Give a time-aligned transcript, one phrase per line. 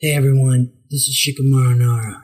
[0.00, 2.22] Hey everyone, this is Shikamaru Nara.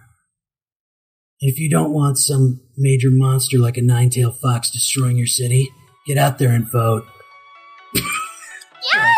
[1.40, 5.68] And if you don't want some major monster like a nine-tailed fox destroying your city,
[6.06, 7.04] get out there and vote.
[7.92, 9.16] Yes!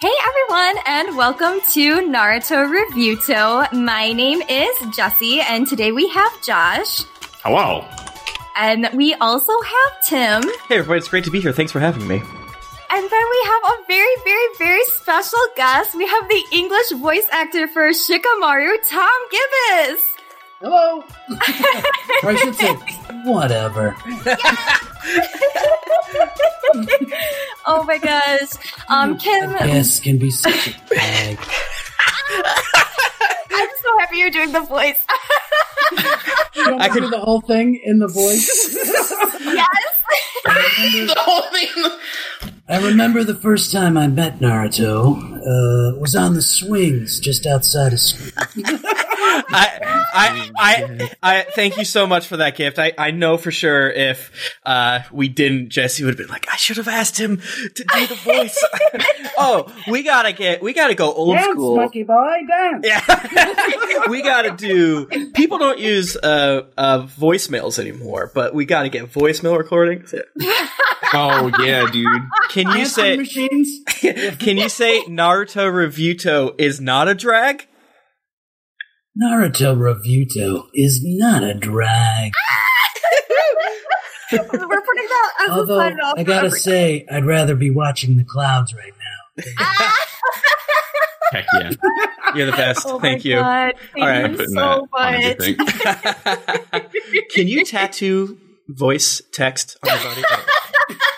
[0.00, 3.72] Hey everyone, and welcome to Naruto Reviewto.
[3.72, 7.04] My name is Jessy, and today we have Josh,
[7.44, 7.84] Hello.
[8.56, 11.52] and we also have Tim, Hey everybody, it's great to be here.
[11.52, 12.16] Thanks for having me.
[12.16, 15.94] and then we have a very, very, very special guest.
[15.94, 20.00] We have the English voice actor for Shikamaru, Tom Gibis.
[20.60, 21.04] Hello!
[22.22, 22.72] or I should say,
[23.24, 23.94] whatever.
[27.66, 28.50] oh my gosh.
[28.88, 31.38] Um, Kym, Yes, can be such a bag.
[33.56, 35.02] I'm so happy you're doing the voice.
[36.56, 38.74] You don't I could- do the whole thing in the voice.
[39.40, 39.68] yes.
[40.44, 41.98] The whole thing.
[42.66, 47.92] I remember the first time I met Naruto uh, was on the swings just outside
[47.92, 48.30] of school.
[49.46, 52.78] I, I, I, I, thank you so much for that gift.
[52.78, 54.30] I, I know for sure if
[54.64, 57.38] uh, we didn't, Jessy would have been like, I should have asked him
[57.74, 58.64] to do the voice.
[59.38, 61.76] oh, we gotta get, we gotta go old school.
[61.76, 62.86] boy, dance!
[62.86, 65.06] Yeah, we gotta do.
[65.32, 69.58] People don't use uh, uh, voicemails anymore, but we gotta get voicemail
[70.12, 70.70] recordings.
[71.16, 72.22] Oh yeah, dude.
[72.48, 73.16] Can you say?
[73.16, 73.68] machines?
[74.38, 77.68] Can you say Naruto Reviewto is not a drag?
[79.20, 82.32] Naruto Reviewto is not a drag.
[84.32, 86.18] We're putting that as a Although, sign off.
[86.18, 89.44] I gotta say, I'd rather be watching the clouds right now.
[91.30, 91.70] Heck yeah.
[92.34, 92.86] You're the best.
[92.88, 93.36] Oh Thank my you.
[93.36, 93.74] God.
[93.92, 94.88] Thank All right, you I'm so
[96.72, 96.88] much.
[97.30, 100.22] Can you tattoo voice text on your body?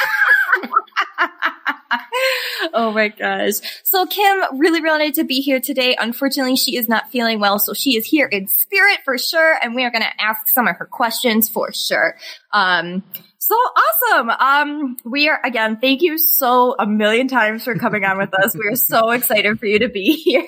[2.73, 3.55] oh my gosh.
[3.83, 5.95] So Kym really wanted to be here today.
[5.99, 9.75] Unfortunately, she is not feeling well, so she is here in spirit for sure, and
[9.75, 12.17] we are gonna ask some of her questions for sure.
[12.53, 13.03] Um
[13.37, 14.29] so awesome.
[14.29, 18.55] Um we are again, thank you so a million times for coming on with us.
[18.55, 20.47] We are so excited for you to be here.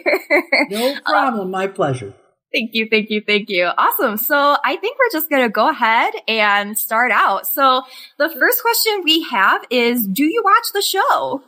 [0.69, 2.13] No problem, my pleasure.
[2.53, 3.65] Thank you, thank you, thank you.
[3.77, 4.17] Awesome.
[4.17, 7.45] So I think we're just gonna go ahead and start out.
[7.47, 7.83] So
[8.17, 11.41] the first question we have is do you watch the show?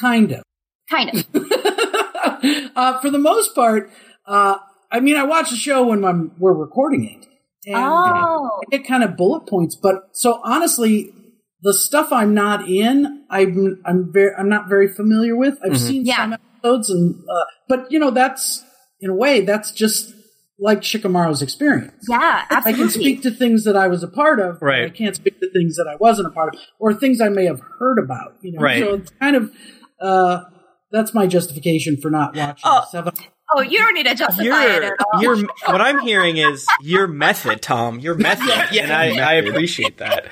[0.00, 0.42] Kind of.
[0.90, 1.26] Kind of.
[2.76, 3.90] uh, for the most part,
[4.26, 4.56] uh,
[4.90, 7.26] I mean, I watch the show when I'm, we're recording it.
[7.66, 8.60] And Oh.
[8.62, 11.12] I get kind of bullet points, but so honestly,
[11.62, 15.58] the stuff I'm not in, I'm I'm very I'm not very familiar with.
[15.64, 15.76] I've Mhm.
[15.88, 16.16] seen Yeah.
[16.16, 18.64] some episodes, and uh, but you know that's
[19.00, 20.14] in a way that's just
[20.60, 22.04] like Shikamaru's experience.
[22.10, 24.84] Yeah, I can speak to things that I was a part of, but Right.
[24.86, 27.44] I can't speak to things that I wasn't a part of, or things I may
[27.44, 28.34] have heard about.
[28.42, 28.82] You know, Right.
[28.82, 29.52] so it's kind of
[30.00, 30.40] uh,
[30.90, 32.62] that's my justification for not watching.
[32.64, 32.84] Oh.
[32.90, 33.12] Seven.
[33.54, 35.22] oh, you don't need to justify it at all.
[35.22, 35.36] your,
[35.66, 37.98] what I'm hearing is your method, Tom.
[38.00, 40.26] Your method, and I, I appreciate that.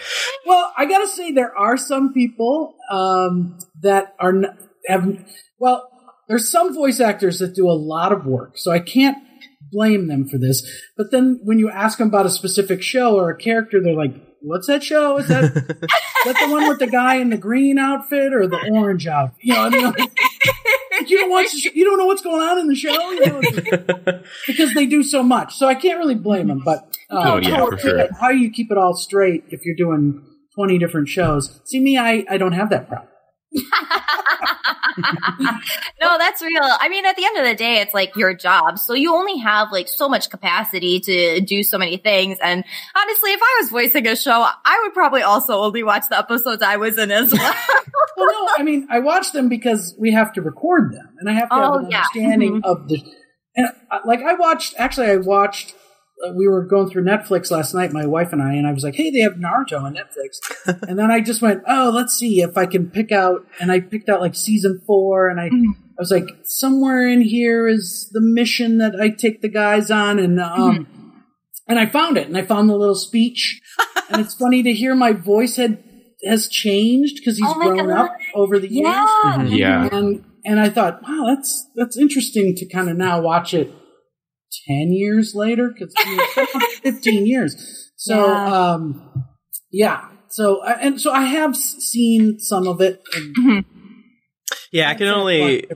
[0.44, 5.24] Well, I gotta say there are some people um, that are n- have
[5.58, 5.88] well,
[6.28, 9.18] there's some voice actors that do a lot of work, so I can't
[9.72, 10.62] blame them for this.
[10.96, 14.14] But then when you ask them about a specific show or a character, they're like,
[14.40, 15.18] "What's that show?
[15.18, 18.70] Is that is that the one with the guy in the green outfit or the
[18.72, 22.06] orange outfit?" You know, I mean, like, you don't watch, the sh- you don't know
[22.06, 23.40] what's going on in the show, you know,
[24.46, 25.54] because they do so much.
[25.54, 26.62] So I can't really blame them.
[26.64, 26.78] But
[27.10, 28.08] uh, Oh, yeah, how, sure.
[28.20, 31.60] how do you keep it all straight if you're doing 20 different shows?
[31.66, 33.10] See, me, I, I don't have that problem.
[36.00, 36.62] no, that's real.
[36.62, 38.78] I mean, at the end of the day, it's like your job.
[38.78, 42.38] So you only have like so much capacity to do so many things.
[42.42, 42.64] And
[42.94, 46.62] honestly, if I was voicing a show, I would probably also only watch the episodes
[46.62, 47.54] I was in as well.
[48.18, 51.34] Well, no, I mean, I watch them because we have to record them, and I
[51.34, 51.98] have to have Oh, an yeah.
[51.98, 53.04] understanding of the.
[53.54, 54.74] And uh, like, I watched.
[54.78, 55.74] Actually, I watched.
[56.24, 58.82] Uh, we were going through Netflix last night, my wife and I, and I was
[58.82, 60.38] like, "Hey, they have Naruto on Netflix,"
[60.88, 63.80] and then I just went, "Oh, let's see if I can pick out." And I
[63.80, 68.22] picked out like season four, and I, I was like, "Somewhere in here is the
[68.22, 71.22] mission that I take the guys on," and um,
[71.68, 73.60] and I found it, and I found the little speech,
[74.10, 75.82] and it's funny to hear my voice had
[76.24, 78.06] has changed because he's Oh grown God.
[78.06, 79.42] up over the years yeah.
[79.44, 79.88] Yeah.
[79.92, 83.70] and and I thought, wow, that's that's interesting to kind of now watch it
[84.68, 85.94] ten years later because
[86.82, 87.90] fifteen years.
[87.96, 88.44] So Yeah.
[88.72, 89.24] um,
[89.70, 90.08] yeah.
[90.28, 93.00] So and so I have seen some of it.
[93.14, 93.64] And Mhm.
[94.72, 95.66] Yeah, I can only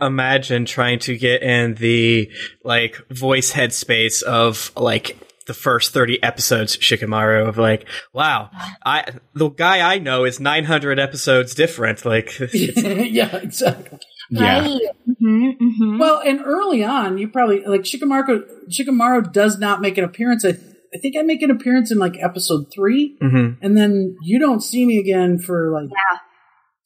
[0.00, 2.30] imagine trying to get in the
[2.64, 8.50] like voice headspace of like the first 30 episodes Shikamaru of like, wow,
[8.84, 12.04] I the guy I know is 900 episodes different.
[12.04, 13.98] Like, yeah, exactly.
[14.34, 14.60] Yeah.
[14.60, 14.80] Right.
[15.18, 18.68] hmm hmm Well, and early on, you probably like Shikamaru.
[18.70, 20.44] Shikamaru does not make an appearance.
[20.44, 20.50] I,
[20.94, 23.58] I think I make an appearance in like episode three, mhm.
[23.62, 26.18] and then you don't see me again for like Yeah.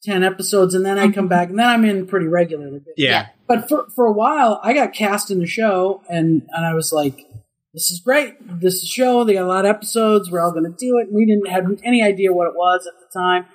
[0.03, 2.81] ten episodes, and then I come back, and then I'm in pretty regularly.
[2.97, 3.27] yeah.
[3.47, 6.91] But for for a while, I got cast in the show, and and I was
[6.91, 7.25] like,
[7.73, 8.33] "This is great.
[8.61, 9.23] This is show.
[9.23, 10.29] They got a lot of episodes.
[10.29, 12.85] We're all going to do it." And we didn't have any idea what it was
[12.87, 13.45] at the time,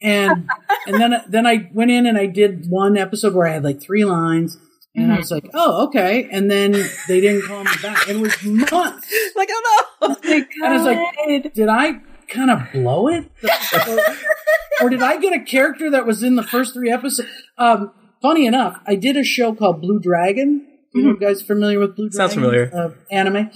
[0.00, 0.48] and
[0.86, 3.80] and then then I went in and I did one episode where I had like
[3.80, 4.58] three lines.
[4.94, 6.72] And I was like, "Oh, okay." And then
[7.06, 8.08] they didn't call me back.
[8.08, 9.12] It was months.
[9.36, 10.16] Like, oh no.
[10.22, 13.30] And I was like, did I kind of blow it?
[13.88, 13.98] or,
[14.86, 17.28] or did I get a character that was in the first three episodes?
[17.58, 20.66] Um, funny enough, I did a show called Blue Dragon.
[20.94, 22.16] You know, guys familiar with Blue Dragon?
[22.30, 22.70] Sounds familiar.
[22.74, 23.50] Uh, anime.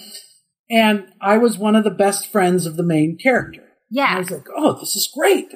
[0.71, 3.65] And I was one of the best friends of the main character.
[4.11, 5.53] And I was like, oh, this is great.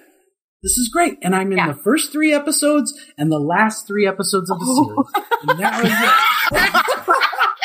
[0.67, 1.17] This is great.
[1.23, 1.69] And I'm in Yeah.
[1.69, 5.05] the first three episodes and the last three episodes of the oh.
[5.15, 5.27] series.
[5.49, 5.81] And that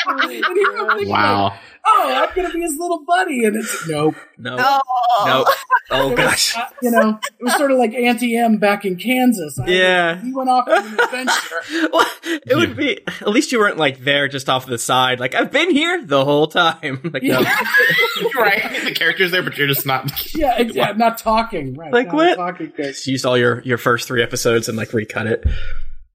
[0.06, 0.44] was it.
[0.46, 1.58] And you're like, Wow.
[1.86, 3.44] Oh, I'm going to be his little buddy.
[3.44, 4.14] And it's, nope.
[4.38, 4.56] No.
[4.58, 5.22] Oh.
[5.26, 5.44] No.
[5.90, 6.56] Oh It was, gosh.
[6.56, 9.58] uh, you know, it was sort of like Auntie M back in Kansas.
[9.58, 10.20] I- Yeah.
[10.20, 11.88] he went off on an adventure.
[11.92, 15.20] Well, it would be at least you weren't like there just off the side.
[15.20, 17.00] Like I've been here the whole time.
[17.12, 17.40] Like no.
[18.36, 18.84] right.
[18.84, 20.34] The character's there, but you're just not.
[20.34, 21.74] Yeah, ex- yeah, not talking.
[21.74, 22.36] Right, Like not what?
[22.36, 22.86] Talking good.
[22.94, 25.44] Just used all your your first three episodes and like recut it.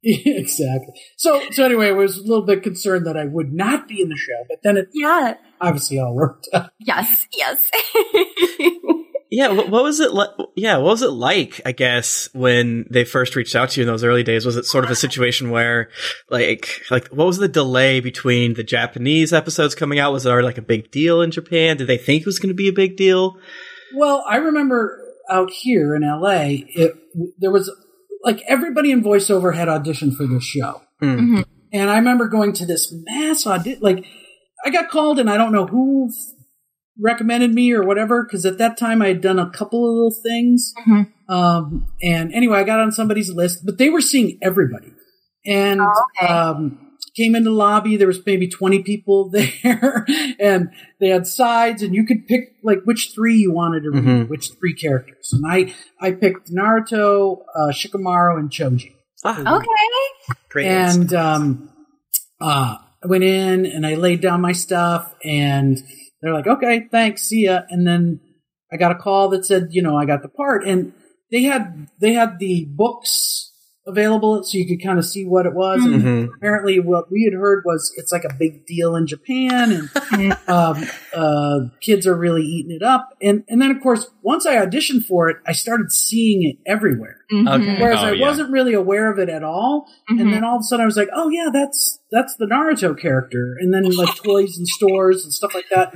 [0.25, 0.93] exactly.
[1.17, 4.09] So, so anyway, I was a little bit concerned that I would not be in
[4.09, 5.35] the show, but then it Yeah.
[5.59, 6.71] obviously all worked out.
[6.79, 7.27] Yes.
[7.35, 7.69] Yes.
[9.29, 10.29] Yeah, what, what was it like?
[10.55, 11.59] Yeah, what was it like?
[11.65, 14.63] I guess when they first reached out to you in those early days, was it
[14.65, 15.89] sort of a situation where,
[16.29, 20.13] like, like what was the delay between the Japanese episodes coming out?
[20.13, 21.75] Was it already like a big deal in Japan?
[21.75, 23.37] Did they think it was going to be a big deal?
[23.93, 24.97] Well, I remember
[25.29, 26.93] out here in LA, it,
[27.37, 27.69] there was
[28.23, 30.81] like everybody in voiceover had auditioned for this show.
[31.01, 31.45] Mm.
[31.73, 33.81] And I remember going to this mass audition.
[33.81, 34.05] Like,
[34.65, 36.15] I got called, and I don't know who f-
[36.99, 40.15] recommended me or whatever, because at that time I had done a couple of little
[40.23, 40.73] things.
[40.87, 41.07] Mhm.
[41.29, 44.93] Um, and anyway, I got on somebody's list, but they were seeing everybody.
[45.45, 46.33] And Oh, okay.
[46.33, 46.79] um,
[47.17, 47.97] came in the lobby.
[47.97, 50.05] There was maybe 20 people there,
[50.39, 50.69] and
[50.99, 54.29] they had sides, and you could pick like which three you wanted to read, Mhm.
[54.29, 55.31] which three characters.
[55.33, 58.91] And I, I picked Naruto, uh, Shikamaru, and Choji.
[59.25, 59.67] Ah, okay.
[60.49, 60.67] great.
[60.67, 61.69] And um,
[62.39, 65.77] uh, I went in and I laid down my stuff, and
[66.21, 68.19] they're like, "Okay, thanks, see ya." And then
[68.71, 70.93] I got a call that said, "You know, I got the part," and
[71.31, 73.51] they had they had the books
[73.87, 75.83] available so you could kind of see what it was.
[75.83, 76.27] And Mhm.
[76.37, 80.83] apparently, what we had heard was it's like a big deal in Japan, and um,
[81.15, 83.09] uh, kids are really eating it up.
[83.21, 87.17] And and then, of course, once I auditioned for it, I started seeing it everywhere.
[87.31, 87.61] Mhm.
[87.61, 87.81] Okay.
[87.81, 88.21] Whereas Oh, I yeah.
[88.27, 89.87] wasn't really aware of it at all.
[90.11, 90.21] Mhm.
[90.21, 92.97] And then all of a sudden I was like, oh yeah, that's that's the Naruto
[92.97, 93.55] character.
[93.59, 95.93] And then like toys and stores and stuff like that.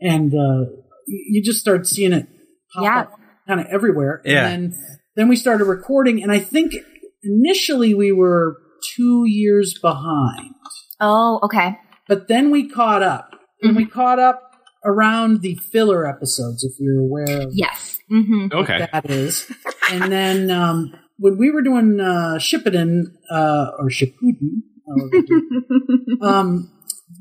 [0.00, 0.70] And uh,
[1.06, 2.26] you you just start seeing it
[2.74, 3.00] pop Yeah.
[3.00, 3.12] up
[3.46, 4.20] kind of everywhere.
[4.24, 4.48] Yeah.
[4.48, 4.80] And then,
[5.16, 6.74] then we started recording, and I think
[7.24, 8.56] initially we were
[8.96, 10.54] two years behind,
[11.00, 11.76] Oh, okay.
[12.08, 13.30] but then we caught up.
[13.62, 13.76] And Mm-hmm.
[13.78, 14.42] we caught up
[14.84, 17.98] around the filler episodes, if you're aware of Yes.
[18.10, 18.86] hmm Okay.
[18.92, 19.50] that is.
[19.90, 26.70] And then um, when we were doing uh, Shippuden uh, or Shippuden, however you um,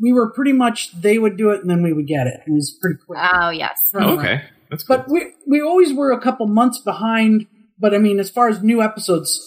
[0.01, 2.42] we were pretty much they would do it and then we would get it.
[2.46, 3.20] It was pretty quick.
[3.34, 3.80] Oh, yes.
[3.94, 4.18] turnaround.
[4.20, 4.42] Okay.
[4.70, 4.98] That's cool.
[4.98, 7.46] But we we always were a couple months behind.
[7.80, 9.39] But I mean, as far as new episodes,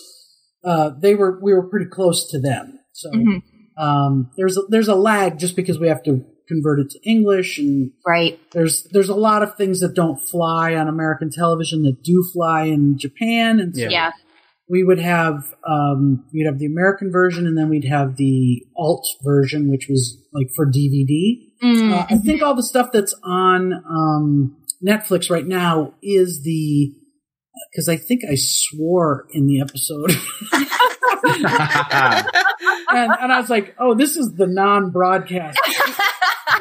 [0.65, 2.79] uh, they were we were pretty close to them.
[2.93, 3.43] So Mhm.
[3.79, 7.59] um, there's a, there's a lag just because we have to convert it to English
[7.59, 8.39] and Right.
[8.53, 12.65] there's there's a lot of things that don't fly on American television that do fly
[12.65, 13.91] in Japan, and so Yeah.
[13.91, 14.11] Yeah.
[14.69, 19.07] we would have um, we'd have the American version, and then we'd have the alt
[19.25, 21.39] version, which was like for DVD.
[21.63, 21.93] Mm.
[21.93, 26.93] Uh, I think all the stuff that's on um, Netflix right now is the
[27.71, 30.11] because I think I swore in the episode,
[32.89, 35.59] and, and I was like, "Oh, this is the non-broadcast."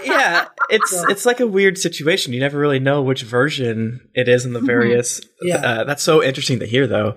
[0.03, 2.33] yeah, it's So- it's like a weird situation.
[2.33, 5.21] You never really know which version it is in the various.
[5.41, 5.57] Yeah.
[5.57, 7.15] Uh, that's so interesting to hear, though.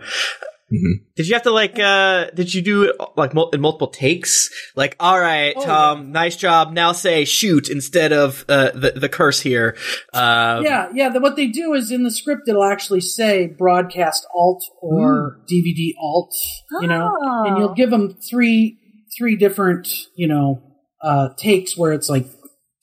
[0.72, 1.04] Mhm.
[1.16, 1.78] Did you have to like?
[1.78, 4.50] uh Did you do like mul- in multiple takes?
[4.76, 6.72] Like, all right, Oh, Tom, nice job.
[6.74, 9.76] Now say shoot instead of uh, the the curse here.
[10.12, 11.08] Um, yeah, yeah.
[11.08, 15.92] The, what they do is in the script, it'll actually say broadcast alt or DVD
[15.98, 16.34] alt,
[16.82, 17.44] you know, Oh.
[17.46, 18.76] and you'll give them three
[19.18, 20.62] three different, you know,
[21.02, 22.26] uh, takes where it's like,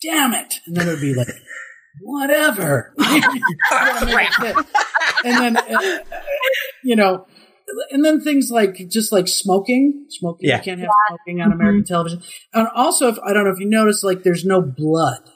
[0.02, 1.28] damn it, and then it'll be like
[2.02, 2.94] whatever.
[2.98, 3.24] and
[5.24, 6.00] then, uh,
[6.84, 7.26] you know,
[7.92, 10.50] and then things like just like smoking, smoking.
[10.50, 10.58] Yeah.
[10.58, 12.22] You can't have smoking on American television.
[12.54, 15.20] And also, if, I don't know if you noticed, like there's no blood.
[15.26, 15.32] in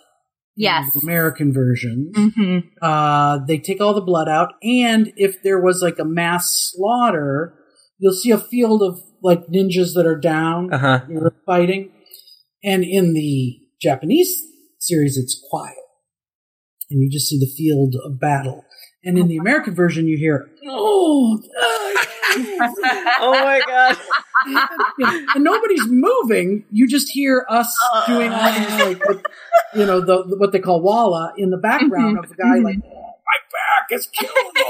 [0.55, 0.93] Yes.
[0.93, 2.11] the American version.
[2.15, 6.71] hmm Uh, they take all the blood out, and if there was like a mass
[6.73, 7.53] slaughter,
[7.97, 10.99] you'll see a field of like ninjas that are down Uh huh.
[11.09, 11.91] you're fighting.
[12.63, 14.41] And in the Japanese
[14.79, 15.75] series, it's quiet.
[16.89, 18.65] And you just see the field of battle.
[19.03, 21.39] And in the American version, you hear, oh,
[23.21, 23.97] Oh my god.
[25.35, 26.65] and nobody's moving.
[26.71, 27.75] You just hear us
[28.07, 29.25] doing all these, like, what,
[29.75, 32.89] you know, the, what they call walla in the background of the guy, like, oh,
[32.89, 34.61] my back is killing me.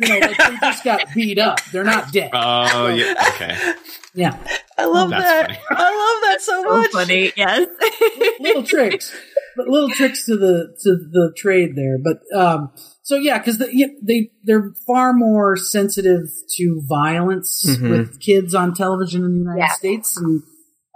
[0.00, 1.60] You know, like they just got beat up.
[1.72, 2.30] They're not dead.
[2.32, 3.14] Oh, yeah.
[3.34, 3.74] Okay.
[4.14, 4.36] Yeah.
[4.78, 5.46] I love That's that.
[5.46, 5.58] funny.
[5.70, 6.90] I love that so So much.
[6.92, 7.32] funny.
[7.36, 7.68] Yes.
[8.40, 9.14] little tricks,
[9.56, 11.98] but little tricks to the to the trade there.
[11.98, 12.70] But um,
[13.08, 16.22] so yeah, because the, yeah, they they're far more sensitive
[16.56, 17.90] to violence Mhm.
[17.90, 19.72] with kids on television in the United Yeah.
[19.74, 20.42] States, and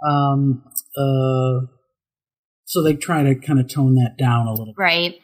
[0.05, 0.63] um,
[0.97, 1.67] uh,
[2.65, 4.67] so they try to kind of tone that down a little.
[4.67, 4.75] bit.
[4.77, 5.15] right.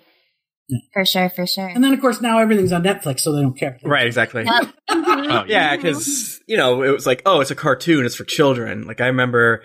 [0.69, 0.79] Yeah.
[0.93, 1.29] For sure.
[1.29, 1.67] For sure.
[1.67, 3.77] And then of course now everything's on Netflix, so they don't care.
[3.83, 4.43] Right, exactly.
[4.45, 4.73] Yep.
[5.29, 8.85] Oh, Yeah, because you know it was like, oh, it's a cartoon, it's for children.
[8.87, 9.61] Like I remember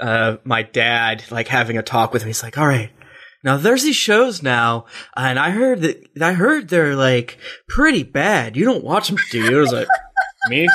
[0.00, 2.28] uh, my dad like having a talk with me.
[2.30, 2.90] He's like, all right,
[3.44, 8.56] now there's these shows now, and I heard that I heard they're like pretty bad.
[8.56, 9.58] You don't watch them, do you?
[9.58, 9.88] I was like,
[10.48, 10.68] me?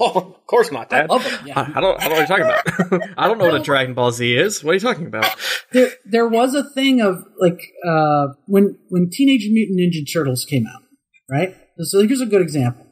[0.00, 1.10] Oh, of course not, I Dad.
[1.10, 1.46] love them.
[1.46, 1.60] Yeah.
[1.60, 2.00] I, I don't.
[2.02, 3.10] I don't know what you're talking about.
[3.16, 4.64] I don't know what a Dragon Ball Z is.
[4.64, 5.26] What are you talking about?
[5.72, 10.66] there there was a thing of like uh, when when Teenage Mutant Ninja Turtles came
[10.66, 10.82] out,
[11.30, 11.54] right?
[11.78, 12.84] So here's a good example.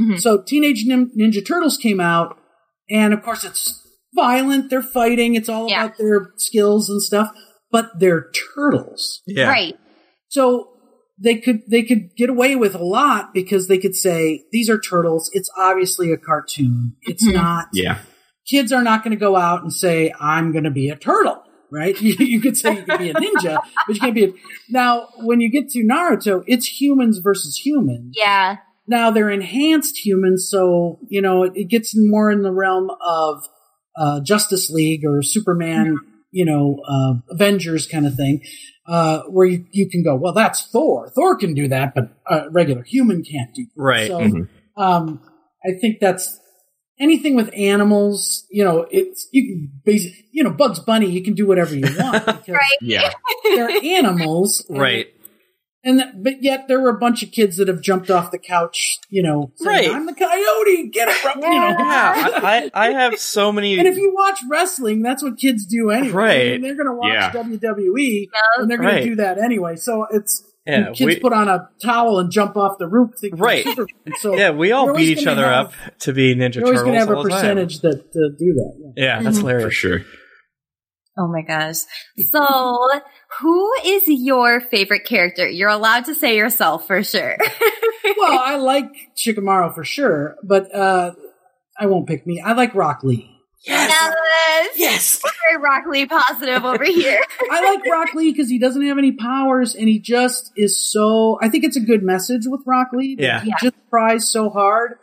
[0.00, 0.20] Mhm.
[0.20, 2.36] So Teenage Nin- Ninja Turtles came out,
[2.88, 3.80] and of course it's
[4.14, 4.70] violent.
[4.70, 5.34] They're fighting.
[5.34, 5.84] It's all Yeah.
[5.86, 7.30] about their skills and stuff.
[7.74, 9.48] But they're turtles, Yeah.
[9.48, 9.76] Right.
[10.28, 10.68] so
[11.26, 14.80] they could they could get away with a lot because they could say these are
[14.80, 15.30] turtles.
[15.32, 16.94] It's obviously a cartoon.
[17.02, 17.34] It's Mhm.
[17.34, 17.98] not Yeah.
[18.50, 21.38] kids are not going to go out and say, I'm going to be a turtle,
[21.72, 21.96] right?
[22.06, 23.54] You, you could say you could be a ninja,
[23.86, 24.32] but you can't be a.
[24.68, 28.14] Now, when you get to Naruto, it's humans versus humans.
[28.16, 28.56] Yeah.
[28.86, 33.42] Now they're enhanced humans, so, you know, it, it gets more in the realm of
[33.96, 35.96] uh, Justice League or Superman,
[36.34, 38.42] you know, uh, Avengers kind of thing,
[38.88, 41.08] uh, where you, you can go, well, that's Thor.
[41.14, 43.80] Thor can do that, but a regular human can't do that.
[43.82, 44.08] Right.
[44.08, 44.48] So, Mhm.
[44.76, 45.20] um,
[45.64, 46.40] I think that's
[46.98, 48.46] anything with animals.
[48.50, 51.08] You know, it's you can basically, you know, Bugs Bunny.
[51.10, 52.78] You can do whatever you want because Right.
[52.82, 53.10] Yeah.
[53.44, 55.06] they're animals, Right.
[55.86, 58.38] And th- but yet there were a bunch of kids that have jumped off the
[58.38, 58.98] couch.
[59.10, 59.94] You know, saying, Right.
[59.94, 60.88] I'm the coyote.
[60.90, 61.68] Get it, from, you know.
[61.68, 62.30] Yeah.
[62.42, 63.78] I, I I have so many.
[63.78, 66.12] And if you watch wrestling, that's what kids do anyway.
[66.12, 66.46] Right.
[66.48, 67.30] I mean, they're going to watch Yeah.
[67.32, 68.40] WWE, Yeah.
[68.62, 69.00] and they're going Right.
[69.02, 69.76] to do that anyway.
[69.76, 73.10] So it's yeah, kids we, put on a towel and jump off the roof.
[73.34, 73.66] Right.
[74.20, 76.94] So yeah, we all beat each other have- up to be Ninja You're always going
[76.94, 77.32] to have a all time.
[77.32, 78.92] percentage that uh, do that.
[78.96, 79.04] yeah.
[79.18, 79.40] Yeah, that's Mhm.
[79.42, 79.74] For hilarious.
[79.74, 80.00] sure.
[81.16, 81.78] Oh my gosh.
[82.30, 82.88] So,
[83.40, 85.48] who is your favorite character?
[85.48, 87.36] You're allowed to say yourself for sure.
[88.18, 91.12] well, I like Shikamaru for sure, but uh,
[91.78, 92.40] I won't pick me.
[92.40, 93.30] I like Rock Lee.
[93.66, 94.14] yes.
[94.76, 95.22] Yes.
[95.48, 97.20] Very Rock Lee positive over here.
[97.50, 101.38] I like Rock Lee because he doesn't have any powers and he just is so.
[101.40, 103.16] I think it's a good message with Rock Lee.
[103.18, 103.40] Yeah.
[103.40, 104.98] He just tries so hard.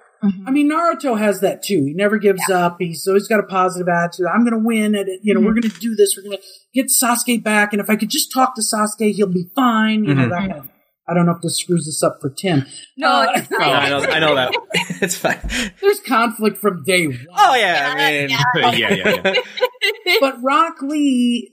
[0.46, 1.84] I mean, Naruto has that too.
[1.86, 2.78] He never gives up.
[2.80, 4.28] He's always got a positive attitude.
[4.28, 5.20] I'm going to win at it.
[5.24, 6.16] You know, we're going to do this.
[6.16, 7.74] We're going to get Sasuke back.
[7.74, 10.04] And if I could just talk to Sasuke, he'll be fine.
[10.04, 10.30] You know, Mhm.
[10.30, 10.70] that kind of.
[11.10, 12.66] I don't know if this screws this up for Tim.
[12.98, 13.64] No, Uh, it's Oh.
[13.64, 14.00] I know.
[14.02, 14.54] I know that.
[15.02, 15.40] it's fine.
[15.82, 17.26] There's conflict from day one.
[17.36, 17.94] Oh yeah.
[17.98, 18.30] I mean.
[18.80, 19.34] Yeah, yeah, yeah,
[20.06, 20.16] yeah.
[20.22, 21.52] but Rock Lee,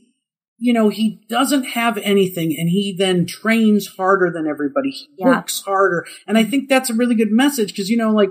[0.58, 4.90] you know, he doesn't have anything and he then trains harder than everybody.
[4.90, 5.28] He Yeah.
[5.28, 6.04] works harder.
[6.26, 8.30] And I think that's a really good message because, you know, like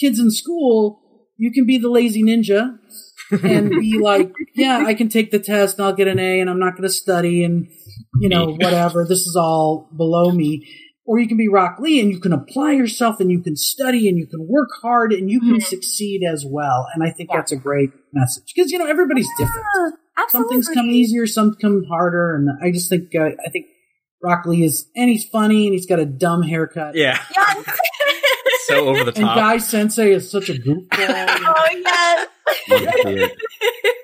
[0.00, 1.00] kids in school,
[1.36, 2.78] you can be the lazy ninja
[3.44, 6.48] and be like, yeah, I can take the test and I'll get an A and
[6.50, 7.68] I'm not going to study and,
[8.20, 9.04] you know, whatever.
[9.08, 10.66] This is all below me.
[11.06, 14.08] Or you can be Rock Lee and you can apply yourself and you can study
[14.08, 15.62] and you can work hard and you can Mhm.
[15.62, 16.86] succeed as well.
[16.94, 17.38] And I think Yeah.
[17.38, 19.66] that's a great message because, you know, everybody's different
[20.16, 20.28] Absolutely.
[20.28, 23.66] some things come easier, some come harder, and I just think uh, I think
[24.22, 26.94] Rock Lee is and he's funny and he's got a dumb haircut.
[26.94, 27.18] Yeah.
[27.34, 27.78] Yes.
[28.70, 29.24] So over the And.
[29.26, 30.86] Guy Sensei is such a goofball.
[30.92, 32.28] oh yes.
[32.68, 33.28] Yeah.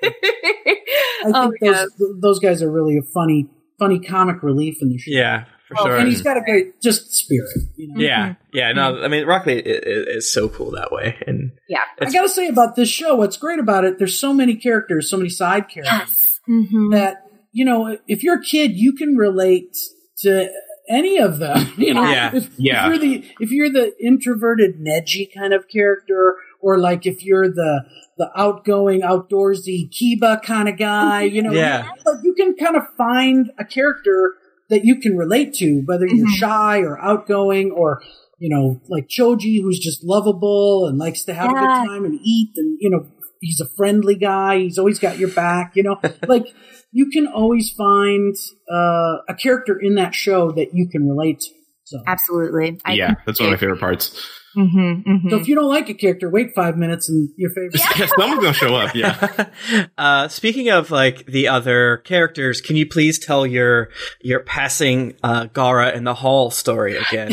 [0.03, 1.87] I oh think yes.
[1.99, 3.47] those those guys are really a funny
[3.79, 5.11] funny comic relief in the show.
[5.11, 5.97] yeah, for Oh, sure.
[5.97, 7.49] and he's got a great just spirit.
[7.75, 7.99] You know?
[7.99, 8.71] yeah, yeah.
[8.73, 11.79] No, I mean, Rock Lee is, is so cool that way, and Yeah.
[11.99, 15.17] I gotta say about this show, what's great about it, there's so many characters, so
[15.17, 16.39] many side characters Yes.
[16.49, 16.91] Mm-hmm.
[16.91, 19.75] that you know, if you're a kid, you can relate
[20.19, 20.49] to
[20.89, 21.73] any of them.
[21.77, 22.31] You know, Yeah.
[22.35, 22.85] if, Yeah.
[22.85, 27.49] if you're the if you're the introverted, Neji kind of character, or like if you're
[27.49, 27.83] the
[28.17, 31.85] the outgoing, outdoorsy Kiba kind of guy, you know, Yeah.
[31.85, 34.33] you, like you can kind of find a character
[34.69, 36.35] that you can relate to, whether you're Mhm.
[36.35, 38.01] shy or outgoing, or
[38.39, 42.19] you know, like Choji, who's just lovable and likes to have a good time and
[42.23, 43.05] eat, and you know,
[43.41, 44.59] he's a friendly guy.
[44.59, 45.75] He's always got your back.
[45.75, 46.47] You know, like
[46.91, 48.35] you can always find
[48.71, 51.49] uh, a character in that show that you can relate to.
[51.85, 52.81] So, Absolutely.
[52.83, 54.11] I yeah, that's one of my favorite parts.
[54.57, 55.29] Mm-hmm, mm-hmm.
[55.29, 57.79] so if you don't like a character, wait five minutes and your favorite.
[57.97, 58.95] Yeah, someone's gonna show up.
[58.95, 59.49] Yeah.
[59.97, 63.89] uh, speaking of like the other characters, can you please tell your
[64.19, 67.31] your passing uh, Gaara in the hall story again?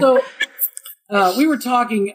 [0.00, 0.20] so
[1.10, 2.14] uh, we were talking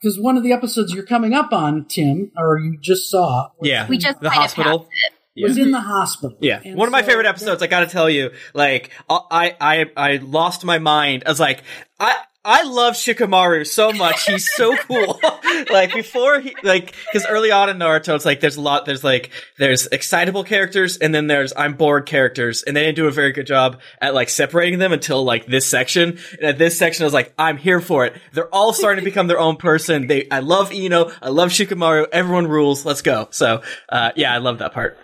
[0.00, 3.68] because one of the episodes you're coming up on, Tim, or you just saw, was,
[3.68, 4.80] yeah, We just the hospital.
[4.80, 4.90] passed
[5.36, 5.42] it.
[5.44, 6.36] was in the hospital.
[6.40, 7.62] Yeah, And one of my so- favorite episodes.
[7.62, 11.22] I got to tell you, like I, I, I lost my mind.
[11.26, 11.62] I was like,
[12.00, 12.16] I,
[12.50, 14.24] I love Shikamaru so much.
[14.24, 15.20] He's so cool.
[15.70, 18.86] like before he, like, because early on in Naruto, it's like there's a lot.
[18.86, 23.06] There's like there's excitable characters, and then there's I'm bored characters, and they didn't do
[23.06, 26.18] a very good job at like separating them until like this section.
[26.38, 28.16] And at this section, I was like, I'm here for it.
[28.32, 30.06] They're all starting to become their own person.
[30.06, 31.12] They, I love Ino.
[31.20, 32.06] I love Shikamaru.
[32.12, 32.86] Everyone rules.
[32.86, 33.28] Let's go.
[33.30, 34.96] So, uh, yeah, I love that part.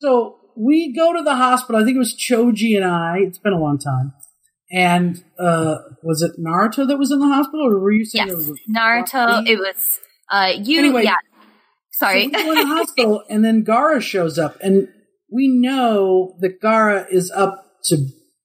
[0.00, 1.78] So we go to the hospital.
[1.78, 3.18] I think it was Choji and I.
[3.18, 4.14] It's been a long time.
[4.70, 8.32] And uh, was it Naruto that was in the hospital, or were you saying Yes.
[8.34, 11.14] it was Naruto, it was uh you Anyway, yeah.
[11.92, 12.26] So Sorry.
[12.26, 14.88] we go in the hospital, and then Gaara shows up, and
[15.32, 17.96] we know that Gaara is up to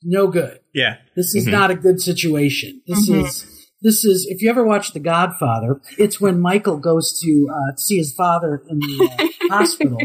[0.03, 0.59] no good.
[0.73, 0.97] Yeah.
[1.15, 1.51] This is Mhm.
[1.51, 2.81] not a good situation.
[2.87, 3.25] This Mhm.
[3.25, 3.45] is
[3.81, 7.97] this is if you ever watch The Godfather, it's when Michael goes to uh, see
[7.97, 9.09] his father in the
[9.49, 9.97] uh, hospital,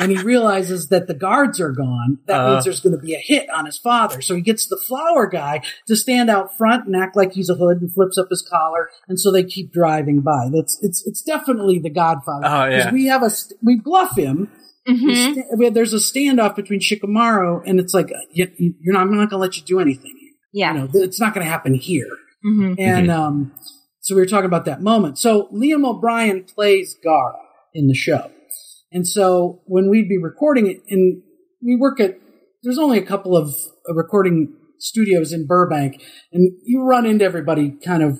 [0.00, 2.18] and he realizes that the guards are gone.
[2.26, 2.52] That Uh.
[2.52, 4.20] means there's going to be a hit on his father.
[4.22, 7.54] So he gets the flower guy to stand out front and act like he's a
[7.54, 10.48] hood and flips up his collar, and so they keep driving by.
[10.52, 12.46] That's it's it's definitely The Godfather.
[12.46, 12.84] Oh, yeah.
[12.84, 14.50] 'Cause we have a st- we bluff him.
[14.86, 15.32] We Mhm.
[15.34, 18.48] sta- we- there's a standoff between Shikamaru, and it's like you,
[18.80, 19.02] you're not.
[19.02, 20.14] I'm not going to let you do anything.
[20.52, 20.72] Yeah.
[20.72, 22.08] You know, it's not going to happen here.
[22.44, 22.76] Mhm.
[22.78, 23.52] And um,
[24.00, 25.18] so we were talking about that moment.
[25.18, 27.34] So Liam O'Brien plays Gaara
[27.74, 28.30] in the show,
[28.92, 31.22] and so when we'd be recording it, and
[31.62, 32.18] we work at
[32.62, 33.48] there's only a couple of
[33.88, 38.18] uh, recording studios in Burbank, and you run into everybody kind of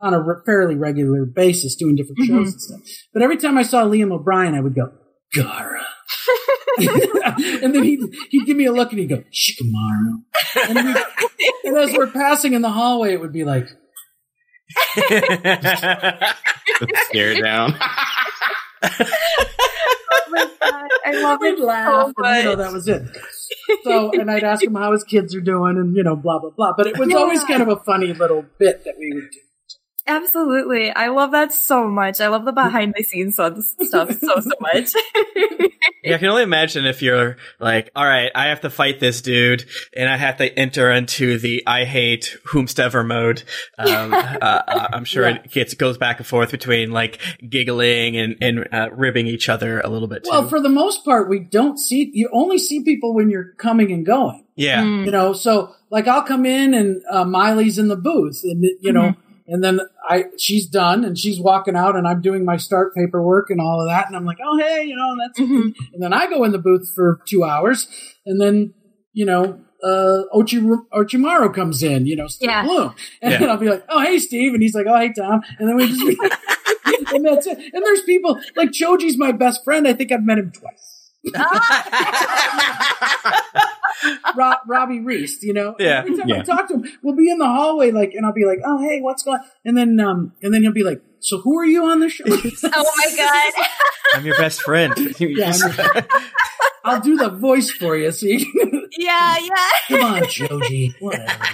[0.00, 2.80] on a re- fairly regular basis doing different shows and stuff.
[3.12, 4.90] But every time I saw Liam O'Brien, I would go
[5.36, 5.84] Gaara.
[6.78, 10.22] and then he'd, he'd give me a look and he'd go, Shikamaru.
[10.68, 10.94] And, we,
[11.70, 13.68] and as we're passing in the hallway, it would be like,
[17.08, 17.74] Stare down.
[20.12, 23.02] Oh my God, I love we'd it laugh, so and you know, that was it.
[23.84, 26.50] So, and I'd ask him how his kids are doing and, you know, blah, blah,
[26.50, 26.72] blah.
[26.76, 27.16] But it was Yeah.
[27.16, 29.38] always kind of a funny little bit that we would do.
[30.10, 30.90] Absolutely.
[30.90, 32.20] I love that so much.
[32.20, 33.56] I love the behind the scenes stuff
[33.88, 34.90] so, so much.
[36.02, 39.20] Yeah, I can only imagine if you're like, all right, I have to fight this
[39.20, 43.42] dude, and I have to enter into the I hate whomstever mode.
[43.78, 44.62] Um, uh,
[44.94, 45.36] I'm sure Yeah.
[45.44, 49.80] it gets goes back and forth between like giggling and and uh, ribbing each other
[49.80, 50.30] a little bit too.
[50.30, 53.92] Well, for the most part, we don't see, you only see people when you're coming
[53.92, 54.44] and going.
[54.56, 55.04] yeah, Mm.
[55.04, 58.92] You know, so like I'll come in and uh, Maile's in the booth and, you
[58.92, 59.14] know,
[59.50, 63.50] and then I, she's done and she's walking out and I'm doing my start paperwork
[63.50, 64.06] and all of that.
[64.06, 65.74] And I'm like, oh, hey, you know, that's, Mhm.
[65.92, 67.88] and then I go in the booth for two hours
[68.24, 68.72] and then,
[69.12, 70.60] you know, uh, Ochi,
[70.92, 72.62] Orochimaru comes in, you know, Steve Yeah.
[72.64, 72.94] Blum.
[73.22, 73.38] And Yeah.
[73.40, 74.52] then I'll be like, oh, hey, Steve.
[74.54, 75.42] And he's like, oh, hey, Tom.
[75.58, 76.00] And then we just,
[77.12, 77.58] and that's it.
[77.72, 79.88] And there's people like Choji's my best friend.
[79.88, 80.89] I think I've met him twice.
[84.34, 85.76] Rob, Robbie Rist, you know.
[85.78, 85.98] Yeah.
[85.98, 88.46] Every time I talk to him, we'll be in the hallway, like, and I'll be
[88.46, 91.58] like, "Oh, hey, what's going?" And then, um, and then he'll be like, "So who
[91.58, 93.52] are you on the show?" oh my God.
[94.14, 94.94] I'm your best friend.
[95.18, 96.04] Yeah, I'm
[96.84, 99.68] I'll do the voice for you, so you can yeah, yeah.
[99.88, 101.44] come on, Choji, whatever,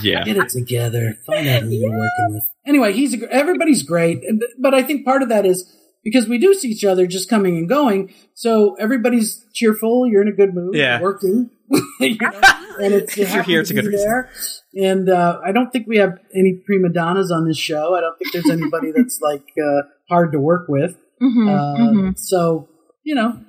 [0.00, 0.24] Yeah.
[0.24, 2.44] get it together, find out who you're working with.
[2.66, 4.22] Anyway, he's a, everybody's great,
[4.58, 5.70] but I think part of that is
[6.04, 10.06] because we do see each other just coming and going, so everybody's cheerful.
[10.08, 11.00] You're in a good mood, Yeah.
[11.00, 11.50] working,
[12.00, 12.30] you know,
[12.82, 14.08] and it's you If you're here, to it's a good be reason.
[14.08, 14.30] there.
[14.76, 17.94] And uh, I don't think we have any prima donnas on this show.
[17.96, 20.96] I don't think there's anybody that's like uh, hard to work with.
[21.20, 22.18] Mhm, Uh, mhm.
[22.18, 22.68] So
[23.02, 23.40] you know,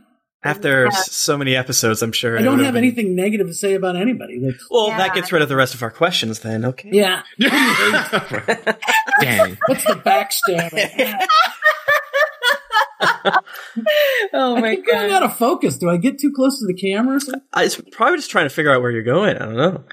[0.44, 0.90] After Yeah.
[0.90, 3.96] so many episodes, I'm sure I don't would've have been- anything negative to say about
[3.96, 4.40] anybody.
[4.44, 4.98] That's, Well, Yeah.
[4.98, 6.66] that gets rid of the rest of our questions then.
[6.66, 6.90] Okay.
[6.92, 7.22] yeah,
[9.22, 9.58] Dang.
[9.68, 11.20] what's the backstabbing?
[14.34, 15.24] oh I my keep going god!
[15.24, 15.78] out of focus.
[15.78, 17.18] Do I get too close to the camera?
[17.18, 17.42] Or something?
[17.54, 19.36] I was probably just trying to figure out where you're going.
[19.38, 19.84] I don't know.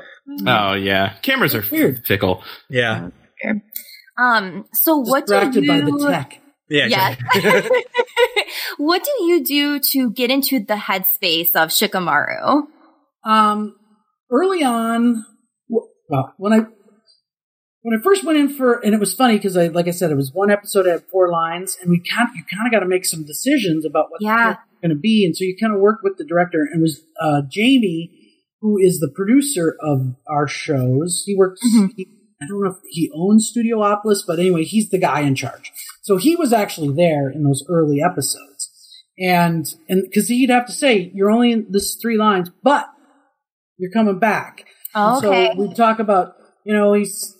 [0.46, 2.04] Oh yeah, cameras are Weird.
[2.06, 2.42] fickle.
[2.68, 3.08] Yeah,
[4.18, 4.66] Um.
[4.72, 5.66] So what do you?
[5.68, 6.40] by the tech.
[6.68, 7.16] yeah, Yeah.
[7.34, 7.84] exactly.
[8.78, 12.62] what do you do to get into the headspace of Shikamaru?
[13.24, 13.74] Um,
[14.30, 15.24] early on,
[15.68, 16.66] well, when I
[17.82, 20.10] when I first went in for, and it was funny because I, like I said,
[20.10, 22.72] it was one episode I had four lines, and we kind of you kind of
[22.72, 24.56] got to make some decisions about what Yeah.
[24.82, 26.60] going to be, and so you kind of work with the director.
[26.70, 28.10] And it was uh, Jamie,
[28.60, 31.22] who is the producer of our shows.
[31.26, 31.60] He works.
[31.76, 31.90] Mhm.
[31.96, 32.08] He,
[32.40, 35.72] I don't know if he owns Studiopolis, but anyway, he's the guy in charge.
[36.02, 38.70] So he was actually there in those early episodes,
[39.18, 42.86] and and because he'd have to say, "You're only in this three lines, but
[43.76, 44.64] you're coming back."
[44.94, 45.50] And Okay.
[45.54, 47.34] So we talk about, you know, he's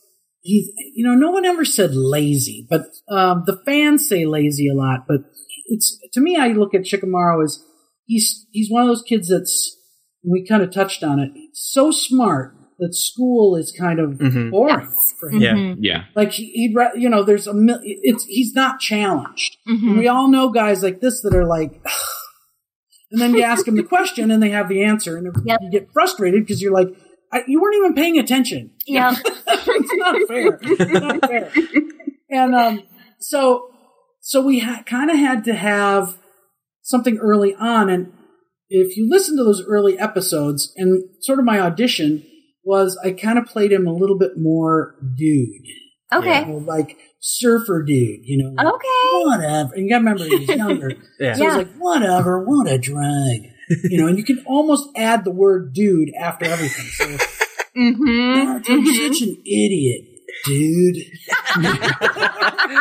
[0.49, 4.75] he's you know, no one ever said lazy, but um, the fans say lazy a
[4.75, 5.01] lot.
[5.07, 5.21] But
[5.67, 7.63] it's to me, I look at Shikamaru as
[8.07, 9.77] he's he's one of those kids that's
[10.25, 11.31] we kind of touched on it.
[11.55, 14.51] So smart that school is kind of Mhm.
[14.53, 15.15] boring Yes.
[15.19, 15.41] for him.
[15.41, 15.55] Yeah.
[15.55, 15.77] Mhm.
[15.81, 19.57] Yeah, Like he, he'd, ra- you know, there's a mil- it's he's not challenged.
[19.69, 19.99] Mhm.
[19.99, 21.73] We all know guys like this that are like,
[23.11, 25.59] and then you ask them the question and they have the answer, and Yep.
[25.63, 26.89] you get frustrated because you're like,
[27.33, 28.71] I, you weren't even paying attention.
[28.87, 29.15] Yeah.
[29.25, 30.59] it's not fair.
[30.63, 31.53] It's not fair.
[32.31, 32.83] And um,
[33.21, 33.71] so,
[34.21, 36.17] so we ha- kind of had to have
[36.83, 38.13] something early on, and
[38.71, 42.25] if you listen to those early episodes, and sort of my audition
[42.65, 45.49] was, I kind of played him a little bit more dude,
[46.13, 46.41] Okay.
[46.41, 49.25] you know, like surfer dude, you know, like, Okay.
[49.25, 49.75] whatever.
[49.75, 50.93] And you gotta remember he was younger.
[51.19, 51.35] Yeah.
[51.35, 51.49] So Yeah.
[51.49, 53.51] it's like, whatever, what a drag.
[53.85, 56.87] You know, and you can almost add the word dude after everything.
[56.87, 57.05] So,
[57.77, 58.73] Mm-hmm.
[58.73, 60.05] "Oh, you're such an idiot,
[60.47, 60.97] dude.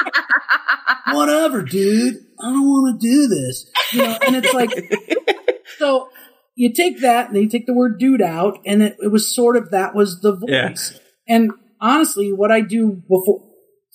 [1.12, 2.16] whatever, dude.
[2.40, 3.70] I don't want to do this.
[3.94, 4.70] You know, and it's like,
[5.78, 6.10] so
[6.56, 9.34] you take that and then you take the word dude out, and it, it was
[9.36, 10.70] sort of that was the Yeah.
[10.70, 11.00] voice.
[11.28, 13.44] And honestly, what I do before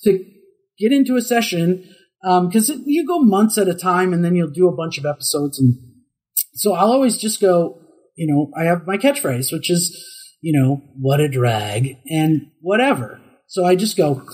[0.03, 0.23] to
[0.79, 1.89] get into a session,
[2.21, 5.59] because you go months at a time, and then you'll do a bunch of episodes,
[5.59, 5.75] and
[6.53, 7.79] so I'll always just go,
[8.15, 9.97] you know, I have my catchphrase, which is,
[10.41, 13.19] you know, what a drag and whatever.
[13.47, 14.25] So I just go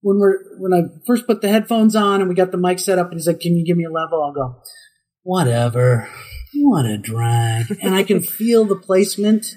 [0.00, 2.98] when we're when I first put the headphones on and we got the mic set
[2.98, 4.60] up, and he's like, "Can you give me a level?" I'll go,
[5.22, 6.08] whatever.
[6.54, 9.56] What a drag, and I can feel the placement,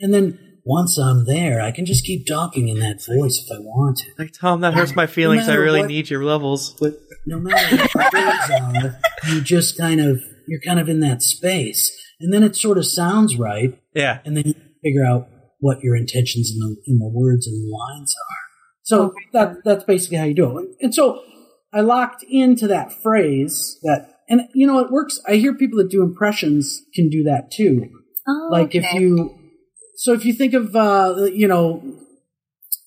[0.00, 3.60] and then once I'm there, I can just keep talking in that voice if I
[3.60, 4.12] want to.
[4.18, 5.48] Like Tom, that hurts my feelings.
[5.48, 6.74] I really what- need your levels.
[6.80, 6.94] But
[7.26, 11.90] no matter what words are, you just kind of you're kind of in that space,
[12.20, 15.28] and then it sort of sounds right, yeah, and then you figure out
[15.60, 18.36] what your intentions in the in the words and the lines are.
[18.82, 20.68] So that that's basically how you do it.
[20.82, 21.22] And so
[21.72, 25.22] I locked into that phrase that, and you know it works.
[25.26, 27.88] I hear people that do impressions can do that too.
[28.28, 29.34] Oh, Like if you,
[29.96, 31.82] so if you think of uh, you know,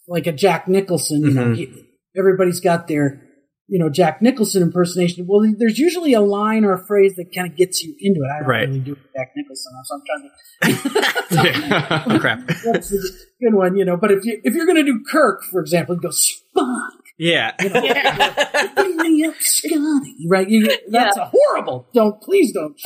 [0.07, 1.73] like a Jack Nicholson, you know, he,
[2.15, 3.24] everybody's got their
[3.67, 5.25] you know Jack Nicholson impersonation.
[5.27, 8.29] Well, there's usually a line or a phrase that kind of gets you into it.
[8.35, 8.67] I don't Right.
[8.67, 11.67] really do Jack Nicholson, so I'm trying to.
[11.69, 12.03] yeah.
[12.07, 12.47] oh, crap.
[12.63, 12.97] That's a
[13.41, 13.97] good one, you know.
[13.97, 17.51] But if you if you're going to do Kirk, for example, you go Spock, Yeah,
[18.75, 20.15] bring me up, Scotty.
[20.27, 20.49] Right?
[20.49, 21.87] You, that's a horrible.
[21.93, 22.79] Don't please don't.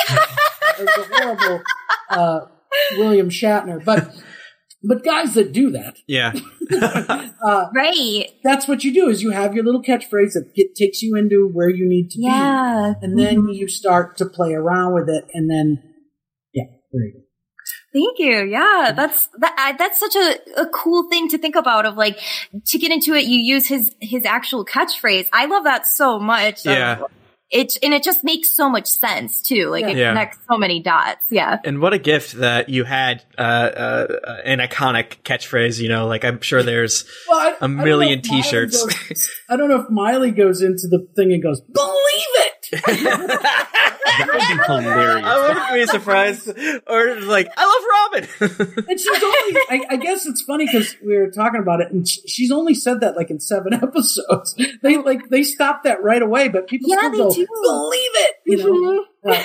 [0.79, 1.63] It's a horrible
[2.09, 2.39] uh,
[2.97, 3.83] William Shatner.
[3.83, 4.13] But
[4.83, 6.33] but guys that do that, yeah,
[7.43, 8.25] uh, right.
[8.43, 9.09] that's what you do.
[9.09, 12.21] Is you have your little catchphrase that get, takes you into where you need to
[12.21, 12.93] Yeah.
[12.99, 15.81] be, and then you start to play around with it, and then
[16.53, 17.19] yeah, there you go.
[17.91, 18.45] Thank you.
[18.45, 19.75] Yeah, that's that.
[19.79, 21.87] That's such a, a cool thing to think about.
[21.87, 22.19] Of like
[22.67, 25.27] to get into it, you use his his actual catchphrase.
[25.33, 26.65] I love that so much.
[26.65, 27.01] yeah.
[27.51, 29.69] It and it just makes so much sense too.
[29.69, 30.09] Like it Yeah.
[30.11, 31.25] connects so many dots.
[31.31, 31.57] Yeah.
[31.63, 34.07] And what a gift that you had uh, uh,
[34.45, 35.79] an iconic catchphrase.
[35.79, 38.83] You know, like I'm sure there's Well, I- I a million if Maile T-shirts.
[38.85, 44.27] goes- I don't know if Maile goes into the thing and goes, "Believe it." That
[44.33, 45.25] would be hilarious.
[45.25, 46.47] I wouldn't be surprised.
[46.87, 47.83] Or like, I love
[48.49, 48.85] Robin.
[48.87, 52.07] And she's only, I, I guess it's funny because we were talking about it and
[52.07, 54.55] sh- she's only said that like in seven episodes.
[54.81, 57.47] They like, they stopped that right away, but people Yeah, still they go, do.
[57.63, 59.05] believe it, you know?
[59.25, 59.43] Uh,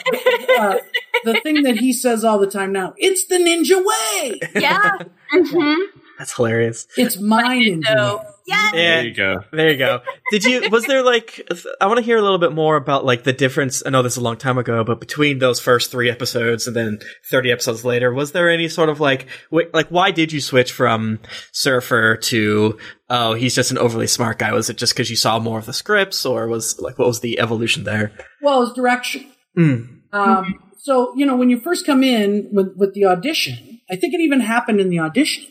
[0.59, 0.79] uh,
[1.25, 4.41] the thing that he says all the time now, it's the ninja way.
[4.61, 4.99] Yeah.
[5.31, 5.81] hmm
[6.19, 6.87] That's hilarious.
[6.97, 8.17] It's my ninja No.
[8.19, 8.25] way.
[8.47, 8.75] Yes.
[8.75, 8.81] Yeah.
[8.81, 9.37] There you go.
[9.53, 10.01] There you go.
[10.31, 10.69] Did you?
[10.71, 11.41] Was there like?
[11.81, 13.83] I want to hear a little bit more about like the difference.
[13.87, 16.77] I know this is a long time ago, but between those first three episodes and
[16.77, 16.99] then
[17.31, 20.73] thirty episodes later, was there any sort of like, wh- like why did you switch
[20.73, 21.21] from
[21.53, 22.79] Surfer to
[23.09, 24.53] oh he's just an overly smart guy?
[24.53, 27.21] Was it just because you saw more of the scripts, or was like what was
[27.21, 28.13] the evolution there?
[28.43, 29.27] Well, it's direction.
[29.57, 30.01] Mm.
[30.13, 34.13] Um, so you know, when you first come in with with the audition, I think
[34.13, 35.47] it even happened in the audition.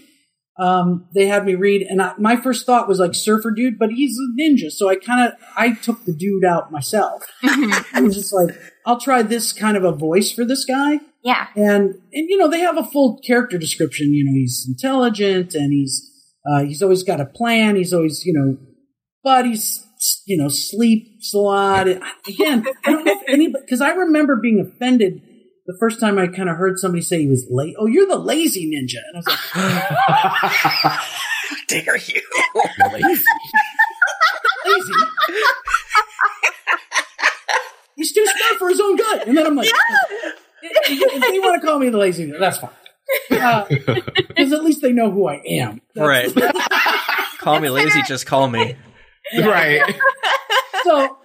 [0.60, 3.90] Um, they had me read, and I, my first thought was like surfer dude, but
[3.92, 7.24] he's a ninja, so I kind of I took the dude out myself.
[7.44, 11.48] I was just like, I'll try this kind of a voice for this guy, Yeah.
[11.56, 14.14] and and you know they have a full character description.
[14.14, 16.08] You know, he's intelligent and he's
[16.48, 17.76] uh, he's always got a plan.
[17.76, 18.58] He's always you know,
[19.24, 19.84] but he's
[20.28, 21.88] you know sleeps a lot.
[21.88, 25.22] Again, I don't know if anybody because I remember being offended
[25.66, 27.76] the first time I kind of heard somebody say he was late.
[27.80, 29.28] Oh, you're the lazy ninja, and I was
[30.88, 31.00] like,
[31.68, 32.22] Dare you?
[32.92, 33.24] lazy.
[37.96, 39.22] He's too smart for his own good.
[39.28, 39.70] And then I'm like,
[40.64, 42.72] if they want to call me the lazy, ninja, that's fine.
[43.32, 45.82] Uh, because at least they know who I am.
[45.94, 46.54] That's- right.
[47.40, 48.02] call me lazy.
[48.04, 48.76] Just call me.
[49.38, 49.96] Right.
[50.84, 51.18] So,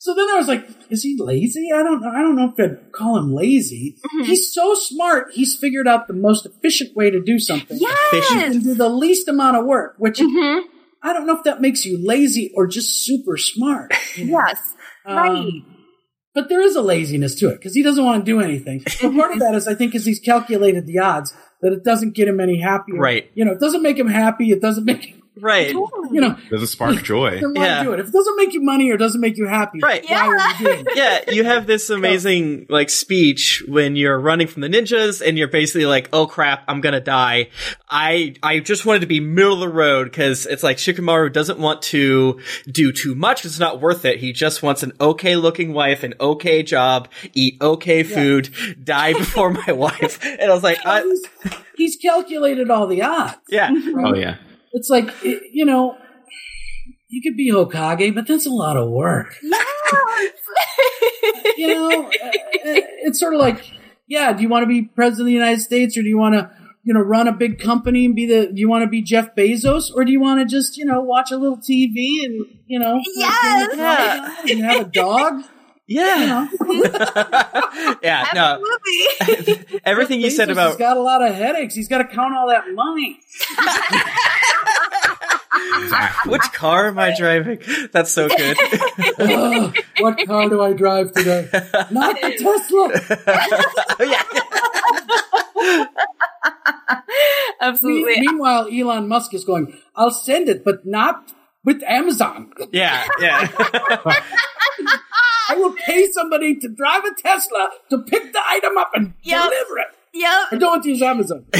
[0.00, 1.68] so then I was like, is he lazy?
[1.72, 2.08] I don't know.
[2.10, 3.96] I don't know if I'd call him lazy.
[4.24, 5.28] He's so smart.
[5.34, 7.76] He's figured out the most efficient way to do something.
[7.78, 8.30] Yes.
[8.32, 10.62] And do the least amount of work, which Mhm.
[11.02, 13.92] I don't know if that makes you lazy or just super smart.
[14.16, 14.38] you know?
[14.46, 14.58] Yes.
[15.06, 15.30] Right.
[15.30, 15.64] Um,
[16.34, 18.82] but there is a laziness to it because he doesn't want to do anything.
[19.02, 22.14] But part of that is, I think, is he's calculated the odds that it doesn't
[22.14, 22.96] get him any happier.
[22.98, 23.30] Right.
[23.34, 24.50] You know, it doesn't make him happy.
[24.50, 25.70] It doesn't make him, Right.
[25.70, 27.34] you know, Does it spark joy?
[27.40, 27.82] doesn't Yeah.
[27.84, 28.00] do it.
[28.00, 30.04] If it doesn't make you money or doesn't make you happy, Right.
[30.06, 30.96] why are you doing it?
[30.96, 35.48] yeah, you have this amazing like speech when you're running from the ninjas and you're
[35.48, 37.48] basically like, "Oh crap, I'm going to die."
[37.88, 41.58] I I just wanted to be middle of the road cuz it's like Shikamaru doesn't
[41.58, 42.38] want to
[42.70, 44.18] do too much, it's not worth it.
[44.18, 48.50] He just wants an okay looking wife, an okay job, eat okay food,
[48.82, 50.18] die before my wife.
[50.24, 51.24] And I was like, I, he's,
[51.76, 53.36] he's calculated all the odds.
[53.48, 53.70] yeah.
[53.96, 54.36] Oh yeah.
[54.72, 55.96] It's like, it- you know,
[57.08, 59.34] you could be Hokage, but that's a lot of work.
[61.56, 62.30] you know, uh, uh,
[63.02, 63.64] it's sort of like,
[64.06, 66.34] yeah, do you want to be president of the United States or do you want
[66.34, 66.50] to,
[66.84, 69.34] you know, run a big company and be the, do you want to be Jeff
[69.34, 72.78] Bezos or do you want to just, you know, watch a little TV and, you
[72.78, 73.68] know, Yes.
[73.76, 74.36] yeah.
[74.48, 75.42] and have a dog?
[75.90, 76.46] Yeah.
[78.00, 78.62] yeah, no.
[78.80, 79.80] Absolutely.
[79.84, 81.74] Everything you said Bezos about He's got a lot of headaches.
[81.74, 83.18] He's got to count all that money.
[86.30, 87.58] which car am I driving?
[87.90, 88.56] That's so good.
[89.18, 91.48] Ugh, what car do I drive today?
[91.90, 92.92] Not the Tesla.
[93.98, 94.22] Oh, yeah.
[97.60, 98.20] Absolutely.
[98.20, 101.32] Meanwhile, Elon Musk is going, I'll send it, but not
[101.64, 102.52] with Amazon.
[102.70, 103.48] Yeah, yeah.
[105.50, 109.42] I will pay somebody to drive a Tesla to pick the item up and Yep.
[109.50, 109.86] deliver it.
[110.12, 110.42] Yep.
[110.52, 111.44] I don't want to use Amazon.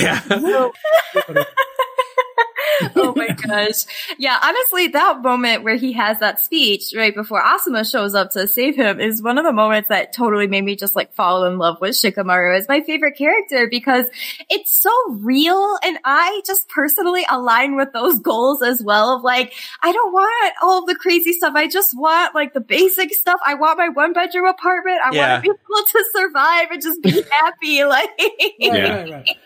[2.97, 3.85] oh my gosh.
[4.19, 8.47] Yeah, honestly, that moment where he has that speech right before Asuma shows up to
[8.47, 11.59] save him is one of the moments that totally made me just like fall in
[11.59, 14.07] love with Shikamaru as my favorite character because
[14.49, 19.53] it's so real and I just personally align with those goals as well of like,
[19.83, 21.55] I don't want all of the crazy stuff.
[21.57, 23.41] I just want like the basic stuff.
[23.47, 24.99] I want my one bedroom apartment.
[25.05, 25.29] I Yeah.
[25.33, 27.85] want to be able to survive and just be happy.
[27.85, 28.95] Like, Right, Yeah.
[28.95, 29.27] right, right.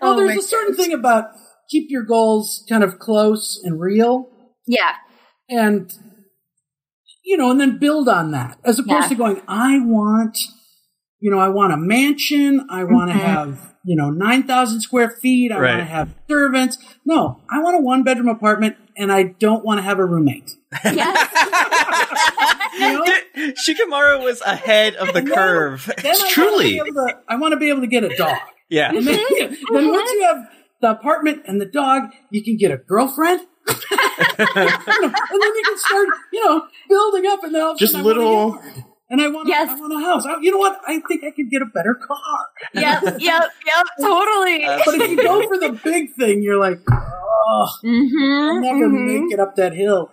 [0.00, 1.26] Oh well, Oh there's a certain thing about
[1.72, 4.28] keep your goals kind of close and real
[4.66, 4.92] yeah.
[5.48, 5.90] and,
[7.24, 9.08] you know, and then build on that as opposed Yeah.
[9.08, 10.36] to going, I want,
[11.20, 12.66] you know, I want a mansion.
[12.70, 13.20] I want to Mhm.
[13.20, 15.50] have, you know, 9,000 square feet.
[15.52, 16.78] I want to have servants.
[17.06, 20.50] No, I want a one bedroom apartment and I don't want to have a roommate.
[20.84, 21.28] Yes.
[22.78, 23.04] You know?
[23.68, 25.90] Shikamaru was ahead of the And then- curve.
[26.02, 26.50] Then I Truly.
[26.78, 28.38] want to be able to, I want to be able to get a dog.
[28.70, 28.88] Yeah.
[28.96, 29.18] And then,
[29.72, 30.38] then once you have
[30.82, 33.40] the apartment and the dog, you can get a girlfriend.
[33.68, 37.92] and then you can start, you know, building up, and then all of a Just
[37.92, 39.68] sudden I want a little- And I want, Yes.
[39.68, 40.26] a, I want a house.
[40.26, 40.80] I- you know what?
[40.86, 42.18] I think I could get a better car.
[42.74, 44.64] yep, yep, yep, totally.
[44.66, 49.32] But if you go for the big thing, you're like, oh, mm-hmm, I'll never make
[49.32, 50.10] it up that hill.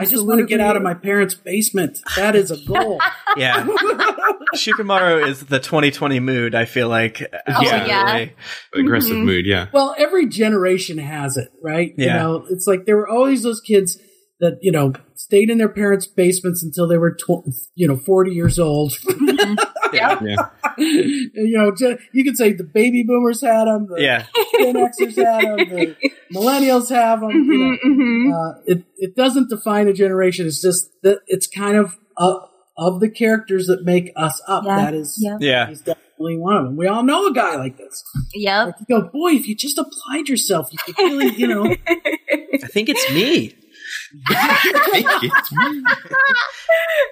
[0.00, 1.98] I just want to get out of my parents' basement.
[2.16, 3.00] That is a goal.
[3.36, 3.66] Yeah.
[4.54, 7.22] Shikamaru is the 2020 mood, I feel like.
[7.22, 7.86] Oh, yeah.
[7.86, 8.34] Absolutely.
[8.80, 9.24] Aggressive Mhm.
[9.24, 9.46] mood.
[9.46, 9.68] Yeah.
[9.72, 11.92] Well, every generation has it, right?
[11.96, 13.98] You know, it's like there were always those kids
[14.40, 18.32] that, you know, stayed in their parents' basements until they were, tw- you know, 40
[18.32, 18.92] years old.
[19.92, 20.20] yeah.
[20.22, 20.36] Yeah.
[20.78, 24.26] you know, you could say the baby boomers had them, the Yeah.
[24.58, 25.96] Gen Xers had them, the
[26.34, 27.30] millennials have them.
[27.30, 27.76] You know.
[27.84, 28.32] Mhm, mhm.
[28.32, 30.46] uh, it it doesn't define a generation.
[30.46, 32.38] It's just that it's kind of uh,
[32.76, 34.64] of the characters that make us up.
[34.64, 35.36] Yeah, That is, yeah.
[35.40, 35.66] Yeah.
[35.68, 36.76] he's definitely one of them.
[36.76, 38.02] We all know a guy like this.
[38.34, 38.66] Yep.
[38.66, 41.64] Like you go, boy, if you just applied yourself, you could really, you know.
[41.88, 43.54] I think it's me.
[44.28, 45.30] Thank you.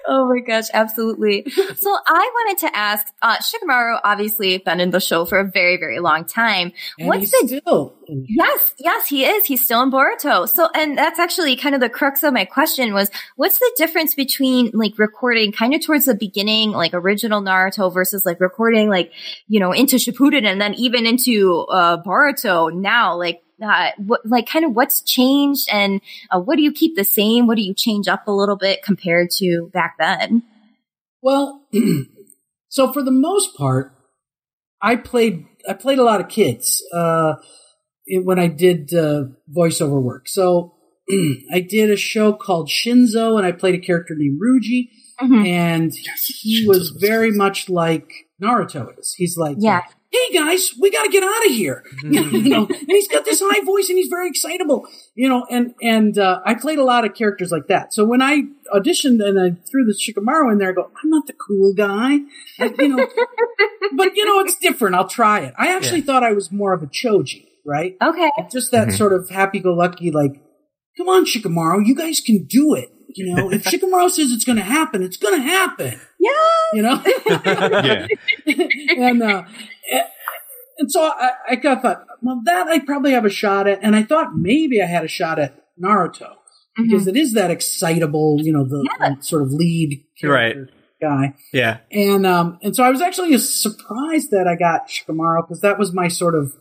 [0.07, 1.49] oh my gosh, absolutely.
[1.49, 5.77] So I wanted to ask, uh, Shikamaru obviously been in the show for a very,
[5.77, 6.71] very long time.
[6.99, 7.95] And What's he's the still.
[8.07, 9.45] Yes, yes, he is.
[9.45, 10.47] He's still in Boruto.
[10.47, 14.15] So, and that's actually kind of the crux of my question was, what's the difference
[14.15, 19.11] between like recording kind of towards the beginning, like original Naruto versus like recording like,
[19.47, 23.17] you know, into Shippuden and then even into, uh, Boruto now?
[23.17, 27.03] Like, uh, what, like kind of what's changed and uh, what do you keep the
[27.03, 27.47] same?
[27.47, 30.43] What do you change up a little bit compared to back then?
[31.21, 31.67] Well,
[32.69, 33.93] so for the most part,
[34.81, 37.33] I played I played a lot of kids uh,
[38.05, 40.27] it- when I did uh, voiceover work.
[40.27, 40.73] So
[41.53, 44.89] I did a show called Shinzo, and I played a character named Ruji,
[45.21, 45.45] Mhm.
[45.47, 45.91] and
[46.41, 48.09] he Shinzo was was very much like
[48.41, 49.13] Naruto is.
[49.15, 49.81] He's like, Yeah.
[50.11, 51.83] Hey guys, we got to get out of here.
[52.03, 55.73] you know, and he's got this high voice and he's very excitable, you know, and,
[55.81, 57.93] and, uh, I played a lot of characters like that.
[57.93, 58.41] So when I
[58.75, 62.19] auditioned and I threw the Shikamaru in there, I go, I'm not the cool guy,
[62.59, 63.07] I- you know,
[63.95, 64.95] but you know, it's different.
[64.95, 65.53] I'll try it.
[65.57, 67.95] I actually thought I was more of a Choji, right?
[68.03, 68.29] Okay.
[68.51, 68.97] Just that Mhm.
[68.97, 70.41] sort of happy-go-lucky, like,
[70.97, 72.89] come on, Shikamaru, you guys can do it.
[73.15, 75.99] You know, if Shikamaru says it's going to happen, it's going to happen.
[76.19, 76.29] Yeah.
[76.73, 77.03] You know?
[78.45, 78.67] Yeah.
[78.97, 79.43] and uh,
[80.77, 83.79] and so I, I kind of thought, well, that I probably have a shot at,
[83.83, 86.33] and I thought maybe I had a shot at Naruto
[86.75, 89.15] because it is that excitable, you know, the, Yeah.
[89.15, 90.69] the sort of lead character
[91.01, 91.79] guy, Yeah.
[91.91, 95.93] and um, and so I was actually surprised that I got Shikamaru because that was
[95.93, 96.53] my sort of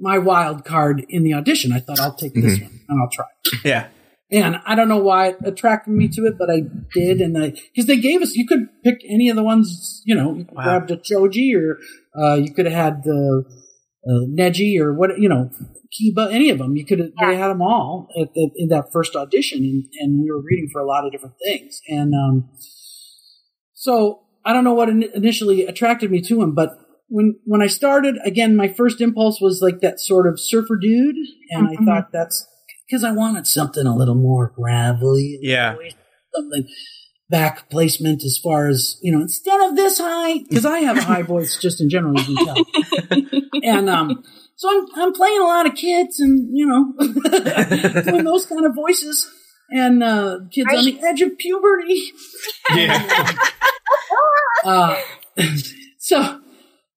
[0.00, 1.72] my wild card in the audition.
[1.72, 3.24] I thought I'll take this one and I'll try.
[3.64, 3.88] Yeah.
[4.32, 6.62] And I don't know why it attracted me to it, but I
[6.94, 7.20] did.
[7.20, 10.34] And I, cause they gave us, you could pick any of the ones, you know,
[10.34, 10.62] you Wow.
[10.64, 11.78] grabbed a Choji or,
[12.18, 13.44] uh, you could have had the,
[14.08, 15.50] uh, Neji or what, you know,
[15.92, 16.76] Kiba, any of them.
[16.76, 20.22] You could have, they had them all at, at, in that first audition and, and
[20.22, 21.80] we were reading for a lot of different things.
[21.88, 22.48] And, um,
[23.74, 26.70] so I don't know what in, initially attracted me to him, but
[27.08, 31.16] when, when I started, again, my first impulse was like that sort of surfer dude.
[31.50, 31.72] And Mhm.
[31.78, 32.46] I thought that's,
[32.92, 35.38] because I wanted something a little more gravelly.
[35.40, 35.76] Yeah.
[36.34, 36.68] Something
[37.30, 41.02] back placement as far as, you know, instead of this high, because I have a
[41.02, 43.50] high voice just in general, you can tell.
[43.62, 44.22] and um,
[44.56, 46.92] so I'm, I'm playing a lot of kids and, you know,
[48.02, 49.26] doing those kind of voices.
[49.70, 52.12] And uh, kids on the edge of puberty.
[52.74, 53.32] Yeah.
[54.64, 54.96] Uh,
[55.98, 56.40] so,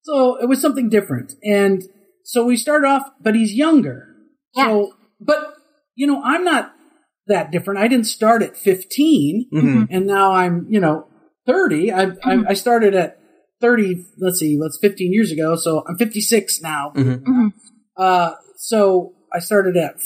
[0.02, 1.32] so it was something different.
[1.42, 1.82] And
[2.22, 4.14] so we started off, but he's younger.
[4.54, 5.55] So, but,
[5.96, 6.72] you know, I'm not
[7.26, 7.80] that different.
[7.80, 11.08] I didn't start at 15 hmm and now I'm, you know,
[11.46, 11.92] 30.
[11.92, 13.18] I, I, I started at
[13.60, 15.56] 30, let's see, that's 15 years ago.
[15.56, 16.92] So I'm 56 now.
[16.94, 17.22] Mhm.
[17.22, 17.52] Mhm.
[17.96, 19.96] Uh, so I started at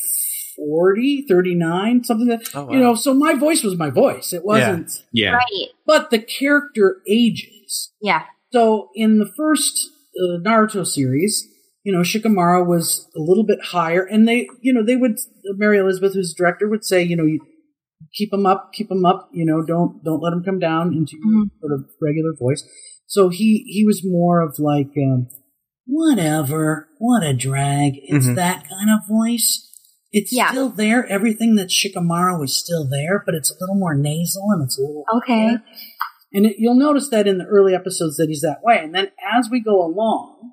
[0.56, 2.72] 40, 39, something that, Oh, wow.
[2.72, 4.32] you know, so my voice was my voice.
[4.32, 5.32] It wasn't, Yeah.
[5.32, 5.68] Right.
[5.86, 7.92] but the character ages.
[8.00, 8.22] Yeah.
[8.52, 11.46] So in the first uh, Naruto series,
[11.82, 15.18] you know, Shikamaru was a little bit higher, and they, you know, they would
[15.56, 17.40] Mary Elizabeth, who's director, would say, you know, you
[18.14, 21.16] keep him up, keep him up, you know, don't don't let him come down into
[21.16, 21.50] your Mhm.
[21.60, 22.64] sort of regular voice.
[23.06, 25.28] So he he was more of like, um,
[25.86, 27.94] whatever, what a drag.
[28.02, 28.36] It's Mhm.
[28.36, 29.66] that kind of voice.
[30.12, 30.50] It's Yeah.
[30.50, 31.06] still there.
[31.06, 34.82] Everything that Shikamaru is still there, but it's a little more nasal and it's a
[34.82, 35.56] little Okay.
[36.32, 38.78] and it, you'll notice that in the early episodes that he's that way.
[38.82, 40.52] And then as we go along,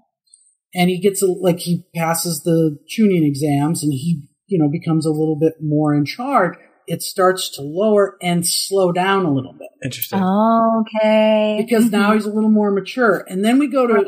[0.74, 5.06] and he gets a, like he passes the Chunin exams, and he you know becomes
[5.06, 6.58] a little bit more in charge.
[6.88, 10.24] It starts to lower and slow down a little bit Interesting.
[10.24, 11.58] Okay.
[11.62, 13.26] because now he's a little more mature.
[13.28, 14.06] And then we go to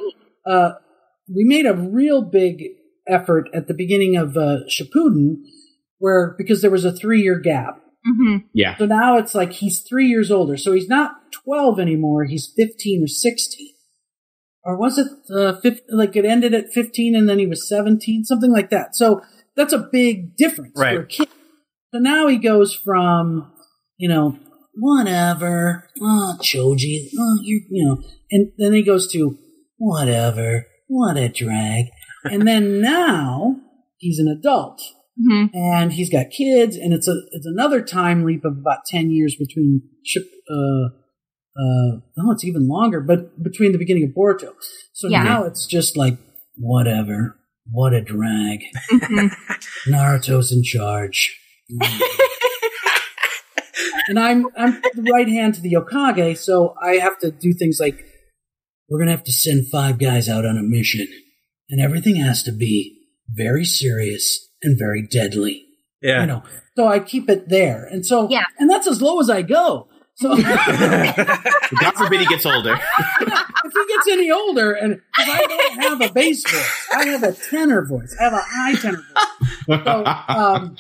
[0.50, 0.72] uh,
[1.28, 2.64] we made a real big
[3.08, 5.42] effort at the beginning of uh, Shippuden,
[5.98, 7.82] where because there was a three year gap.
[8.06, 8.78] hmm Yeah.
[8.78, 10.56] So now it's like he's three years older.
[10.58, 11.12] So he's not
[11.44, 12.26] 12 anymore.
[12.26, 13.69] He's 15 or 16.
[14.64, 18.26] Or was it uh, 15, like it ended at 15 and then he was 17?
[18.26, 18.96] Something like that.
[18.96, 19.22] So
[19.56, 20.96] that's a big difference Right.
[20.96, 21.30] for a kid.
[21.94, 23.52] So now he goes from,
[23.98, 24.38] you know,
[24.76, 29.38] whatever, oh, Choji, oh, you you know, and then he goes to
[29.78, 31.86] whatever, what a drag.
[32.26, 33.56] and then now
[33.98, 34.82] he's an adult
[35.22, 39.10] hmm and he's got kids, and it's a it's another time leap of about ten
[39.10, 40.96] years between Ship, uh,
[41.60, 44.54] uh, oh, it's even longer, but between the beginning of Boruto.
[44.94, 45.24] So Yeah.
[45.24, 46.18] now it's just like,
[46.58, 47.36] whatever.
[47.72, 48.62] What a drag.
[48.92, 49.30] Mhm.
[49.90, 51.38] Naruto's in charge.
[54.08, 57.78] And I'm I'm the right hand to the Hokage, so I have to do things
[57.80, 58.04] like
[58.90, 61.08] we're gonna have to send five guys out on a mission,
[61.70, 62.98] and everything has to be
[63.30, 65.66] very serious and very deadly.
[66.02, 66.22] Yeah.
[66.22, 66.44] You know,
[66.76, 68.46] so I keep it there, and so Yeah.
[68.58, 69.89] and that's as low as I go.
[70.20, 72.74] So God forbid he gets older.
[73.22, 77.32] If he gets any older, and I don't have a bass voice, I have a
[77.34, 79.04] tenor voice, I have a high tenor
[79.68, 79.84] voice.
[79.86, 80.76] so um,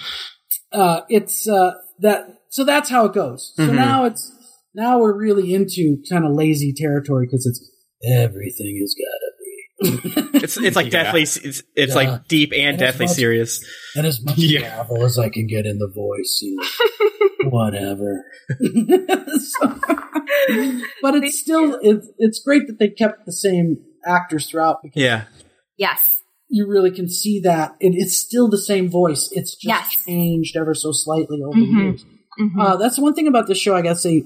[0.74, 2.26] uh, it's uh, that.
[2.50, 3.54] So that's how it goes.
[3.56, 3.76] So Mhm.
[3.76, 4.32] now it's
[4.76, 7.62] now we're really into kind of lazy territory because it's
[8.04, 10.40] everything has got to be.
[10.40, 11.04] It's it's like Yeah.
[11.04, 11.94] deathly it's, it's Yeah.
[11.96, 13.64] like deep and And deathly much- serious.
[13.96, 14.62] and as much Yeah.
[14.62, 17.09] gravel as I can get in the voice, you know,
[17.46, 18.26] whatever.
[19.40, 19.80] So-
[21.02, 25.24] but it's still it's it's great that they kept the same actors throughout because Yeah.
[25.78, 26.22] Yes.
[26.50, 29.30] you really can see that it, it's still the same voice.
[29.32, 29.96] It's just Yes.
[30.06, 31.78] changed ever so slightly over Mhm.
[31.78, 32.06] the years.
[32.40, 32.60] Mhm.
[32.62, 33.76] Uh, that's one thing about this show.
[33.76, 34.24] I gotta say,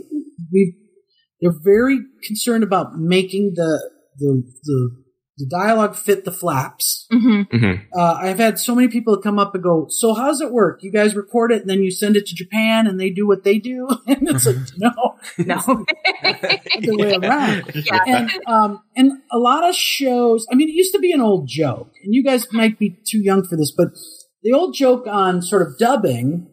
[0.51, 0.75] we
[1.41, 4.91] they're very concerned about making the the the,
[5.37, 7.07] the dialogue fit the flaps.
[7.11, 7.47] Mhm.
[7.49, 7.81] Mhm.
[7.97, 10.81] Uh, I've had so many people come up and go, "So how's it work?
[10.83, 13.43] You guys record it and then you send it to Japan and they do what
[13.43, 14.91] they do?" And it's like, no,
[15.39, 15.57] No.
[16.81, 17.71] the way around.
[17.73, 17.99] yeah.
[18.05, 20.45] And um, and a lot of shows.
[20.51, 23.19] I mean, it used to be an old joke, and you guys might be too
[23.19, 23.87] young for this, but
[24.43, 26.47] the old joke on sort of dubbing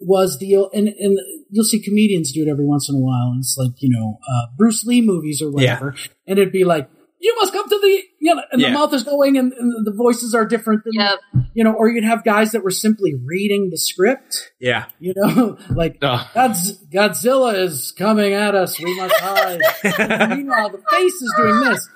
[0.00, 1.18] was the and and
[1.50, 3.30] you'll see comedians do it every once in a while.
[3.32, 5.94] And it's like you know uh, Bruce Lee movies or whatever,
[6.26, 6.88] and it'd be like.
[7.22, 8.68] You must come to the, you know, and Yeah.
[8.68, 11.18] the mouth is going and, and the voices are different than, Yep.
[11.54, 14.86] you know, or you'd have guys that were simply reading the script, Yeah.
[14.98, 16.26] you know, like Oh.
[16.34, 18.78] Godz- Godzilla is coming at us.
[18.80, 19.60] We must hide.
[19.98, 21.88] And meanwhile, the face is doing this.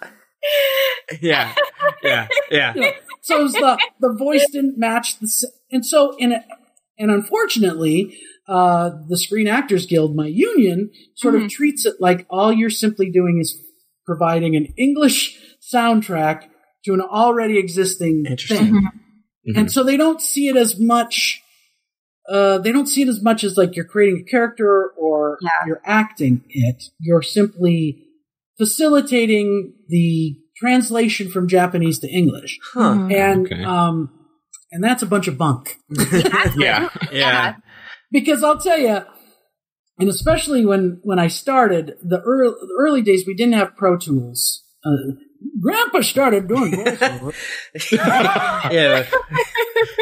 [1.22, 1.54] Yeah.
[2.02, 2.28] Yeah.
[2.50, 2.74] Yeah.
[2.74, 6.44] You know, so it's the the voice didn't match the, and so in a,
[6.98, 12.52] and unfortunately, uh, the Screen Actors Guild, my union, sort of treats it like all
[12.52, 13.58] you're simply doing is
[14.06, 15.38] providing an English
[15.74, 16.44] soundtrack
[16.84, 18.58] to an already existing Interesting.
[18.66, 18.88] thing.
[19.48, 19.58] Mhm.
[19.58, 21.40] And so they don't see it as much.
[22.28, 25.50] Uh, they don't see it as much as like you're creating a character or Yeah.
[25.66, 26.84] you're acting it.
[27.00, 28.06] You're simply
[28.58, 33.08] facilitating the translation from Japanese to English, Huh.
[33.10, 33.62] and Okay.
[33.64, 34.10] um,
[34.72, 35.76] and that's a bunch of bunk.
[36.56, 36.88] Yeah.
[37.12, 37.56] Yeah.
[38.10, 39.00] because I'll tell you,
[39.98, 43.96] and especially when when I started the early, the early days, we didn't have Pro
[43.96, 44.62] Tools.
[44.84, 45.14] Uh,
[45.60, 47.34] Grandpa started doing voiceover.
[48.72, 49.06] Yeah.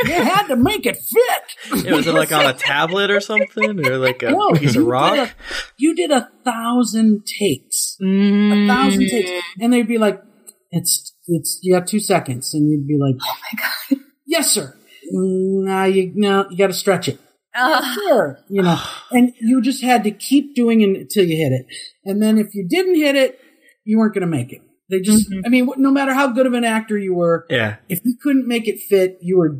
[0.04, 1.84] you had to make it fit.
[1.86, 4.84] It was it like on a tablet or something, or like a No, piece of
[4.86, 5.14] rock?
[5.14, 5.30] Did a,
[5.78, 8.64] you did a thousand takes, Mm.
[8.64, 9.30] a thousand takes,
[9.60, 10.22] and they'd be like,
[10.70, 13.62] "It's it's you got two seconds," and you'd be like, Oh my
[13.96, 14.04] god.
[14.26, 14.76] "Yes, sir."
[15.10, 17.18] No, you no, you got to stretch it.
[17.54, 17.94] Ugh.
[17.94, 18.78] Sure, you know,
[19.10, 21.66] and you just had to keep doing it until you hit it,
[22.04, 23.38] and then if you didn't hit it,
[23.84, 24.62] you weren't going to make it.
[24.90, 25.42] They just, Mhm.
[25.46, 27.76] I mean, no matter how good of an actor you were, Yeah.
[27.88, 29.56] if you couldn't make it fit, you were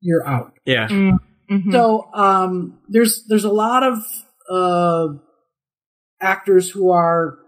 [0.00, 0.52] you're out.
[0.66, 0.88] Yeah.
[0.88, 1.18] Mhm.
[1.70, 3.98] So um, there's there's a lot of
[4.50, 5.08] uh,
[6.20, 7.38] actors who are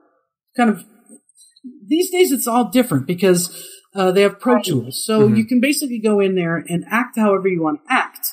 [0.57, 0.85] kind of
[1.87, 2.31] these days.
[2.33, 3.51] It's all different because
[3.95, 5.37] uh, they have Pro Tools, so Mhm.
[5.39, 8.27] you can basically go in there and act however you want to act,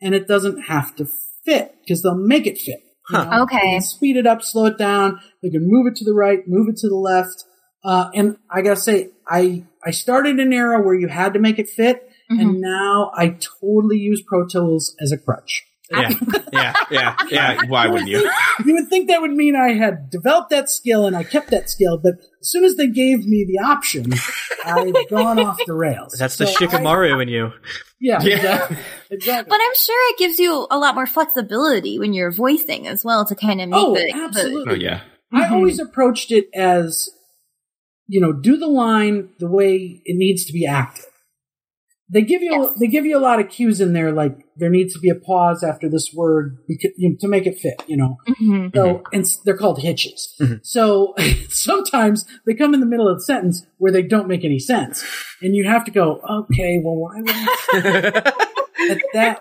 [0.00, 1.06] and it doesn't have to
[1.44, 2.80] fit because they'll make it fit.
[3.10, 3.24] you Huh.
[3.24, 3.42] know?
[3.44, 3.56] Okay.
[3.62, 5.18] They can speed it up, slow it down.
[5.42, 7.44] They can move it to the right, move it to the left.
[7.84, 11.58] Uh, and I gotta say, I I started an era where you had to make
[11.58, 12.40] it fit, Mhm.
[12.40, 15.64] and now I totally use Pro Tools as a crutch.
[15.90, 16.10] Yeah.
[16.10, 16.14] Yeah.
[16.52, 16.74] Yeah.
[16.90, 17.16] Yeah.
[17.30, 17.60] Yeah.
[17.68, 18.20] Why wouldn't you?
[18.64, 21.68] You would think that would mean I had developed that skill and I kept that
[21.70, 24.12] skill, but as soon as they gave me the option,
[24.64, 26.14] I've gone off the rails.
[26.18, 27.52] That's the So I- Shikamaru in you.
[28.00, 28.36] yeah, Yeah.
[28.36, 28.76] exactly.
[29.10, 29.50] exactly.
[29.50, 33.24] But I'm sure it gives you a lot more flexibility when you're voicing as well
[33.26, 34.72] to kind of make Oh, the, the absolutely.
[34.72, 35.00] Oh yeah.
[35.32, 35.50] I Mhm.
[35.52, 37.10] always approached it as,
[38.06, 41.04] you know, do the line the way it needs to be acted.
[42.10, 42.78] They give you Yes.
[42.80, 45.14] they give you a lot of cues in there, like there needs to be a
[45.14, 47.82] pause after this word because, you know, to make it fit.
[47.86, 48.74] You know, Mhm.
[48.74, 50.34] so and they're called hitches.
[50.40, 50.60] Mhm.
[50.62, 51.14] So
[51.50, 55.04] sometimes they come in the middle of the sentence where they don't make any sense,
[55.42, 58.32] and you have to go, okay, well, why would I
[58.90, 59.40] at that?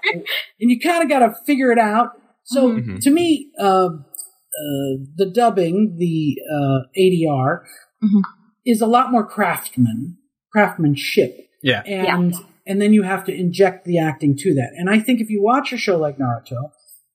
[0.60, 2.10] And you kind of got to figure it out.
[2.44, 3.00] So Mhm.
[3.02, 4.06] to me, um
[4.60, 7.62] uh, the dubbing, the uh, ADR,
[8.04, 8.22] Mhm.
[8.66, 10.18] is a lot more craftsman
[10.52, 11.84] craftsmanship, Yeah.
[11.86, 12.34] and
[12.68, 14.72] and then you have to inject the acting to that.
[14.78, 16.72] And I think if you watch a show like Naruto,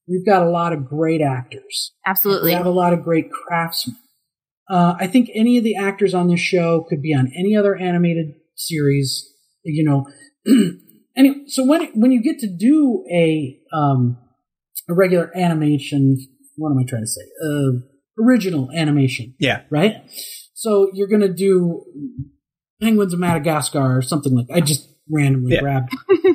[0.09, 1.93] we've got a lot of great actors.
[2.07, 2.51] Absolutely.
[2.51, 3.97] We have a lot of great craftsmen.
[4.71, 7.77] Uh, I think any of the actors on this show could be on any other
[7.77, 9.29] animated series.
[9.65, 10.07] You know,
[11.17, 11.37] anyway.
[11.47, 14.19] So when when you get to do a um,
[14.89, 16.17] a regular animation,
[16.57, 17.23] what am I trying to say?
[17.45, 19.63] Uh, original animation, Yeah.
[19.71, 19.97] right?
[20.55, 21.85] So you're going to do
[22.81, 24.47] Penguins of Madagascar or something like.
[24.53, 25.61] I just randomly Yeah.
[25.61, 25.93] grabbed.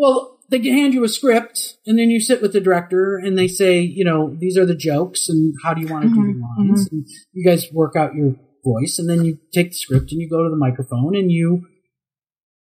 [0.00, 3.48] Well, they hand you a script, and then you sit with the director, and they
[3.48, 6.34] say, you know, these are the jokes, and how do you want to do Mhm,
[6.34, 6.88] the lines?
[6.92, 10.28] And you guys work out your voice, and then you take the script and you
[10.30, 11.66] go to the microphone and you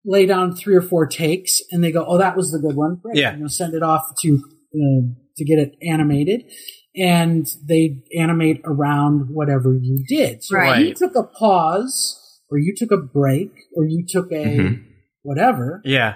[0.05, 2.97] lay down three or four takes, and they go, "Oh, that was the good one."
[3.03, 3.17] Great.
[3.19, 3.35] Yeah.
[3.35, 4.35] You know, send it off to
[4.75, 5.03] uh,
[5.37, 6.45] to get it animated,
[6.97, 10.43] and they animate around whatever you did.
[10.43, 12.19] So if you took a pause,
[12.51, 14.85] or you took a break, or you took a Mhm.
[15.23, 16.15] Whatever Yeah.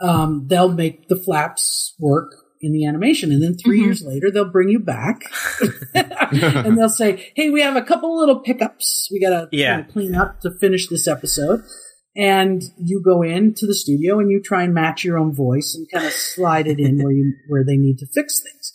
[0.00, 2.30] um, they'll make the flaps work
[2.62, 3.32] in the animation.
[3.32, 3.84] And then 3 Mhm.
[3.84, 5.22] years later, they'll bring you back
[5.94, 9.82] and they'll say, Hey, we have a couple little pickups we got to Yeah.
[9.82, 11.62] clean up to finish this episode.
[12.16, 15.86] And you go into the studio and you try and match your own voice and
[15.92, 18.72] kind of slide it in where you, where they need to fix things.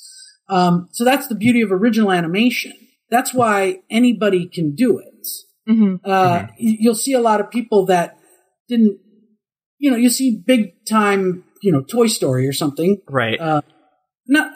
[0.49, 2.73] Um, so that's the beauty of original animation.
[3.11, 5.27] That's why anybody can do it
[5.69, 5.95] Mhm.
[6.05, 8.17] uh, y- you'll see a lot of people that
[8.69, 8.99] didn't,
[9.85, 13.01] you know, you see big time, you know, Toy Story or something.
[13.07, 13.39] Right.
[13.39, 13.61] Uh,
[14.27, 14.51] not,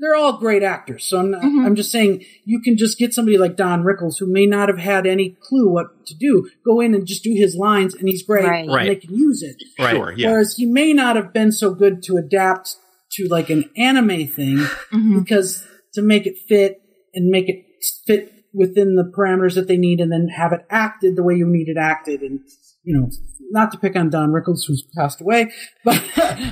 [0.00, 1.04] they're all great actors.
[1.06, 1.64] So I'm not, Mhm.
[1.64, 4.78] I'm just saying you can just get somebody like Don Rickles who may not have
[4.78, 8.24] had any clue what to do, go in and just do his lines and he's
[8.24, 8.64] great Right.
[8.64, 8.88] and Right.
[8.88, 9.56] they can use it.
[9.78, 9.94] right.
[9.94, 10.30] Sure, yeah.
[10.32, 12.74] Whereas he may not have been so good to adapt
[13.12, 14.58] to like an anime thing
[14.92, 15.20] Mhm.
[15.22, 15.64] because
[15.94, 16.80] to make it fit
[17.14, 17.64] and make it
[18.08, 21.46] fit within the parameters that they need and then have it acted the way you
[21.46, 22.40] need it acted and
[22.84, 23.10] you know
[23.50, 25.50] not to pick on don rickles who's passed away
[25.84, 26.02] but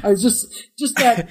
[0.05, 0.47] i was just
[0.79, 1.29] just that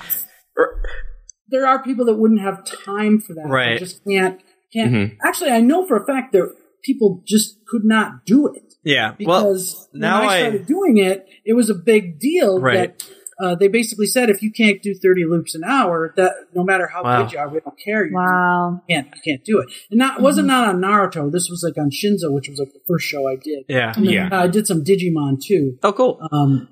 [1.49, 3.79] there are people that wouldn't have time for that They Right.
[3.79, 4.39] just can't
[4.73, 5.17] can't Mhm.
[5.23, 9.13] actually i know for a fact that people just could not do it Yeah.
[9.19, 12.97] Well, because now when I I- started doing it, it was a big deal Right.
[12.97, 13.07] that
[13.41, 16.87] uh, they basically said if you can't do 30 loops an hour, that no matter
[16.87, 17.23] how Wow.
[17.23, 18.05] good you are, we don't care.
[18.05, 18.81] You Wow.
[18.89, 19.69] can't, you can't do it.
[19.89, 21.31] And not, it wasn't not on Naruto.
[21.31, 23.65] This was like on Shinzo, which was like the first show I did.
[23.67, 23.93] yeah.
[23.95, 24.29] And then, Yeah.
[24.31, 25.77] uh, I did some Digimon too.
[25.83, 26.19] Oh, cool.
[26.31, 26.67] Um,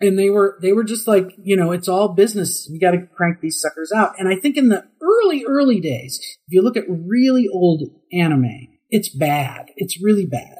[0.00, 2.68] and they were they were just like you know it's all business.
[2.70, 4.12] We got to crank these suckers out.
[4.18, 8.68] And I think in the early early days, if you look at really old anime,
[8.96, 9.66] it's bad.
[9.76, 10.56] It's really bad.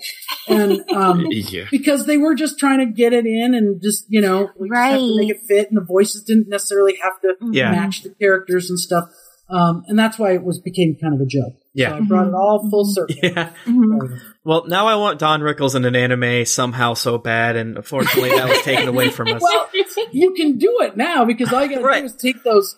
[0.49, 1.65] And um, yeah.
[1.71, 4.81] because they were just trying to get it in and just you know we just
[4.81, 5.17] have to Right.
[5.17, 7.71] make it fit, and the voices didn't necessarily have to Yeah.
[7.71, 9.05] match the characters and stuff.
[9.49, 11.53] Um, and that's why it was became kind of a joke.
[11.75, 11.91] Yeah.
[11.91, 13.15] so I brought it all full circle.
[13.23, 13.51] Yeah.
[13.67, 14.19] Mhm.
[14.43, 18.49] Well, now I want Don Rickles in an anime somehow so bad, and unfortunately that
[18.49, 19.43] was taken away from us.
[19.43, 19.69] Well,
[20.13, 22.01] you can do it now because all you got to Right.
[22.01, 22.77] do is take those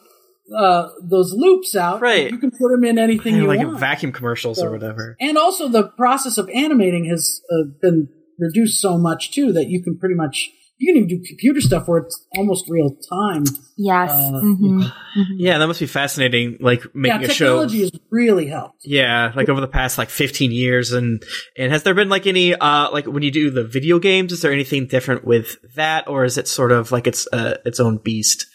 [0.54, 2.00] uh, those loops out.
[2.00, 2.30] Right.
[2.30, 3.80] You can put them in anything Yeah, you like want.
[3.80, 5.16] vacuum commercials So- or whatever.
[5.20, 9.82] and also, the process of animating has uh, been reduced so much too that you
[9.82, 13.44] can pretty much you can even do computer stuff where it's almost real time.
[13.78, 14.10] Yes.
[14.10, 14.92] Uh, Mhm.
[15.38, 16.58] Yeah, that must be fascinating.
[16.60, 17.44] Like making yeah, a show.
[17.46, 18.82] technology has really helped.
[18.84, 21.22] Yeah, like over the past like 15 years, and
[21.56, 24.42] and has there been like any uh like when you do the video games, is
[24.42, 27.96] there anything different with that, or is it sort of like it's uh, its own
[27.96, 28.46] beast?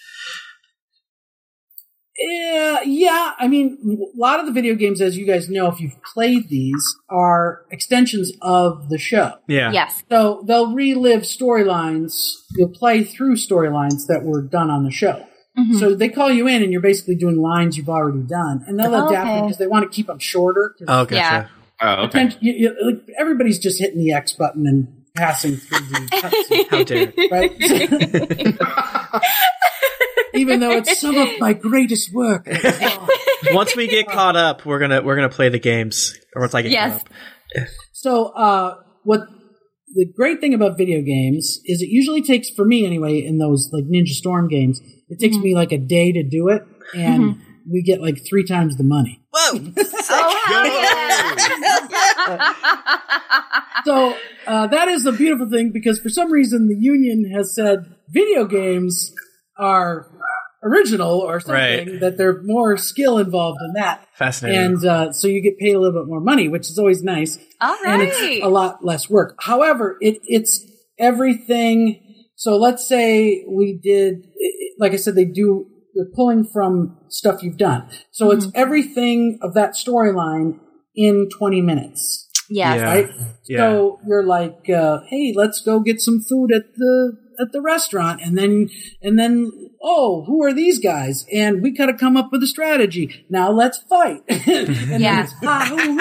[2.30, 3.32] Yeah, yeah.
[3.40, 3.78] I mean,
[4.14, 7.66] a lot of the video games, as you guys know, if you've played these, are
[7.72, 9.34] extensions of the show.
[9.48, 10.04] Yeah, Yes.
[10.10, 12.14] So they'll relive storylines.
[12.56, 15.26] You'll play through storylines that were done on the show.
[15.58, 15.80] Mhm.
[15.80, 18.94] So they call you in, and you're basically doing lines you've already done, and they'll
[19.08, 19.36] adapt Okay.
[19.36, 20.76] them because they want to keep them shorter.
[20.88, 21.16] Oh, gotcha.
[21.16, 21.48] Yeah.
[21.82, 22.30] Oh, okay.
[22.40, 26.84] you- you- like, everybody's just hitting the X button and passing through the cutscene, How
[26.84, 27.12] dare?
[27.32, 27.52] right?
[30.42, 32.48] Even though it's some of my greatest work.
[33.52, 36.18] Once we get caught up, we're gonna we're gonna play the games.
[36.36, 37.02] Or once I get Yes.
[37.04, 37.12] caught
[37.62, 37.68] up.
[37.94, 39.22] So, uh, what
[39.94, 43.70] the great thing about video games is it usually takes, for me anyway, in those
[43.74, 44.80] like Ninja Storm games,
[45.10, 46.62] it takes me like a day to do it,
[46.96, 47.36] and
[47.70, 49.22] we get like three times the money.
[49.34, 49.60] Whoa!
[50.14, 50.68] Oh, hell
[52.28, 52.54] yeah.
[53.86, 54.16] So,
[54.46, 58.46] uh, that is the beautiful thing because for some reason the union has said video
[58.46, 59.12] games
[59.58, 60.08] are
[60.64, 62.00] original or something, Right.
[62.02, 64.06] that there's more skill involved in that.
[64.16, 64.62] Fascinating.
[64.62, 67.40] And uh, so you get paid a little bit more money, which is always nice.
[67.60, 69.36] All and it's a lot less work.
[69.40, 70.64] However, it, it's
[71.00, 72.26] everything.
[72.36, 74.26] So let's say we did,
[74.80, 77.90] like I said, they do, they're pulling from stuff you've done.
[78.12, 78.58] So it's Mm-hmm.
[78.62, 80.60] everything of that storyline
[80.96, 82.78] in 20 minutes, yes.
[82.80, 82.84] Yeah.
[82.86, 83.10] right?
[83.48, 83.58] yeah.
[83.58, 88.22] So you're like, uh, hey, let's go get some food at the, at the restaurant,
[88.24, 88.70] and then
[89.02, 89.52] and then
[89.84, 91.26] oh, who are these guys?
[91.34, 93.26] And we gotta come up with a strategy.
[93.30, 94.22] Now let's fight.
[94.30, 95.24] and then Yeah.
[95.24, 95.98] it's ha hoo.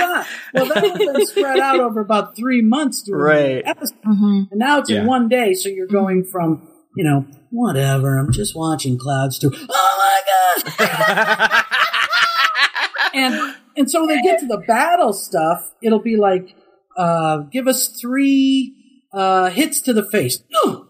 [0.55, 3.65] Well, that was been spread out over about three months during Right.
[3.65, 3.97] the episode.
[4.07, 4.51] Mhm.
[4.51, 5.01] And now it's Yeah.
[5.01, 9.51] in one day, so you're going from, you know, whatever, I'm just watching clouds to,
[9.53, 10.23] oh
[10.59, 11.65] my god!
[13.15, 16.55] and and so when they get to the battle stuff, it'll be like,
[16.97, 18.75] uh, give us three
[19.13, 20.43] uh, hits to the face.
[20.67, 20.87] Ooh,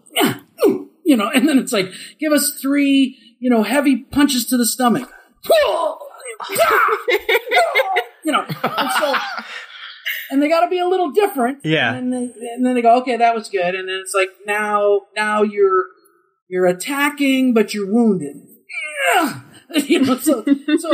[1.11, 4.65] you know, and then it's like, give us three, you know, heavy punches to the
[4.65, 5.11] stomach.
[8.23, 9.15] you know, and so
[10.29, 11.59] and they got to be a little different.
[11.65, 11.93] Yeah.
[11.93, 13.75] And then, they, and then they go, okay, that was good.
[13.75, 15.85] And then it's like now, now you're
[16.47, 18.37] you're attacking, but you're wounded.
[19.13, 19.41] Yeah.
[19.73, 20.91] You know, so so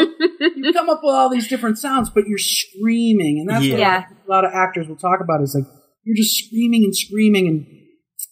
[0.56, 3.72] you come up with all these different sounds, but you're screaming, and that's what a
[3.72, 4.04] lot, Yeah.
[4.28, 5.42] a lot of actors will talk about.
[5.42, 5.68] Is like
[6.06, 7.66] you're just screaming and screaming, and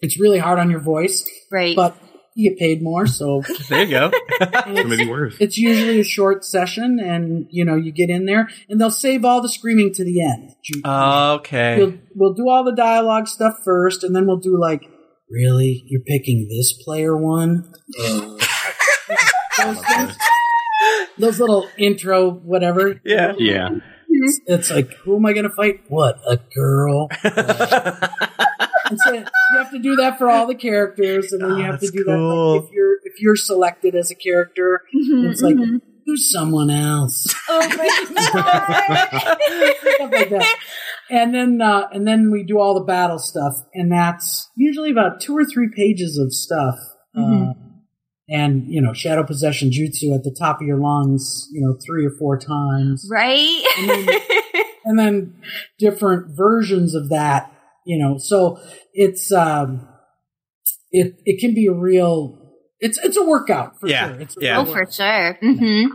[0.01, 1.75] it's really hard on your voice, Right.
[1.75, 1.95] but
[2.35, 4.11] you get paid more, so there you go.
[4.41, 5.37] it's- Maybe worse.
[5.39, 9.23] it's usually a short session, and you know you get in there, and they'll save
[9.23, 10.51] all the screaming to the end.
[10.85, 11.77] Okay.
[11.77, 14.81] we'll we'll do all the dialogue stuff first, and then we'll do like,
[15.29, 17.71] really, you're picking this player one.
[17.99, 18.37] Oh.
[19.63, 20.17] those, things.
[21.17, 22.99] Those little intro, whatever.
[23.05, 23.33] Yeah.
[23.37, 23.69] Yeah.
[24.09, 25.81] It's, it's like, who am I going to fight?
[25.89, 27.07] What a girl.
[27.23, 27.33] and
[28.97, 29.25] so you
[29.57, 32.03] have to do that for all the characters, and then Oh, you have to do
[32.05, 32.53] cool.
[32.53, 34.81] that like, if you're if you're selected as a character.
[34.95, 35.81] Mhm, It's like mhm.
[36.05, 37.25] who's someone else.
[37.49, 39.37] oh my god.
[40.31, 40.45] Like.
[41.09, 45.21] And then uh, and then we do all the battle stuff, and that's usually about
[45.21, 46.75] two or three pages of stuff.
[47.15, 47.53] Uh, Mhm.
[48.27, 52.05] and you know, shadow possession jutsu at the top of your lungs, you know, three
[52.05, 53.63] or four times, right.
[54.85, 55.35] and then
[55.79, 57.51] different versions of that.
[57.85, 58.59] You know, so
[58.93, 59.87] it's um,
[60.91, 62.41] it it can be a real.
[62.79, 64.21] It's it's a workout for Yeah, sure.
[64.21, 64.59] It's a yeah.
[64.59, 64.93] Oh, for workout.
[64.93, 65.37] sure.
[65.41, 65.85] hmm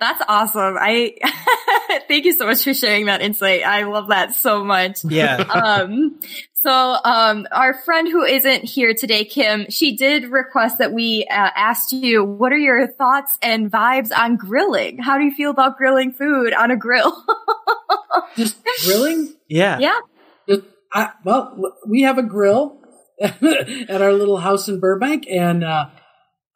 [0.00, 0.76] That's awesome.
[0.78, 1.14] I
[2.08, 3.62] thank you so much for sharing that insight.
[3.64, 4.98] I love that so much.
[5.04, 5.36] yeah.
[5.36, 6.18] um,
[6.62, 11.50] so, um, our friend who isn't here today, Kym, she did request that we uh,
[11.56, 14.98] asked you, what are your thoughts and vibes on grilling?
[14.98, 17.12] How do you feel about grilling food on a grill?
[18.36, 19.34] Just grilling.
[19.48, 19.78] Yeah.
[19.80, 19.98] yeah.
[20.94, 22.80] Just- I, well, we have a grill
[23.20, 25.86] at our little house in Burbank, and uh,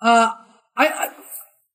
[0.02, 0.30] uh,
[0.76, 1.08] I, I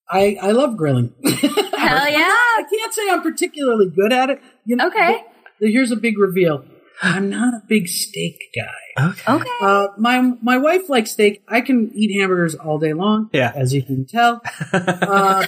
[0.09, 1.14] I I love grilling.
[1.26, 2.18] Hell yeah.
[2.20, 4.41] I can't say I'm particularly good at it.
[4.66, 5.24] You know, Okay.
[5.59, 6.66] th- Here's a big reveal.
[7.03, 9.07] I'm not a big steak guy.
[9.09, 9.34] Okay.
[9.34, 9.49] Okay.
[9.62, 11.41] Uh, my my wife likes steak.
[11.47, 13.30] I can eat hamburgers all day long.
[13.34, 13.51] Yeah.
[13.55, 14.41] as you can tell.
[14.74, 15.45] Uh,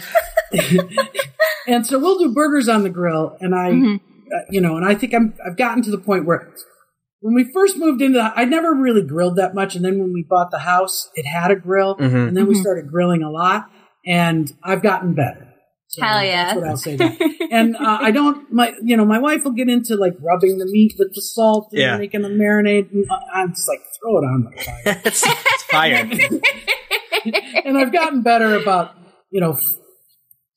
[1.68, 3.95] and so we'll do burgers on the grill, and I, Mhm.
[3.99, 6.53] uh, you know, and I think I'm I've gotten to the point where
[7.24, 10.11] when we first moved into, the, I never really grilled that much, and then when
[10.11, 12.28] we bought the house, it had a grill, Mhm.
[12.28, 12.61] and then we Mhm.
[12.61, 13.69] started grilling a lot,
[14.05, 15.47] and I've gotten better.
[15.88, 16.45] So Hell yeah.
[16.45, 16.95] That's what I'll say.
[16.97, 17.47] That.
[17.51, 20.65] and uh, I don't, my, you know, my wife will get into like rubbing the
[20.65, 21.97] meat with the salt and Yeah.
[21.97, 22.91] making a marinade.
[22.91, 25.01] And I'm just like, throw it on the fire.
[25.05, 26.09] it's, it's fire.
[27.65, 28.91] and I've gotten better about,
[29.32, 29.53] you know,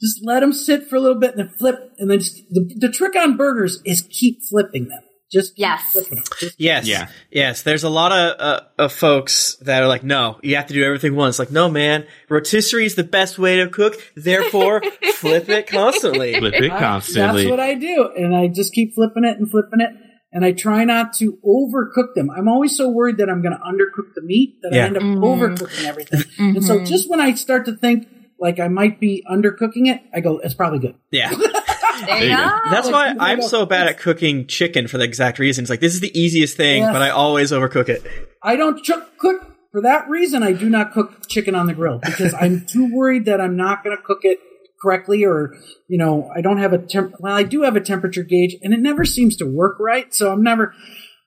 [0.00, 1.76] just let them sit for a little bit and then flip.
[1.98, 5.02] And then just, the, the trick on burgers is keep flipping them.
[5.32, 5.82] Just Yes.
[5.92, 6.86] Just- Yes.
[6.86, 7.08] Yeah.
[7.30, 7.62] Yes.
[7.62, 10.84] There's a lot of, uh, of folks that are like, no, you have to do
[10.84, 11.38] everything once.
[11.38, 13.94] Like, no, man, rotisserie is the best way to cook.
[14.16, 14.82] Therefore,
[15.16, 16.34] flip it constantly.
[16.38, 17.42] Flip it I- constantly.
[17.44, 18.08] that's what I do.
[18.16, 19.90] And I just keep flipping it and flipping it.
[20.32, 22.30] And I try not to overcook them.
[22.30, 24.82] I'm always so worried that I'm going to undercook the meat that Yeah.
[24.82, 25.18] I end up Mhm.
[25.20, 26.22] overcooking everything.
[26.38, 26.86] And so Mhm.
[26.86, 28.06] just when I start to think
[28.38, 30.94] like I might be undercooking it, I go, it's probably good.
[31.10, 31.32] Yeah.
[32.06, 32.42] there you you go.
[32.64, 32.70] go.
[32.70, 35.62] That's why I'm so bad at cooking chicken for the exact reason.
[35.64, 36.92] It's like, this is the easiest thing, Yes.
[36.92, 38.04] but I always overcook it.
[38.42, 40.42] I don't ch- cook for that reason.
[40.42, 43.84] I do not cook chicken on the grill because I'm too worried that I'm not
[43.84, 44.38] going to cook it
[44.80, 45.54] correctly, or
[45.88, 47.14] you know, I don't have a temp.
[47.18, 50.12] Well, I do have a temperature gauge, and it never seems to work right.
[50.14, 50.74] So I'm never.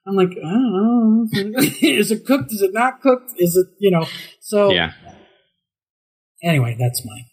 [0.07, 1.59] I'm like, I don't know.
[1.81, 2.51] is it cooked?
[2.51, 3.33] Is it not cooked?
[3.37, 4.07] Is it you know?
[4.39, 4.93] So yeah.
[6.43, 7.25] anyway, that's mine.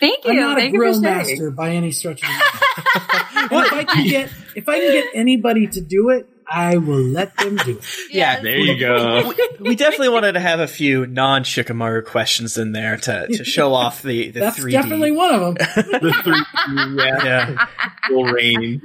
[0.00, 0.30] Thank you.
[0.30, 1.16] I'm not a Thank you grill for sharing.
[1.28, 2.60] master by any stretch of the imagination.
[3.44, 7.36] If I can get if I can get anybody to do it, I will let
[7.36, 7.84] them do it.
[8.10, 9.32] Yeah, There you go.
[9.60, 13.74] we definitely wanted to have a few non Shikamaru questions in there to, to show
[13.74, 14.70] off the, the That's 3D.
[14.72, 15.54] definitely one of them.
[15.76, 17.66] the three yeah, yeah.
[18.08, 18.80] full range.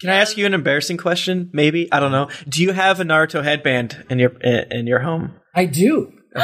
[0.00, 1.50] Can I ask you an embarrassing question?
[1.52, 2.28] Maybe I don't know.
[2.48, 5.34] Do you have a Naruto headband in your in your home?
[5.54, 6.12] I do.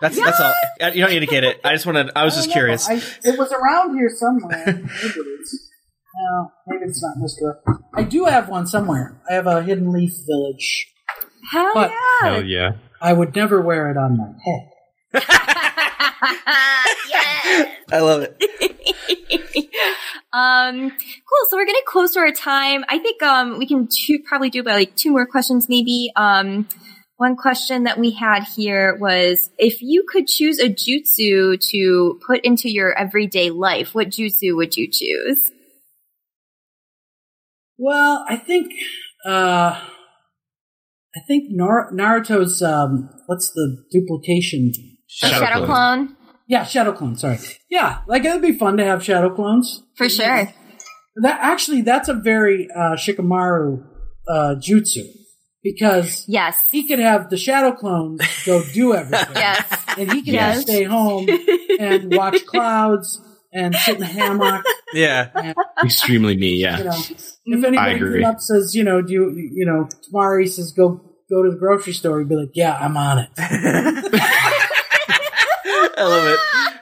[0.00, 0.52] That's that's all.
[0.92, 1.60] You don't need to get it.
[1.64, 2.10] I just wanted.
[2.16, 2.52] I was I just know.
[2.54, 2.88] curious.
[2.88, 4.64] I, it was around here somewhere.
[4.66, 5.70] maybe it's,
[6.14, 7.60] no, maybe it's not in this drawer.
[7.94, 9.20] I do have one somewhere.
[9.30, 10.88] I have a Hidden Leaf Village.
[11.52, 12.28] Hell But- yeah.
[12.30, 12.72] Hell yeah.
[13.00, 14.68] I would never wear it on my head.
[17.08, 17.68] yes.
[17.90, 18.40] I love it.
[20.32, 21.46] um, cool.
[21.50, 22.84] So we're getting close to our time.
[22.88, 26.12] I think um we can two, probably do about like two more questions, maybe.
[26.16, 26.68] Um,
[27.22, 32.44] one question that we had here was if you could choose a jutsu to put
[32.44, 35.52] into your everyday life, what jutsu would you choose?
[37.78, 38.72] Well, I think
[39.24, 39.80] uh,
[41.16, 44.72] I think Nar- Naruto's um, what's the duplication?
[45.22, 46.16] A shadow clone?
[46.48, 47.16] Yeah, shadow clone.
[47.16, 47.38] Sorry.
[47.70, 49.84] Yeah, like it would be fun to have shadow clones.
[49.94, 50.52] For sure.
[51.22, 53.86] That actually, that's a very uh, Shikamaru
[54.26, 55.21] uh, jutsu
[55.62, 56.56] because Yes.
[56.70, 59.84] he could have the shadow clones go do everything, Yes.
[59.98, 60.54] and he can Yes.
[60.56, 61.28] just stay home
[61.78, 63.20] and watch clouds
[63.52, 64.64] and sit in the hammock.
[64.94, 65.52] Yeah.
[65.84, 66.76] Extremely me, You yeah.
[66.82, 67.52] know, Mm-hmm.
[67.58, 68.24] if anybody agree.
[68.24, 71.56] up says, you know, do you, you know, tomorrow he says go go to the
[71.56, 73.28] grocery store, he'd be like, yeah, I'm on it.
[75.94, 76.38] I love it.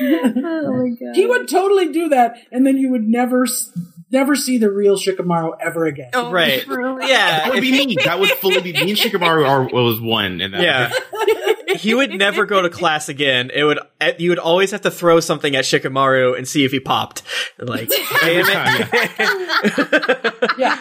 [0.00, 1.14] Oh my god.
[1.14, 3.70] He would totally do that, and then you would never s-
[4.14, 6.10] never see the real Shikamaru ever again.
[6.14, 6.62] Oh, Right.
[6.62, 7.06] truly.
[7.08, 7.40] Yeah.
[7.44, 7.96] That would be me.
[8.02, 10.62] That would fully be me and Shikamaru are was one in that.
[10.62, 10.90] Yeah.
[11.76, 13.50] he would never go to class again.
[13.52, 16.70] It would eh, you would always have to throw something at Shikamaru and see if
[16.72, 17.22] he popped.
[17.58, 17.88] Like,
[18.22, 20.50] damn time, it.
[20.58, 20.78] Yeah.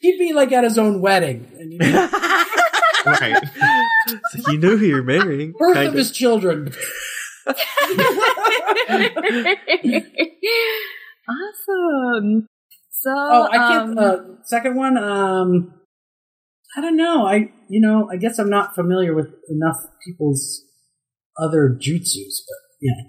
[0.00, 1.92] He'd be like at his own wedding, and he'd be
[3.04, 3.42] Right.
[4.48, 5.52] you knew who you're marrying.
[5.58, 6.72] birth kind of his children.
[11.28, 12.46] Awesome.
[12.90, 13.98] So, Oh, I um, can't.
[13.98, 14.96] uh, second one.
[14.96, 15.74] Um,
[16.76, 17.26] I don't know.
[17.26, 20.62] I you know I guess I'm not familiar with enough people's
[21.38, 23.02] other jutsus, but yeah,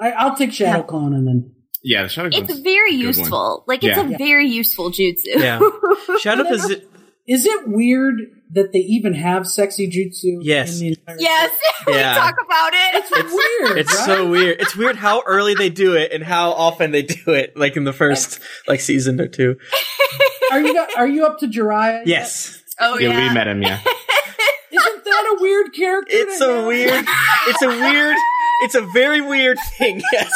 [0.00, 0.84] I, I'll take Shadow Yeah.
[0.84, 2.42] Clone and then Yeah, the shadow clone.
[2.42, 3.06] it's clone's very good one.
[3.18, 3.64] useful.
[3.66, 4.10] Like, it's Yeah.
[4.14, 5.24] a very useful jutsu.
[5.26, 5.58] Yeah.
[6.20, 6.84] Shadow Posi-
[7.28, 8.22] Is it weird
[8.52, 10.38] that they even have sexy jutsu?
[10.40, 10.80] Yes.
[10.80, 11.50] In the entire yes,
[11.86, 12.14] we Yeah.
[12.14, 13.04] talk about it.
[13.04, 13.78] It's weird.
[13.78, 14.06] It's right?
[14.06, 14.60] so weird.
[14.60, 17.84] It's weird how early they do it and how often they do it, like in
[17.84, 19.56] the first like season or two.
[20.52, 21.98] Are you are you up to Jiraiya?
[21.98, 22.06] yet?
[22.06, 22.62] Yes.
[22.80, 23.28] oh, Yeah, yeah.
[23.28, 23.78] we met him, yeah.
[24.72, 26.10] Isn't that a weird character?
[26.14, 26.66] It's to a have?
[26.66, 27.04] weird
[27.48, 28.16] it's a weird
[28.62, 30.32] it's a very weird thing, yes.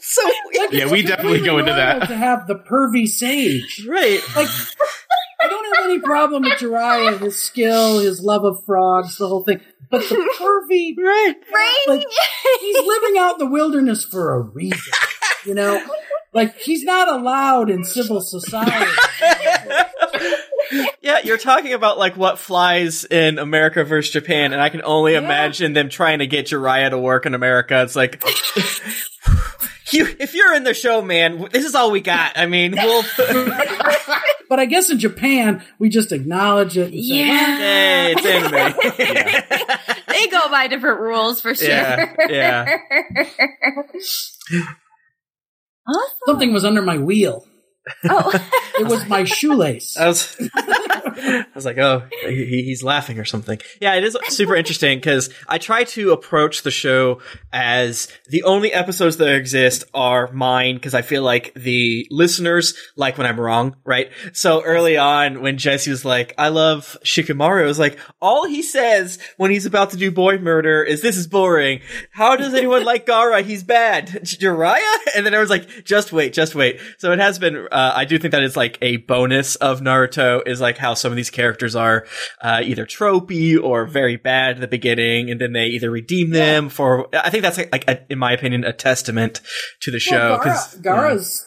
[0.00, 0.22] So
[0.54, 0.72] weird.
[0.72, 2.08] Yeah, we definitely go into Normal that.
[2.08, 3.86] to have the pervy sage.
[3.88, 4.20] Right.
[4.34, 4.48] Like,
[5.42, 9.42] I don't have any problem with Jiraiya, his skill, his love of frogs, the whole
[9.44, 9.60] thing.
[9.90, 11.34] But the pervy, Right.
[11.52, 11.84] Right?
[11.88, 12.06] like,
[12.60, 14.92] he's living out in the wilderness for a reason.
[15.44, 15.84] You know,
[16.32, 18.90] like he's not allowed in civil society.
[21.02, 25.12] Yeah, you're talking about like what flies in America versus Japan, and I can only
[25.12, 25.18] Yeah.
[25.18, 27.82] imagine imagine them trying to get Jiraiya to work in America.
[27.82, 28.22] It's like,
[29.92, 32.32] you, if you're in the show, man, this is all we got.
[32.38, 33.02] I mean, we'll.
[34.52, 36.92] But I guess in Japan, we just acknowledge it.
[36.92, 37.56] And say, Yeah.
[37.56, 38.26] Hey, it's
[39.86, 39.96] anime.
[40.08, 41.68] they go by different rules for sure.
[41.70, 42.76] Yeah, yeah.
[45.88, 46.18] awesome.
[46.26, 47.46] Something was under my wheel.
[48.04, 48.30] Oh,
[48.78, 49.96] It was my shoelace.
[49.96, 50.36] I was,
[51.22, 53.58] I was like, oh, he, he's laughing or something.
[53.80, 57.20] Yeah, it is super interesting because I try to approach the show
[57.52, 63.18] as the only episodes that exist are mine because I feel like the listeners like
[63.18, 64.10] when I'm wrong, right?
[64.32, 68.62] So early on, when Jessy was like, I love Shikamaru, I was like, all he
[68.62, 71.80] says when he's about to do boy murder is, this is boring.
[72.10, 73.42] How does anyone like Gaara?
[73.42, 74.08] He's bad.
[74.08, 74.96] Jiraiya?
[75.14, 76.80] And then I was like, just wait, just wait.
[76.98, 80.46] So it has been, uh, I do think that it's like a bonus of Naruto
[80.46, 82.06] is like how some of these characters are,
[82.40, 86.68] uh, either tropey or very bad at the beginning and then they either redeem them
[86.70, 89.40] for, I think that's like, like a, in my opinion, a testament
[89.82, 90.12] to the show.
[90.30, 91.46] Well, Gaara, 'cause, you know, Gaara's.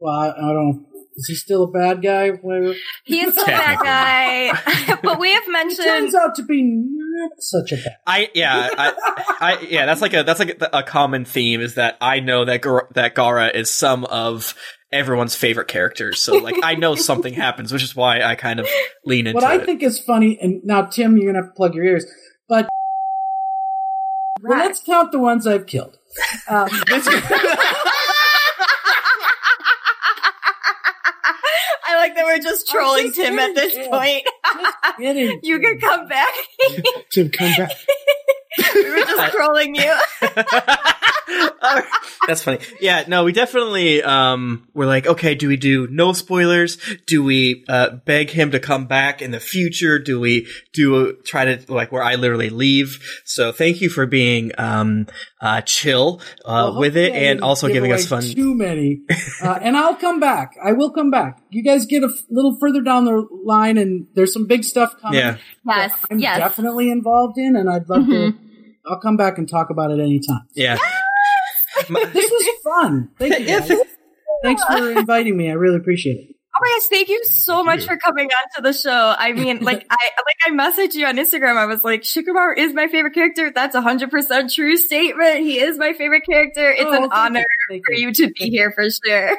[0.00, 0.86] Well, I, I don't.
[1.16, 2.28] Is he still a bad guy?
[2.30, 2.74] Whatever.
[3.04, 4.96] he is a bad guy.
[5.02, 7.96] but we have mentioned He turns out to be not such a bad.
[8.06, 8.92] I yeah I,
[9.40, 12.44] I yeah that's like a that's like a, a common theme is that I know
[12.44, 14.54] that Gar- that Gaara is some of
[14.92, 18.66] everyone's favorite characters so like I know something happens which is why I kind of
[19.04, 19.42] lean into it.
[19.42, 19.64] What I it.
[19.66, 22.06] think is funny, and now Tim, you're gonna have to plug your ears,
[22.48, 22.68] but
[24.42, 25.98] well, let's count the ones I've killed.
[26.48, 26.68] Um,
[31.90, 34.22] I like that we're just trolling just Tim at this kidding, point.
[34.98, 35.40] kidding.
[35.42, 36.32] you can come back.
[37.10, 37.72] Tim, come back.
[38.82, 39.94] We were just trolling you.
[42.26, 42.58] That's funny.
[42.80, 46.78] Yeah, no, we definitely um we're like, okay, do we do no spoilers?
[47.06, 49.98] Do we uh beg him to come back in the future?
[49.98, 53.02] Do we do try to like where I literally leave?
[53.24, 55.06] So thank you for being um
[55.40, 58.22] uh chill uh Well, with it and also giving us fun.
[58.22, 59.00] Too many,
[59.42, 60.56] uh, and I'll come back.
[60.62, 61.40] I will come back.
[61.50, 64.94] You guys get a f- little further down the line, and there's some big stuff
[65.00, 65.18] coming.
[65.18, 65.36] Yeah.
[65.66, 66.38] Yes, I'm yes.
[66.38, 68.34] definitely involved in, and I'd love to.
[68.88, 70.46] I'll come back and talk about it anytime.
[70.54, 70.78] Yeah.
[71.88, 73.10] This was fun.
[73.18, 73.46] Thank you.
[73.46, 73.70] Guys.
[74.42, 75.48] Thanks for inviting me.
[75.48, 76.34] I really appreciate it.
[76.34, 77.86] Oh my gosh, thank you so much you.
[77.86, 79.14] for coming on to the show.
[79.16, 81.56] I mean, like I like I messaged you on Instagram.
[81.56, 83.52] I was like, Shikamaru is my favorite character.
[83.54, 85.38] That's a hundred percent true statement.
[85.40, 86.68] He is my favorite character.
[86.68, 89.36] It's Oh, an honor Thank for you to be here for sure.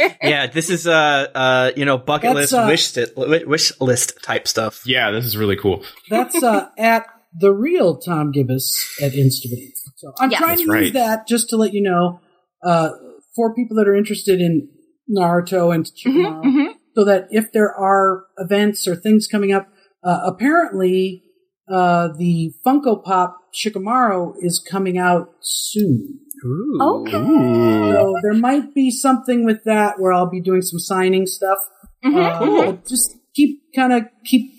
[0.22, 0.92] yeah, this is uh
[1.34, 4.82] uh you know bucket That's, list uh, wish sti- wish list type stuff.
[4.86, 5.82] Yeah, this is really cool.
[6.08, 7.06] That's uh, at
[7.38, 8.64] the real Tom Gibis
[9.02, 9.70] at Instagram.
[9.96, 10.38] So I'm Yeah.
[10.38, 12.20] trying That's to use that just to let you know,
[12.64, 12.90] uh,
[13.36, 14.68] for people that are interested in
[15.14, 16.68] Naruto and Shikamaru, Mhm, mhm.
[16.94, 19.68] so that if there are events or things coming up,
[20.04, 21.24] uh, apparently
[21.72, 26.18] uh, the Funko Pop Shikamaru is coming out soon.
[26.44, 26.78] Ooh.
[26.80, 27.12] Okay.
[27.12, 31.58] So there might be something with that where I'll be doing some signing stuff.
[32.04, 32.16] Mhm.
[32.16, 34.50] Uh, but just keep kind of keep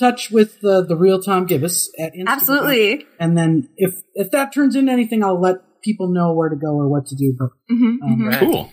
[0.00, 2.26] touch with the the real Tom Gibis at Instagram.
[2.28, 3.06] Absolutely.
[3.20, 6.72] And then if if that turns into anything, I'll let people know where to go
[6.74, 7.34] or what to do.
[7.38, 8.28] But Mhm, Um, mhm.
[8.28, 8.38] Right.
[8.40, 8.70] Cool.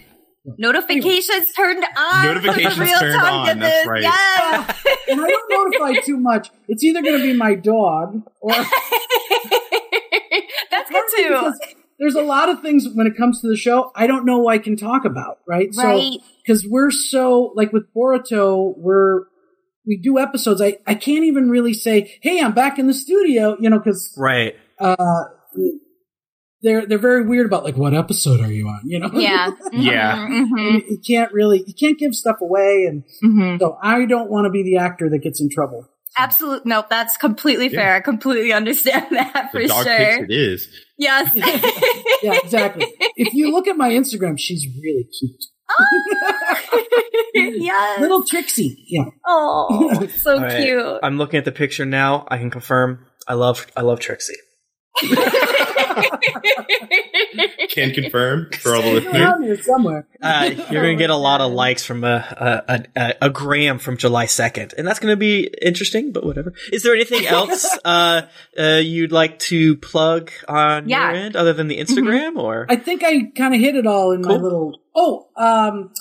[0.57, 2.25] Notifications turned on.
[2.25, 3.59] Notifications real turned Tom on, Gibis.
[3.59, 4.01] that's right.
[4.03, 4.73] Yeah.
[5.09, 6.49] and I don't notify too much.
[6.69, 8.53] It's either going to be my dog or
[10.71, 11.53] That's good too.
[11.99, 14.57] there's a lot of things when it comes to the show I don't know I
[14.57, 15.39] can talk about.
[15.47, 15.69] Right.
[15.78, 16.11] Right.
[16.45, 19.23] because we're so like with Boruto, we're
[19.88, 20.62] we do episodes.
[20.62, 24.14] I I can't even really say, hey, I'm back in the studio, you know, because
[24.18, 24.56] Right.
[24.80, 24.96] uh,
[26.62, 29.10] they're they're very weird about like what episode are you on, you know?
[29.14, 29.52] Yeah.
[29.72, 30.28] Yeah.
[30.28, 33.60] Mhm, you, you can't really you can't give stuff away, and mhm.
[33.60, 35.88] so I don't want to be the actor that gets in trouble.
[36.18, 36.68] Absolutely.
[36.70, 37.80] No, that's completely Yeah.
[37.80, 37.96] fair.
[37.96, 39.98] I completely understand that for The dog sure.
[39.98, 40.68] picks it is.
[40.98, 41.30] Yes.
[42.24, 42.86] Yeah, exactly.
[43.16, 45.44] if you look at my Instagram, she's really cute,
[47.34, 47.99] yes.
[48.01, 48.84] little Trixie.
[48.88, 50.63] Yeah, Oh, so All right.
[50.63, 50.99] cute.
[51.03, 52.26] I'm looking at the picture now.
[52.30, 53.05] I can confirm.
[53.28, 54.36] I love I love Trixie.
[57.70, 59.65] Can confirm for all the listeners.
[59.65, 60.07] somewhere.
[60.22, 63.97] Uh, you're gonna get a lot of likes from a a, a, a gram from
[63.97, 66.11] July 2nd, and that's gonna be interesting.
[66.11, 66.53] But whatever.
[66.72, 68.24] Is there anything else uh,
[68.57, 71.11] uh, you'd like to plug on Yeah.
[71.11, 72.38] your end other than the Instagram?
[72.38, 74.82] Or I think I kind of hit it all in my little.
[75.00, 75.91] Oh, um,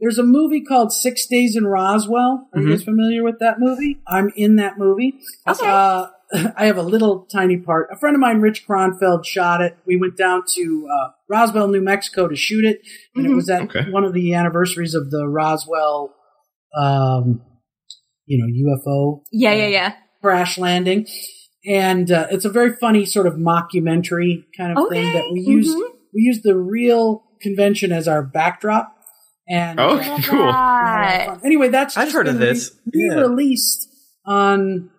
[0.00, 2.48] there's a movie called Six Days in Roswell.
[2.54, 3.98] Are you guys familiar with that movie?
[4.08, 5.18] I'm in that movie.
[5.46, 5.68] Okay.
[5.68, 6.06] Uh,
[6.56, 7.88] I have a little tiny part.
[7.92, 9.76] A friend of mine, Rich Kronfeld, shot it.
[9.86, 12.80] We went down to uh, Roswell, New Mexico to shoot it,
[13.14, 13.34] and it Mhm.
[13.36, 13.90] was at Okay.
[13.90, 16.14] one of the anniversaries of the Roswell,
[16.76, 17.42] um,
[18.26, 19.92] you know, UFO yeah, yeah, yeah.
[20.22, 21.06] crash landing.
[21.66, 25.76] And uh, it's a very funny sort of mockumentary kind of thing that we used.
[25.76, 25.90] Mhm.
[26.14, 28.94] We used the real convention as our backdrop.
[29.48, 30.46] And Oh, cool.
[30.46, 31.40] that.
[31.44, 32.70] anyway, that's I've just heard of this.
[32.90, 33.20] Be, Yeah.
[33.20, 33.88] released
[34.26, 34.90] on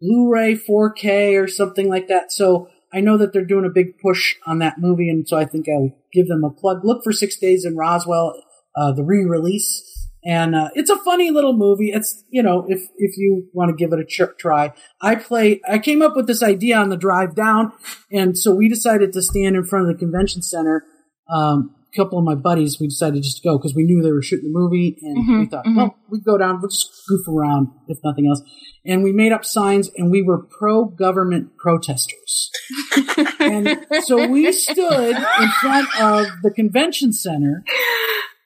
[0.00, 2.32] Blu-ray 4K or something like that.
[2.32, 5.44] So I know that they're doing a big push on that movie, and so I
[5.44, 6.80] think I'll give them a plug.
[6.84, 8.42] Look for Six Days in Roswell,
[8.74, 9.86] uh, the re-release,
[10.24, 11.90] and uh, it's a funny little movie.
[11.94, 15.60] It's you know if if you want to give it a ch- try, I play.
[15.68, 17.72] I came up with this idea on the drive down,
[18.10, 20.84] and so we decided to stand in front of the convention center.
[21.32, 24.12] Um, a couple of my buddies, we decided just to go because we knew they
[24.12, 25.76] were shooting the movie, and we Mhm, thought, mhm.
[25.76, 28.42] well, we'd go down, we'll just goof around if nothing else.
[28.84, 32.50] And we made up signs, and we were pro-government protesters.
[33.40, 37.64] and so we stood in front of the convention center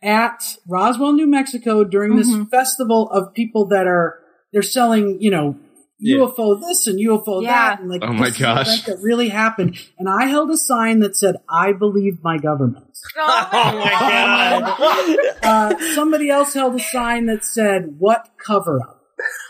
[0.03, 2.51] at Roswell, New Mexico during this Mhm.
[2.51, 4.19] festival of people that are
[4.53, 5.57] they're selling, you know,
[6.05, 6.19] Yeah.
[6.19, 7.51] UFO this and UFO Yeah.
[7.53, 8.67] that, and like Oh my this gosh.
[8.67, 9.77] event that really happened.
[9.99, 12.87] And I held a sign that said, "I believe my government."
[13.17, 15.19] Oh oh my god!
[15.43, 19.01] Uh, somebody else held a sign that said, "What cover up?"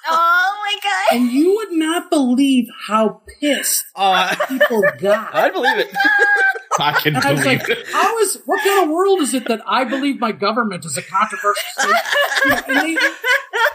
[0.09, 1.17] Oh my god.
[1.19, 5.35] And you would not believe how pissed Uh, people got.
[5.45, 5.89] I believe it.
[6.79, 7.87] I can And I was believe like, it.
[7.93, 11.03] how is, what kind of world is it that I believe my government is a
[11.03, 12.05] controversial statement?
[12.45, 12.97] You know, and, they,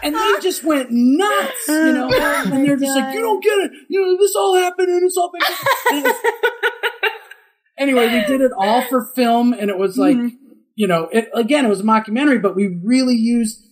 [0.02, 3.72] and they just went nuts, you know, and they're just like, you don't get it.
[3.88, 5.42] You know, this all happened and it's all been.
[5.98, 6.22] it's-
[7.78, 10.32] anyway, we did it all for film and it was like, Mhm.
[10.74, 13.66] you know, it, again, it was a mockumentary, but we really used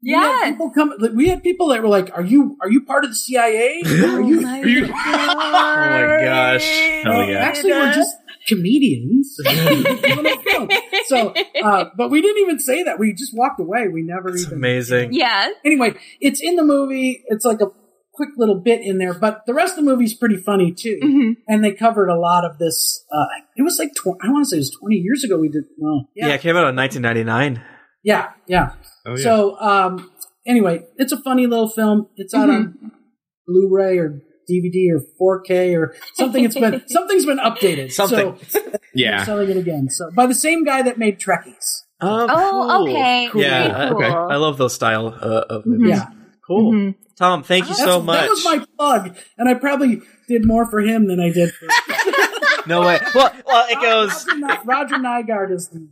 [0.00, 0.50] we had Yeah.
[0.52, 0.92] people come.
[1.00, 3.82] like, We had people that were like, "Are you are you part of the CIA?
[3.84, 6.64] Are you?" my you- Oh my gosh.
[7.02, 7.38] Hell yeah.
[7.38, 8.14] Actually, we're just
[8.48, 9.36] comedians.
[9.46, 10.68] on a film.
[11.06, 12.98] so, uh, but we didn't even say that.
[12.98, 13.88] We just walked away.
[13.92, 14.58] We never It's even.
[14.58, 15.12] amazing.
[15.12, 15.48] Yeah.
[15.64, 17.22] Anyway, it's in the movie.
[17.28, 17.66] It's like a
[18.14, 20.98] quick little bit in there, but the rest of the movie's pretty funny too.
[21.02, 21.36] Mhm.
[21.46, 23.04] And they covered a lot of this.
[23.12, 23.26] Uh,
[23.56, 25.38] it was like tw- I want to say it was twenty years ago.
[25.38, 25.64] We did.
[25.78, 26.28] Well, Yeah.
[26.34, 27.62] it came out in 1999.
[28.02, 28.70] yeah, yeah.
[29.06, 29.22] Oh, yeah.
[29.22, 30.10] So, um,
[30.46, 32.08] anyway, it's a funny little film.
[32.16, 32.74] It's out on
[33.46, 34.20] Blu-ray or
[34.50, 36.44] DVD or 4K or something.
[36.44, 37.92] It's been something's been updated.
[37.92, 38.38] Something.
[38.48, 38.60] So
[38.94, 39.24] yeah.
[39.24, 39.88] selling it again.
[39.90, 41.82] So by the same guy that made Trekkies.
[42.00, 42.88] Oh, Oh, cool.
[42.94, 43.28] okay.
[43.32, 43.42] Cool.
[43.42, 43.96] Yeah, I- cool.
[43.98, 44.06] okay.
[44.06, 45.96] I love those style uh, of movies.
[45.96, 46.06] Yeah.
[46.46, 46.72] Cool.
[46.72, 46.94] Mhm.
[47.16, 48.20] Tom, thank you That's- so much.
[48.20, 51.66] That was my plug, and I probably did more for him than I did for
[52.68, 52.98] no way.
[53.14, 54.26] Well, well, it goes.
[54.26, 55.86] Roger, Ny- Roger Nygaard is the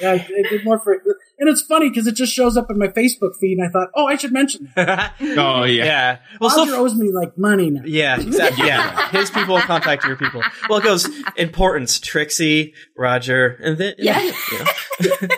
[0.00, 0.92] yeah, I I did more for
[1.40, 3.88] and it's funny because it just shows up in my Facebook feed, and I thought,
[3.94, 5.14] oh, I should mention that.
[5.20, 5.84] Oh, yeah.
[5.84, 6.18] yeah.
[6.40, 7.82] Well, Roger so owes me like money now.
[7.84, 8.66] yeah, exactly.
[8.66, 10.42] Yeah, his people will contact your people.
[10.68, 14.20] Well, it goes importance: Trixie, Roger, and then Yeah.
[14.20, 15.28] you know.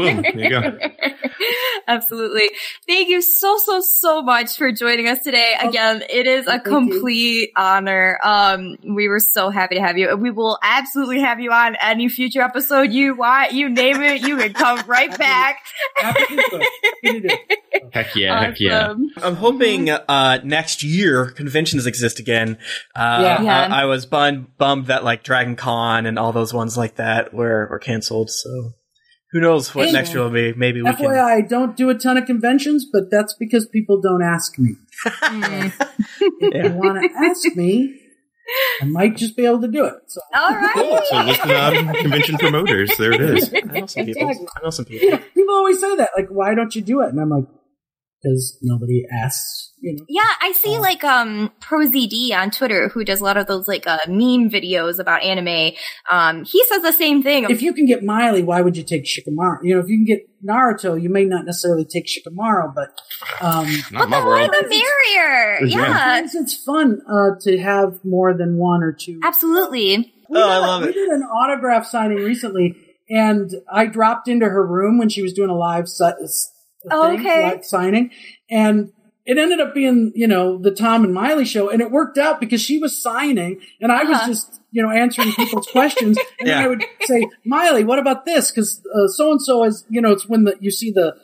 [0.00, 0.22] Boom.
[0.22, 0.78] There you go.
[1.88, 2.48] Absolutely.
[2.86, 5.54] Thank you so, so, so much for joining us today.
[5.60, 8.18] Oh, Again, it is a complete honor.
[8.22, 10.14] Um, we were so happy to have you.
[10.16, 13.52] We will absolutely have you on any future episode you want.
[13.52, 15.58] You name it, you can come right back.
[15.96, 16.68] Happy to do it.
[17.02, 17.94] Happy to do it.
[17.94, 18.40] Heck yeah.
[18.40, 18.94] Heck yeah.
[19.22, 22.58] I'm hoping uh, next year conventions exist again.
[22.94, 23.42] Uh, Yeah.
[23.42, 23.66] Yeah.
[23.74, 27.32] I, I was bummed, bummed that like Dragon Con and all those ones like that
[27.34, 28.30] were were canceled.
[28.30, 28.72] So
[29.32, 30.52] who knows what Hey, next year will be?
[30.54, 31.06] Maybe we can.
[31.06, 34.74] FYI, I don't do a ton of conventions, but that's because people don't ask me.
[36.42, 38.00] If you want to ask me,
[38.82, 39.94] I might just be able to do it.
[40.08, 40.90] So All Cool.
[40.92, 41.06] right.
[41.08, 42.90] So listen on um, convention promoters.
[42.98, 43.54] There it is.
[43.54, 44.48] I know some people.
[44.56, 45.10] I know some people.
[45.10, 47.10] know, people always say that, like, why don't you do it?
[47.10, 47.44] And I'm like,
[48.22, 49.68] because nobody asks.
[49.82, 50.80] You know, Yeah, I see Oh.
[50.80, 54.98] like um ProZD on Twitter who does a lot of those like uh, meme videos
[54.98, 55.72] about anime.
[56.10, 57.44] Um, he says the same thing.
[57.48, 59.60] if you can get Maile, why would you take Shikamaru?
[59.62, 63.00] You know, if you can get Naruto, you may not necessarily take Shikamaru, but
[63.40, 64.50] um, Not but my the more world.
[64.52, 65.58] the merrier.
[65.66, 66.18] Yeah.
[66.18, 69.18] Yeah, it's fun uh, to have more than one or two.
[69.22, 70.12] absolutely.
[70.28, 70.94] We Oh, did I a- love we it.
[70.94, 72.76] We did an autograph signing recently,
[73.08, 76.52] and I dropped into her room when she was doing a live si- s-
[76.90, 77.44] Oh, thing, okay.
[77.44, 78.10] live signing,
[78.50, 78.92] and
[79.26, 82.40] it ended up being you know the Tom and Maile show, and it worked out
[82.40, 84.26] because she was signing, and I was Uh-huh.
[84.28, 86.60] just you know answering people's questions, and Yeah.
[86.60, 88.50] I would say, Maile, what about this?
[88.50, 88.80] Because
[89.16, 91.14] so and so is you know it's when the you see the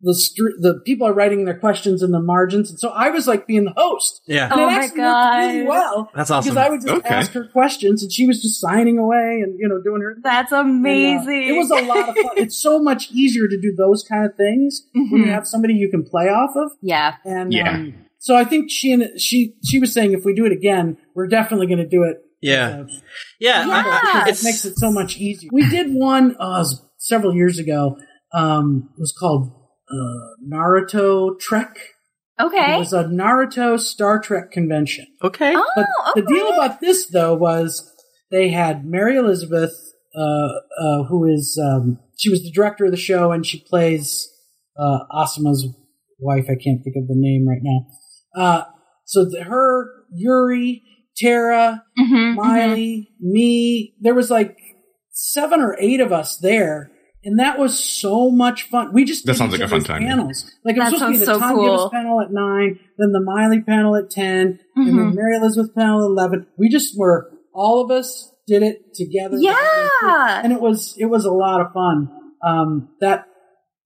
[0.00, 3.26] the str- the people are writing their questions in the margins, and so I was
[3.26, 4.20] like being the host.
[4.28, 6.10] Yeah, And Oh it my actually worked really well.
[6.14, 6.54] that's awesome.
[6.54, 7.08] Because I would just Okay.
[7.14, 10.52] ask her questions and she was just signing away and, you know, doing her That's
[10.52, 11.48] and, uh, amazing.
[11.48, 12.32] it was a lot of fun.
[12.36, 15.32] It's so much easier to do those kind of things when you Mhm.
[15.34, 16.70] have somebody you can play off of.
[16.80, 17.14] yeah.
[17.24, 17.70] And Yeah.
[17.72, 20.96] um, so I think she and she she was saying if we do it again,
[21.16, 22.18] we're definitely going to do it.
[22.40, 22.86] yeah, uh,
[23.40, 23.66] yeah.
[23.66, 23.74] Yeah.
[23.74, 23.82] I-
[24.22, 25.50] because it's it makes it so much easier.
[25.52, 26.64] We did one uh,
[26.98, 27.96] several years ago.
[28.32, 29.50] Um, it was called
[29.90, 31.78] uh, Naruto Trek.
[32.40, 32.76] Okay.
[32.76, 35.06] It was a Naruto Star Trek convention.
[35.22, 35.54] okay.
[35.56, 37.92] Oh, But the deal about this though was
[38.30, 39.72] they had Mary Elizabeth,
[40.16, 40.20] uh,
[40.80, 44.28] uh, who is um, she was the director of the show and she plays
[44.78, 45.66] uh, Asuma's
[46.20, 46.44] wife.
[46.44, 47.86] I can't think of the name right now.
[48.40, 48.64] Uh,
[49.04, 50.82] so the, her, Yuri,
[51.16, 52.36] Tara, Mhm, mhm.
[52.36, 53.94] Maile, me.
[54.00, 54.56] There was like
[55.10, 56.90] seven or eight of us there.
[57.24, 58.92] And that was so much fun.
[58.92, 60.08] We just That did sounds like a fun other's time, yeah.
[60.16, 60.50] Panels.
[60.64, 61.64] Like it was That supposed to be the so Tom cool.
[61.88, 65.14] Gibis panel at nine, then the Maile panel at ten, and then Mhm.
[65.14, 66.46] Mary Elizabeth panel at eleven.
[66.56, 69.36] We just were all of us did it together.
[69.38, 70.40] Yeah.
[70.44, 72.08] and it was it was a lot of fun.
[72.46, 73.24] Um, that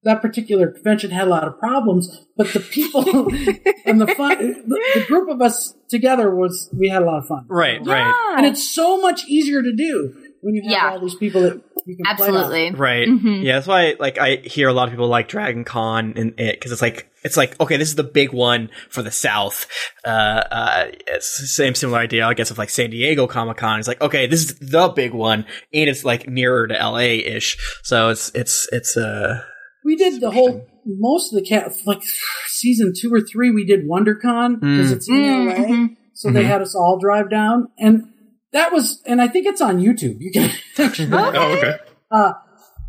[0.04, 3.02] that particular convention had a lot of problems, but the people
[3.86, 7.26] and the fun, the, the group of us together was we had a lot of
[7.26, 7.46] fun.
[7.48, 8.34] Right, right.
[8.36, 10.12] And it's so much easier to do
[10.42, 10.90] when you have Yeah.
[10.90, 12.34] all these people that you can play off.
[12.34, 12.70] Absolutely.
[12.72, 13.08] Right.
[13.08, 13.42] Mhm.
[13.44, 16.56] Yeah, that's why like I hear a lot of people like Dragon Con and it
[16.58, 19.66] because it's like it's like okay, this is the big one for the South.
[20.04, 23.78] Uh, uh, it's the same similar idea, I guess, of like San Diego Comic Con.
[23.78, 27.56] It's like okay, this is the big one, and it's like nearer to LA ish.
[27.82, 29.40] So it's it's it's uh
[29.84, 32.02] We did the whole most of the cat like
[32.48, 33.50] season two or three.
[33.50, 34.96] We did WonderCon because Mm.
[34.96, 35.96] it's in Mm, LA, mhm.
[36.14, 36.46] so they Mhm.
[36.46, 38.04] had us all drive down, and
[38.52, 40.16] that was and I think it's on YouTube.
[40.20, 41.08] You can actually.
[41.12, 41.76] Oh, okay.
[42.10, 42.32] Uh,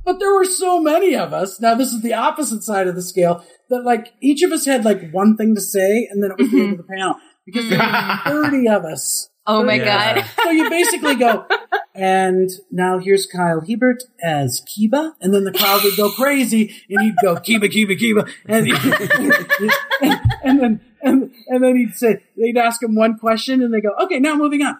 [0.05, 1.59] but there were so many of us.
[1.61, 4.83] Now this is the opposite side of the scale that like each of us had
[4.85, 7.69] like one thing to say, and then it was the end of the panel because
[7.69, 9.29] there were thirty of us.
[9.45, 10.21] Oh my Yeah.
[10.21, 10.25] god.
[10.41, 11.45] So you basically go,
[11.93, 17.01] and now here's Kyle Hebert as Kiba, and then the crowd would go crazy, and
[17.01, 18.65] he'd go Kiba, Kiba, Kiba, and,
[20.01, 23.81] and, and then and, and then he'd say they'd ask him one question, and they
[23.81, 24.77] go, okay, now moving on.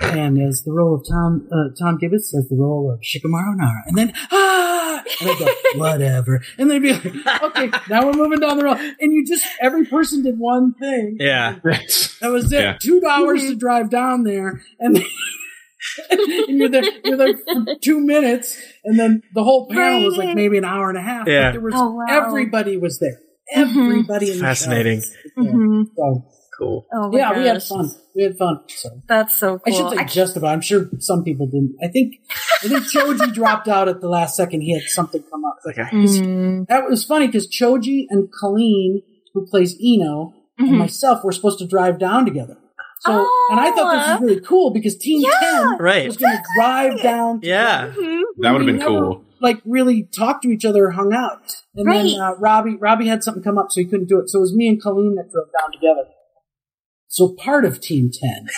[0.00, 3.82] And as the role of Tom uh, Tom Gibbons as the role of Shikamaru Nara,
[3.86, 8.40] and then ah, and I go whatever, and they'd be like, okay, now we're moving
[8.40, 11.16] down the road, and you just every person did one thing.
[11.20, 11.56] Yeah.
[12.20, 12.60] That was it.
[12.60, 12.78] Yeah.
[12.80, 14.96] Two hours to drive down there, and,
[16.10, 16.84] and you're there.
[17.04, 20.88] You're there for two minutes, and then the whole panel was like maybe an hour
[20.88, 21.26] and a half.
[21.28, 21.48] Yeah.
[21.48, 22.04] But there was Oh, wow.
[22.08, 23.18] everybody was there.
[23.52, 25.02] Everybody in the Fascinating.
[25.02, 25.54] show was there.
[25.54, 25.84] Mhm.
[25.94, 26.24] So,
[26.58, 26.86] Cool.
[26.92, 27.90] Oh my yeah, we had fun.
[28.14, 28.60] We had fun.
[28.68, 28.88] So.
[29.08, 29.90] That's so I cool.
[29.90, 30.50] should say just about.
[30.52, 31.76] I'm sure some people didn't.
[31.82, 32.16] I think
[32.62, 34.60] I think Choji dropped out at the last second.
[34.60, 35.56] He had something come up.
[35.66, 35.82] Okay.
[35.82, 36.66] Mm.
[36.68, 39.02] That was funny because Choji and Colleen,
[39.32, 40.78] who plays Ino, and Mhm.
[40.78, 42.56] myself were supposed to drive down together.
[43.00, 43.48] So, Oh.
[43.50, 45.30] and I thought this was really cool because Team Yeah.
[45.40, 46.06] Ten Right.
[46.06, 47.40] was going to drive down.
[47.42, 47.88] Yeah.
[47.90, 48.20] Mhm.
[48.38, 49.24] That would have been never, cool.
[49.40, 52.04] Like really talked to each other, hung out, and Right.
[52.04, 54.30] then uh, Robbie Robbie had something come up, so he couldn't do it.
[54.30, 56.08] So it was me and Colleen that drove down together.
[57.14, 58.48] So part of Team Ten.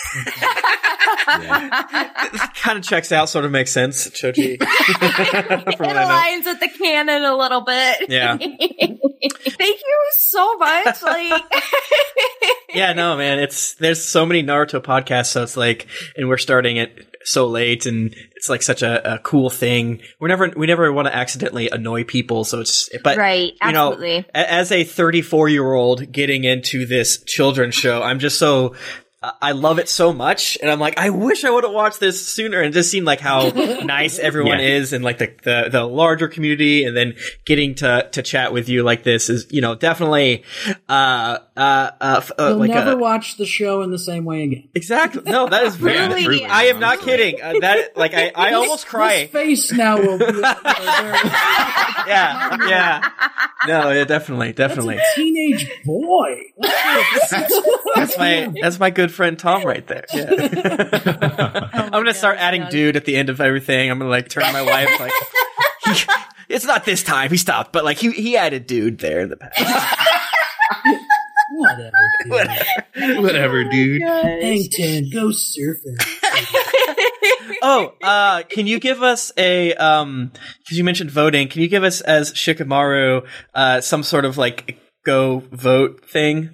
[1.29, 4.57] It kind of checks out, sort of makes sense, Choji.
[4.59, 6.09] it From what I know.
[6.09, 8.09] aligns with the canon a little bit.
[8.09, 8.35] Yeah.
[8.37, 8.59] Thank
[9.61, 11.03] you so much.
[11.03, 11.43] Like,
[12.73, 13.37] Yeah, no, man.
[13.37, 15.85] It's there's so many Naruto podcasts, so it's like,
[16.15, 20.01] and we're starting it so late, and it's like such a, a cool thing.
[20.19, 24.23] We're never we never want to accidentally annoy people, so it's but right, you know,
[24.33, 28.75] as a 34 year old getting into this children's show, I'm just so.
[29.23, 32.23] I love it so much, and I'm like, I wish I would have watched this
[32.23, 33.49] sooner, and it just seemed like how
[33.83, 34.75] nice everyone Yeah.
[34.77, 38.69] is, and like the, the the larger community, and then getting to to chat with
[38.69, 40.43] you like this is, you know, definitely,
[40.87, 44.43] uh, uh, uh, uh You'll like never a, watch the show in the same way
[44.43, 44.69] again.
[44.75, 45.23] exactly.
[45.25, 45.97] No, that is very.
[45.97, 46.23] Really?
[46.23, 47.41] truly, I am not kidding.
[47.41, 49.25] Uh, that like I, I almost His cry.
[49.27, 50.25] face now will be.
[52.07, 53.09] Yeah, yeah.
[53.67, 54.95] No, yeah, definitely, definitely.
[54.95, 56.41] That's a teenage boy.
[57.95, 60.05] That's my that's my good friend Tom right there.
[60.13, 61.69] Yeah.
[61.73, 62.71] I'm gonna start adding yes.
[62.71, 63.89] dude at the end of everything.
[63.89, 65.11] I'm gonna like turn my wife like
[65.85, 66.13] he-
[66.53, 67.29] it's not this time.
[67.29, 69.97] He stopped, but like he he added dude there in the past.
[71.51, 71.91] Whatever.
[72.25, 73.23] dude.
[73.23, 74.01] Whatever, dude.
[74.01, 75.97] Hang ten, go surfing.
[77.61, 80.31] Oh, uh, can you give us a um?
[80.59, 84.77] Because you mentioned voting, can you give us as Shikamaru uh some sort of like
[85.05, 86.53] go vote thing?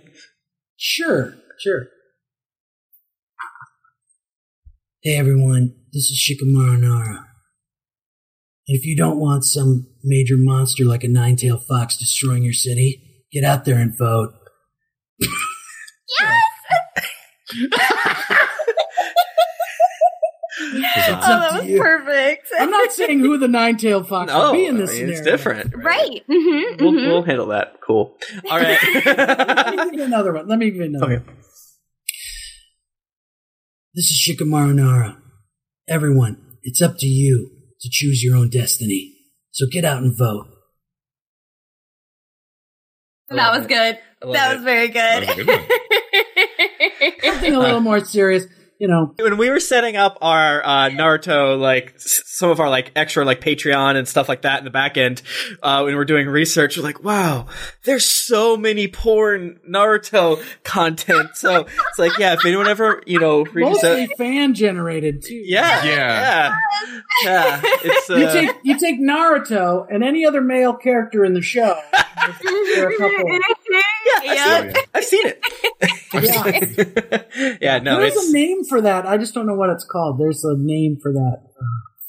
[0.78, 1.88] Sure, sure.
[5.04, 7.28] Hey everyone, this is Shikamaru Nara.
[8.68, 13.26] And if you don't want some major monster like a nine-tailed fox destroying your city,
[13.32, 14.34] get out there and vote.
[15.20, 15.32] Yes!
[21.10, 21.82] oh, up that to was you.
[21.82, 22.48] perfect.
[22.58, 25.18] I'm not saying who the nine-tailed fox No, would be in this I mean, scenario.
[25.18, 25.76] it's different.
[25.84, 26.24] right.
[26.32, 27.76] hmm We'll, we'll handle that.
[27.86, 28.16] Cool.
[28.50, 28.78] All right.
[29.06, 30.48] Let me give you another one.
[30.48, 31.24] Let me give you another okay.
[31.26, 31.36] one.
[33.96, 35.22] This is Shikamaru Nara.
[35.88, 39.14] Everyone, it's up to you to choose your own destiny.
[39.52, 40.48] So get out and vote.
[43.30, 44.00] That was good.
[44.22, 44.56] That it.
[44.56, 44.96] was very good.
[44.96, 47.34] That was a good one.
[47.34, 48.48] Something a little more serious.
[48.84, 52.70] You know, when we were setting up our uh, Naruto, like s- some of our
[52.70, 55.22] like extra like Patreon and stuff like that in the back end,
[55.62, 57.46] uh, when we're doing research, we're like, wow,
[57.86, 61.30] there's so many porn Naruto content.
[61.36, 65.36] So it's like, yeah, if anyone ever, you know, reaches out, mostly fan generated too.
[65.46, 66.54] yeah, yeah,
[67.24, 71.42] yeah, it's uh, You take you take Naruto and any other male character in the
[71.42, 71.80] show.
[71.94, 73.40] there are a couple.
[74.24, 74.74] Yeah.
[74.94, 75.40] I've seen it.
[76.14, 77.58] Yeah.
[77.62, 79.06] yeah, no, There's it's a name for that.
[79.06, 80.20] I just don't know what it's called.
[80.20, 81.38] There's a name for that.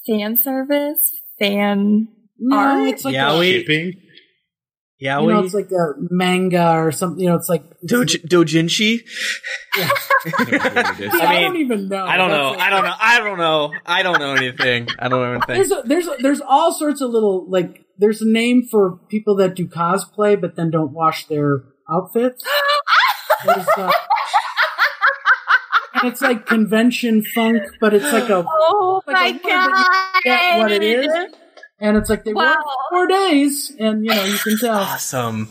[0.07, 0.99] Fan service?
[1.39, 2.89] Fan No, Art?
[2.89, 3.93] it's like Yeah, we- Shipping?
[5.01, 7.21] yeah, you know, it's like a manga or something.
[7.21, 9.01] You know, it's like it's Doj- Dojinshi.
[9.77, 11.13] Never heard of this.
[11.13, 12.05] See, I I, mean, don't even know.
[12.05, 12.51] I don't know.
[12.53, 12.95] That's I don't know.
[13.01, 13.73] I don't know.
[13.87, 14.89] I don't know anything.
[14.99, 15.55] I don't know anything.
[15.57, 19.37] There's a, there's a, there's all sorts of little like there's a name for people
[19.37, 22.45] that do cosplay but then don't wash their outfits.
[23.45, 23.93] There's, uh,
[25.95, 29.87] and it's like convention funk, but it's like a Oh Like my a god!
[30.25, 31.09] get what it is.
[31.81, 32.65] and it's like they work Wow.
[32.91, 34.79] four days, and you know you can tell.
[34.79, 35.49] Awesome.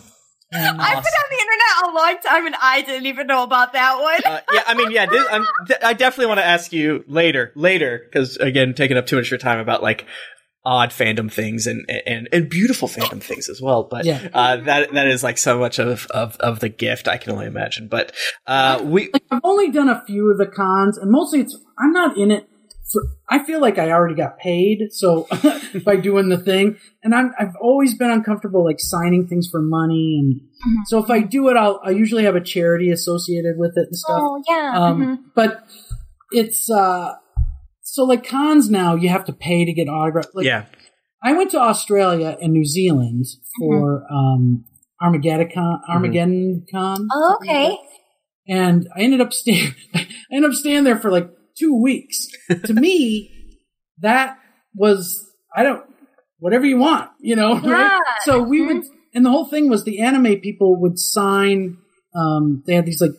[0.55, 3.73] And, I've been on the internet a long time and I didn't even know about
[3.73, 4.21] that one.
[4.23, 7.51] Uh, yeah, I mean, yeah, this, I'm, th- I definitely want to ask you later,
[7.55, 10.05] later, because again, taking up too much of your time about like
[10.65, 13.84] odd fandom things and and and beautiful fandom things as well.
[13.84, 14.27] But Yeah.
[14.34, 17.45] uh, that that is like so much of of of the gift I can only
[17.48, 17.88] imagine.
[17.88, 18.14] But
[18.48, 22.18] uh, we I've only done a few of the cons, and mostly it's I'm not
[22.18, 22.48] in it.
[22.91, 25.27] For, I feel like I already got paid, so
[25.85, 30.19] by doing the thing, and I'm I've always been uncomfortable like signing things for money,
[30.22, 30.41] and
[30.88, 33.95] so if I do it, I'll I usually have a charity associated with it and
[33.98, 34.19] stuff.
[34.22, 34.73] oh yeah.
[34.76, 35.18] Um, mhm.
[35.34, 35.64] But
[36.31, 37.14] it's uh,
[37.94, 40.26] so like cons now, you have to pay to get autograph.
[40.34, 40.65] Like, yeah.
[41.22, 43.28] I went to Australia and New Zealand
[43.60, 44.65] for um,
[44.99, 45.80] Armageddon Con.
[45.88, 47.07] Armageddon Con.
[47.14, 47.78] Oh, okay.
[48.48, 49.76] and I ended up staying.
[49.94, 52.30] I ended up staying there for like two weeks.
[52.65, 53.30] to me,
[53.99, 54.40] that
[54.74, 55.24] was
[55.56, 55.84] I don't
[56.40, 57.60] whatever you want, you know.
[57.64, 57.72] Yeah.
[57.72, 58.02] Right?
[58.24, 58.84] So we would,
[59.14, 61.78] and the whole thing was the anime people would sign.
[62.15, 63.11] Um, they had these like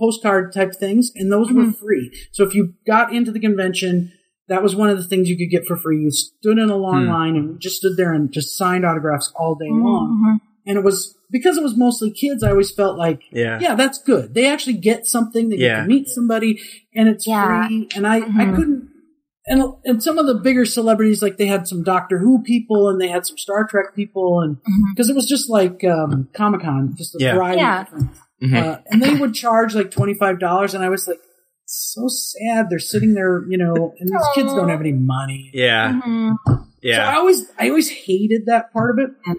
[0.00, 2.10] postcard type things, and those were free.
[2.32, 4.10] So if you got into the convention.
[4.52, 5.98] That was one of the things you could get for free.
[6.02, 7.10] You stood in a long Hmm.
[7.10, 10.22] line and just stood there and just signed autographs all day long.
[10.22, 10.40] Mhm.
[10.66, 12.42] And it was because it was mostly kids.
[12.42, 13.58] I always felt like Yeah.
[13.60, 14.34] yeah, that's good.
[14.34, 15.48] They actually get something.
[15.48, 15.82] They get Yeah.
[15.82, 16.60] to meet somebody,
[16.94, 17.66] and it's Yeah.
[17.66, 17.88] free.
[17.96, 18.54] And I, I Mhm.
[18.56, 18.88] couldn't.
[19.46, 23.00] And and some of the bigger celebrities, like they had some Doctor Who people, and
[23.00, 24.58] they had some Star Trek people, and
[24.94, 27.34] because it was just like um, Comic Con, just a Yeah.
[27.34, 27.60] variety.
[27.60, 27.80] Yeah.
[27.80, 28.10] Of different,
[28.42, 28.62] Mhm.
[28.62, 31.18] uh, and they would charge like twenty five dollars, and I was like,
[31.74, 32.66] so sad.
[32.70, 35.50] They're sitting there, you know, and these kids don't have any money.
[35.54, 36.00] Yeah.
[36.04, 36.34] Mhm.
[36.46, 39.38] So I always, I always hated that part of it.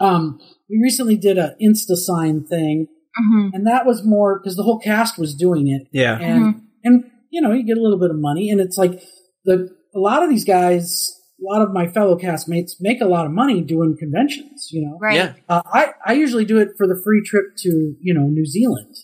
[0.00, 0.38] Um,
[0.68, 2.88] we recently did a Insta sign thing,
[3.22, 3.50] Mhm.
[3.54, 6.18] and that was more because the whole cast was doing it, Yeah.
[6.20, 9.00] and and you know you get a little bit of money, and it's like
[9.44, 11.14] the a lot of these guys,
[11.44, 14.68] a lot of my fellow castmates make a lot of money doing conventions.
[14.72, 15.16] You know, Right.
[15.16, 15.32] Yeah.
[15.48, 18.94] uh, I I usually do it for the free trip to you know New Zealand,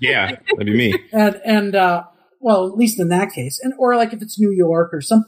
[0.00, 0.94] Yeah, that'd be me.
[1.12, 2.04] and and uh,
[2.40, 5.24] well at least in that case, and or like if it's New York or some.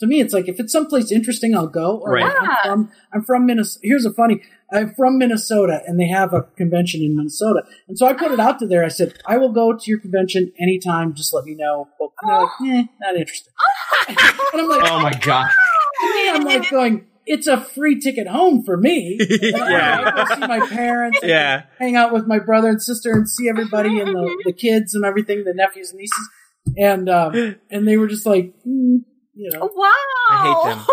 [0.00, 1.96] To me, it's like if it's someplace interesting, I'll go.
[1.98, 2.24] Or Right.
[2.24, 3.80] I'm from I'm from Minnesota.
[3.82, 4.42] Here's a funny.
[4.72, 7.62] I'm from Minnesota, and they have a convention in Minnesota.
[7.88, 8.84] And so I put it out to there.
[8.84, 11.14] I said, I will go to your convention anytime.
[11.14, 11.88] Just let me know.
[12.00, 13.52] But they're like, eh, not interested.
[14.08, 14.18] and
[14.60, 15.48] I'm like, Oh my god.
[16.00, 19.18] to me, I'm like going, it's a free ticket home for me.
[19.30, 20.12] Yeah.
[20.14, 21.20] I go see my parents.
[21.22, 21.62] and Yeah.
[21.78, 25.04] Hang out with my brother and sister and see everybody and the, the kids and
[25.04, 26.28] everything, the nephews and nieces.
[26.76, 28.98] And um, and they were just like, mm,
[29.36, 29.70] you know.
[29.74, 29.90] Wow.
[30.30, 30.86] I hate them.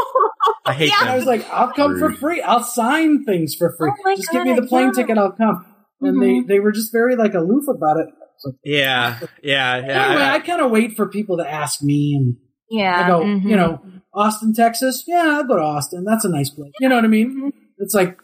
[0.65, 1.01] I hate Yeah.
[1.01, 2.41] And I was like, I'll come for free.
[2.41, 3.91] I'll sign things for free.
[3.91, 4.91] Oh my just give me the plane yeah.
[5.03, 5.17] ticket.
[5.17, 5.65] I'll come.
[6.01, 6.47] And Mhm.
[6.47, 8.07] they, they were just very like aloof about it.
[8.39, 9.19] So, Yeah.
[9.41, 9.77] Yeah.
[9.77, 10.05] Yeah.
[10.07, 12.35] anyway, I- I, kind of wait for people to ask me, and
[12.69, 13.05] Yeah.
[13.05, 13.43] I go, mhm.
[13.49, 13.81] you know,
[14.13, 15.05] Austin, Texas.
[15.07, 16.03] Yeah, I'll go to Austin.
[16.03, 16.73] That's a nice place.
[16.79, 17.51] You know what I mean?
[17.51, 17.53] Mhm.
[17.79, 18.17] It's like,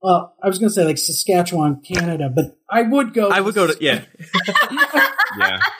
[0.00, 3.30] well, I was going to say like Saskatchewan, Canada, but I would go.
[3.30, 4.04] I would go to yeah.
[5.38, 5.60] Yeah.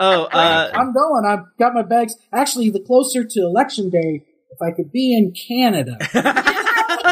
[0.00, 1.24] Oh, uh, I'm going.
[1.26, 2.14] I've got my bags.
[2.32, 5.98] Actually, the closer to election day, if I could be in Canada,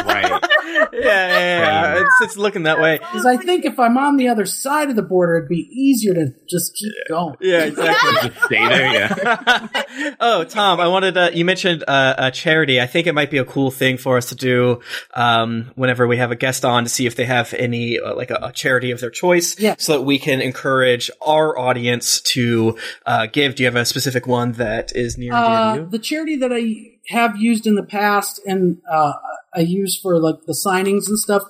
[0.05, 0.43] Right.
[0.93, 2.01] yeah, yeah, yeah.
[2.03, 2.97] It's, it's looking that way.
[2.97, 6.13] because I think if I'm on the other side of the border, it'd be easier
[6.13, 7.35] to just keep going.
[7.41, 8.29] Yeah, exactly.
[8.29, 8.93] Just stay there.
[8.93, 9.67] Yeah.
[10.19, 12.79] oh, Tom, I wanted to, you mentioned uh, a charity.
[12.81, 14.81] I think it might be a cool thing for us to do
[15.13, 18.29] um, whenever we have a guest on to see if they have any, uh, like
[18.31, 19.75] a, a charity of their choice, Yeah.
[19.77, 23.55] so that we can encourage our audience to uh, give.
[23.55, 25.89] Do you have a specific one that is near and dear Uh, to you?
[25.89, 29.13] the charity that I have used in the past and uh,
[29.55, 31.43] I use for like the signings and stuff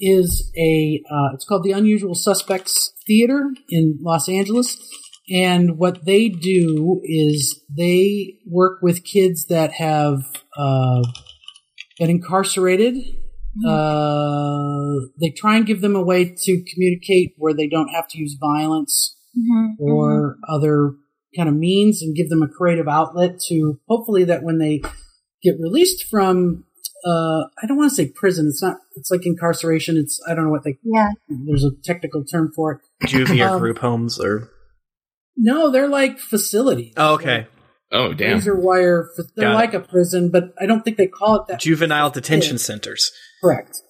[0.00, 4.78] is a uh, it's called the Unusual Suspects Theater in Los Angeles.
[5.28, 10.22] And what they do is they work with kids that have
[10.56, 11.02] uh,
[11.98, 12.96] been incarcerated.
[13.66, 18.18] Uh, they try and give them a way to communicate where they don't have to
[18.18, 20.92] use violence Mhm, or other
[21.36, 24.80] kind of means and give them a creative outlet to hopefully that when they
[25.42, 26.64] get released from
[27.04, 30.44] uh I don't want to say prison it's not it's like incarceration it's I don't
[30.44, 30.78] know what they.
[30.82, 31.10] Yeah.
[31.46, 34.50] there's a technical term for it Juvie or um, group homes or?
[35.36, 37.46] no they're like facilities Oh, okay.
[37.92, 38.34] Oh damn.
[38.34, 39.54] razor wire they're Got it.
[39.54, 42.58] like a prison but I don't think they call it that Juvenile detention Yeah.
[42.62, 43.12] centers.
[43.42, 43.82] Correct.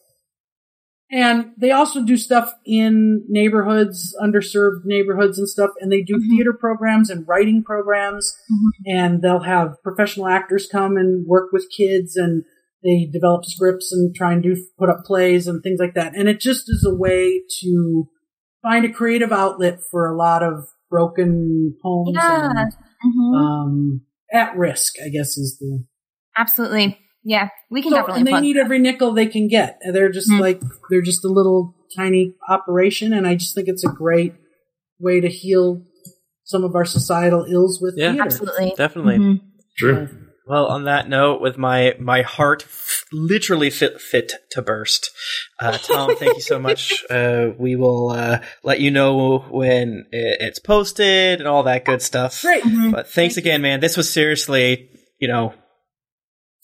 [1.11, 6.31] And they also do stuff in neighborhoods, underserved neighborhoods and stuff, and they do Mhm.
[6.31, 8.33] theater programs and writing programs,
[8.87, 12.43] and they'll have professional actors come and work with kids, and
[12.83, 16.15] they develop scripts and try and do put up plays and things like that.
[16.17, 18.09] And it just is a way to
[18.63, 22.51] find a creative outlet for a lot of broken homes Yeah.
[22.51, 22.73] and
[23.05, 23.37] Mhm.
[23.37, 24.01] um,
[24.33, 25.85] at risk, I guess is the
[26.37, 26.99] Absolutely.
[27.29, 27.49] Yeah.
[27.71, 28.61] We can so, definitely and they need that.
[28.61, 29.79] every nickel they can get.
[29.83, 30.41] And They're just Mm.
[30.41, 34.35] like they're just a little tiny operation, and I just think it's a great
[35.01, 35.83] way to heal
[36.45, 38.11] some of our societal ills with Yeah.
[38.13, 38.25] theater.
[38.25, 38.73] Absolutely.
[38.77, 39.19] Definitely.
[39.19, 39.41] Mhm.
[39.77, 40.09] True.
[40.49, 45.11] Well, on that note, with my my heart f- literally fit fit to burst,
[45.61, 47.05] uh, Tom, thank you so much.
[47.11, 52.01] Uh, we will uh, let you know when i- it's posted and all that good
[52.03, 52.43] stuff.
[52.43, 52.63] Great.
[52.63, 52.93] Mhm.
[52.93, 53.81] But thanks again, man.
[53.81, 54.89] This was seriously,
[55.19, 55.53] you know,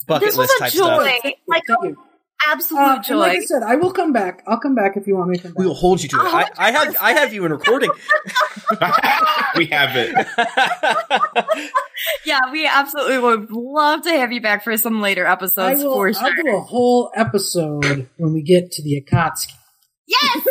[0.07, 1.05] bucket This was list a type joy.
[1.07, 1.19] stuff.
[1.23, 1.97] Thank Like, you.
[2.45, 3.15] Absolute Uh, joy.
[3.15, 4.43] like I said, I will come back.
[4.45, 5.59] I'll come back if you want me to come back.
[5.59, 6.21] We will hold you to it.
[6.25, 7.89] I, I have I have you in recording.
[9.55, 10.13] we have it.
[12.25, 15.93] yeah, we absolutely would love to have you back for some later I episodes will.
[15.93, 19.53] for I'll do a whole episode when we get to the Akatsuki.
[20.05, 20.45] Yes,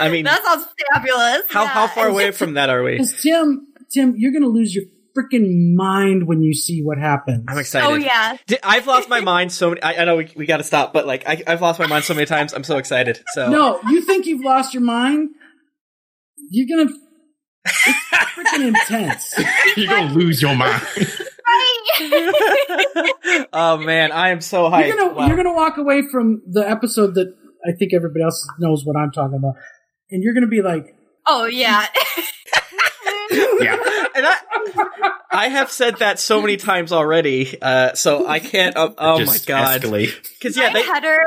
[0.00, 1.42] I mean, that sounds fabulous.
[1.50, 1.68] how Yeah.
[1.68, 3.04] how far away from that are we?
[3.20, 4.84] Tim, Tim, you're gonna lose your
[5.18, 7.44] freaking mind when you see what happens.
[7.48, 7.86] I'm excited.
[7.86, 9.82] Oh yeah, Di- I've lost my mind so many.
[9.82, 12.04] I, I know we, we got to stop, but like I, I've lost my mind
[12.04, 12.52] so many times.
[12.52, 13.20] I'm so excited.
[13.34, 15.30] So No, you think you've lost your mind?
[16.50, 16.90] You're gonna.
[17.64, 17.98] It's
[18.34, 19.34] freaking intense.
[19.76, 20.82] You're gonna lose your mind.
[23.52, 24.88] oh man, I am so hyped.
[24.88, 25.26] You're gonna Wow.
[25.26, 27.34] you're gonna walk away from the episode that
[27.66, 29.54] I think everybody else knows what I'm talking about,
[30.10, 30.94] and you're gonna be like,
[31.26, 31.86] oh yeah.
[33.60, 33.76] Yeah.
[34.14, 34.36] and I,
[35.30, 37.60] I have said that so many times already.
[37.60, 38.76] Uh, so I can't.
[38.76, 39.82] Uh, oh Just my god.
[39.82, 40.14] Escalate.
[40.38, 41.18] Because yeah, My they, header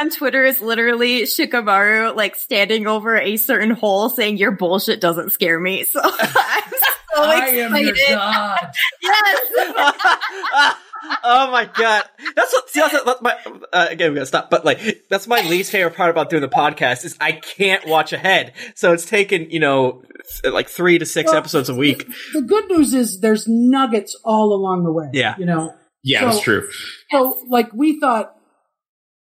[0.00, 5.30] on Twitter is literally Shikamaru like standing over a certain hole saying your bullshit doesn't
[5.32, 5.84] scare me.
[5.92, 6.70] So I'm
[7.14, 8.14] so "I am your excited.
[8.14, 8.72] god."
[9.02, 10.74] Yes.
[11.24, 12.04] Oh my god,
[12.36, 12.68] that's what.
[12.70, 13.36] See, that's, that's my.
[13.72, 14.50] Uh, again, we gotta stop.
[14.50, 14.80] But like,
[15.10, 18.52] that's my least favorite part about doing the podcast is I can't watch ahead.
[18.74, 20.02] So it's taken you know
[20.44, 22.06] like three to six Well, episodes a week.
[22.32, 25.08] The good news is there's nuggets all along the way.
[25.12, 25.34] Yeah.
[25.38, 25.74] you know.
[26.02, 26.68] Yeah, So- that's true.
[27.10, 28.34] So like we thought,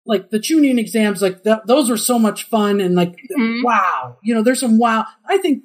[0.05, 3.62] like the Chunin exams, like th- those were so much fun and like Mhm.
[3.65, 5.05] wow, you know, there's some wow.
[5.28, 5.62] I think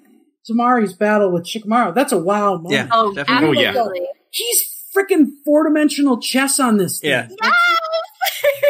[0.50, 2.72] Temari's battle with Shikamaru, that's a wow moment.
[2.72, 2.88] Yeah.
[2.92, 3.66] Oh, Definitely.
[3.66, 4.06] Oh, yeah.
[4.32, 7.10] He's freaking four dimensional chess on this thing.
[7.12, 7.28] Yeah.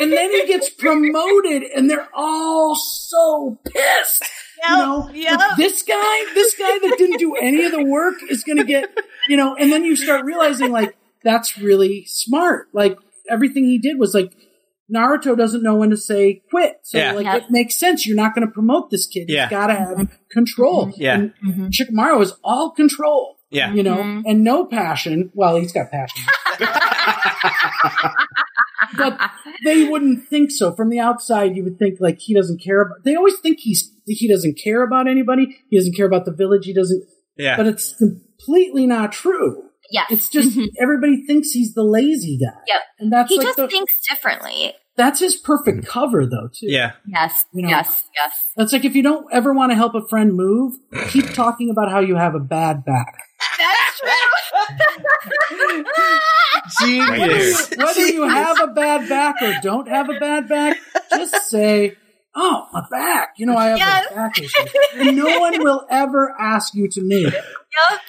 [0.01, 4.23] and then he gets promoted and they're all so pissed.
[4.69, 5.39] You know, Yep.
[5.39, 8.63] Like, this guy, this guy that didn't do any of the work is going to
[8.63, 8.89] get,
[9.27, 12.67] you know, and then you start realizing like that's really smart.
[12.73, 12.97] Like
[13.29, 14.31] everything he did was like
[14.93, 16.79] Naruto doesn't know when to say quit.
[16.83, 17.13] So Yeah.
[17.13, 17.37] like Yeah.
[17.37, 18.05] it makes sense.
[18.05, 19.29] You're not going to promote this kid.
[19.29, 19.43] Yeah.
[19.45, 20.91] He's got to have control.
[20.95, 21.15] Yeah.
[21.15, 21.71] And Mhm.
[21.71, 23.37] Shikamaru is all control.
[23.51, 23.73] Yeah.
[23.73, 24.23] You know, Mhm.
[24.25, 25.29] and no passion.
[25.35, 26.23] Well, he's got passion.
[28.97, 29.19] but
[29.63, 30.73] they wouldn't think so.
[30.75, 33.03] From the outside, you would think like he doesn't care about.
[33.03, 35.57] They always think he's he doesn't care about anybody.
[35.69, 36.65] He doesn't care about the village.
[36.65, 37.03] He doesn't.
[37.37, 37.55] Yeah.
[37.57, 39.63] But it's completely not true.
[39.89, 40.03] Yeah.
[40.09, 40.67] It's just Mhm.
[40.81, 42.57] everybody thinks he's the lazy guy.
[42.67, 42.81] Yep.
[42.99, 44.73] And that's He like just the, thinks differently.
[44.97, 46.67] that's his perfect cover though too.
[46.67, 46.93] yeah.
[47.07, 47.45] Yes.
[47.53, 47.69] You know.
[47.69, 48.03] yes.
[48.15, 48.33] Yes.
[48.55, 50.73] That's like if you don't ever want to help a friend move,
[51.09, 53.13] keep talking about how you have a bad back.
[54.51, 55.83] That's true.
[56.81, 57.69] Genius.
[57.75, 60.77] Whether you have a bad back or don't have a bad back,
[61.11, 61.95] just say,
[62.35, 64.07] "Oh, my back." You know, I have Yes.
[64.11, 64.65] a back issue,
[64.95, 67.35] and no one will ever ask you to move.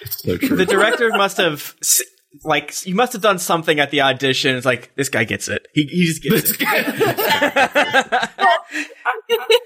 [0.09, 2.01] So the director must have s-
[2.43, 4.55] like you must have done something at the audition.
[4.55, 5.67] It's like this guy gets it.
[5.73, 6.59] He, he just gets it.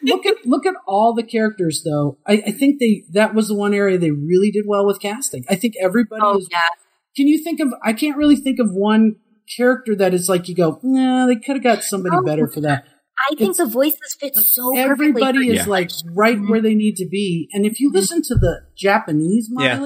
[0.04, 2.18] look at look at all the characters, though.
[2.28, 5.46] I, I think they that was the one area they really did well with casting.
[5.50, 6.48] I think everybody Oh is.
[6.52, 6.68] yeah.
[7.16, 7.70] Can you think of?
[7.84, 9.16] I can't really think of one
[9.56, 12.24] character that is like you go, nah, they could have got somebody Oh.
[12.24, 12.84] better for that.
[13.32, 14.78] I think the voices fit so well.
[14.92, 15.48] Everybody perfectly.
[15.50, 15.72] is Yeah.
[15.72, 17.50] like right where they need to be.
[17.52, 19.80] And if you listen to the Japanese Yeah.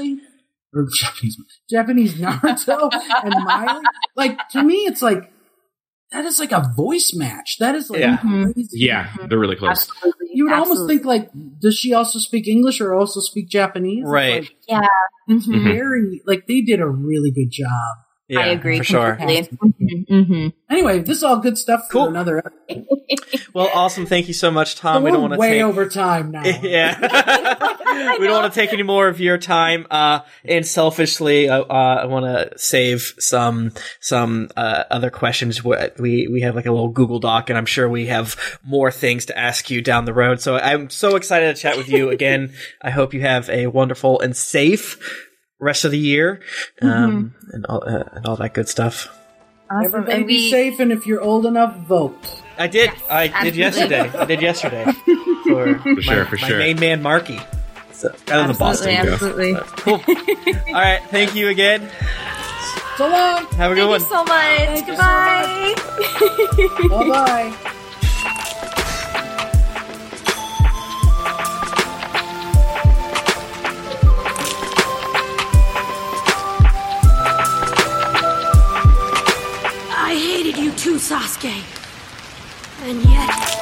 [0.73, 1.38] Maile or Japanese
[1.69, 2.89] Japanese Naruto
[3.23, 3.81] and Maile,
[4.15, 5.31] like to me, it's like
[6.11, 7.57] that is like a voice match.
[7.60, 8.18] That is like Yeah.
[8.18, 8.68] crazy.
[8.73, 9.89] yeah, they're really close.
[9.89, 10.27] Absolutely.
[10.34, 11.30] You would almost think like,
[11.60, 14.03] does she also speak English or also speak Japanese?
[14.06, 14.41] Right.
[14.43, 14.81] like Yeah.
[15.30, 15.41] Mhm.
[15.45, 15.64] Mhm.
[15.64, 17.69] very like they did a really good job.
[18.31, 19.15] Yeah, I agree for sure.
[19.17, 19.57] completely.
[19.57, 20.07] Mhm.
[20.07, 20.53] Mhm.
[20.69, 22.07] Anyway, this is all good stuff for Cool.
[22.07, 22.41] another.
[23.53, 24.05] Well, awesome.
[24.05, 25.03] Thank you so much, Tom.
[25.03, 26.43] we We're don't want to way take over time now.
[26.45, 26.97] yeah.
[28.17, 29.85] we don't want to take any more of your time.
[29.91, 35.57] Uh, and selfishly, uh, uh, I want to save some some uh, other questions.
[35.59, 38.89] Wh- We we have like a little Google Doc, and I'm sure we have more
[38.91, 40.39] things to ask you down the road.
[40.39, 42.53] So I'm so excited to chat with you again.
[42.81, 44.97] I hope you have a wonderful and safe
[45.61, 46.41] rest of the year,
[46.81, 49.07] um, and all uh, and all that good stuff.
[49.69, 49.85] Awesome.
[49.85, 52.41] Everybody And be we, safe, and if you're old enough, vote.
[52.57, 52.91] I did.
[52.91, 54.09] Yes, I did yesterday.
[54.09, 54.83] I did yesterday
[55.47, 56.57] for, For sure, my, for my sure.
[56.57, 57.39] main man Markey.
[57.93, 58.89] So, out of the Boston.
[58.89, 59.59] absolutely, go.
[59.59, 60.15] absolutely.
[60.43, 60.55] Cool.
[60.67, 61.01] All right.
[61.09, 61.89] Thank you again.
[62.97, 63.45] So long.
[63.53, 64.01] Have a good Thank one.
[64.01, 64.69] you so much.
[64.69, 65.75] you so Goodbye.
[66.89, 67.77] Bye bye.
[81.01, 81.63] Sasuke.
[82.83, 83.60] And yet...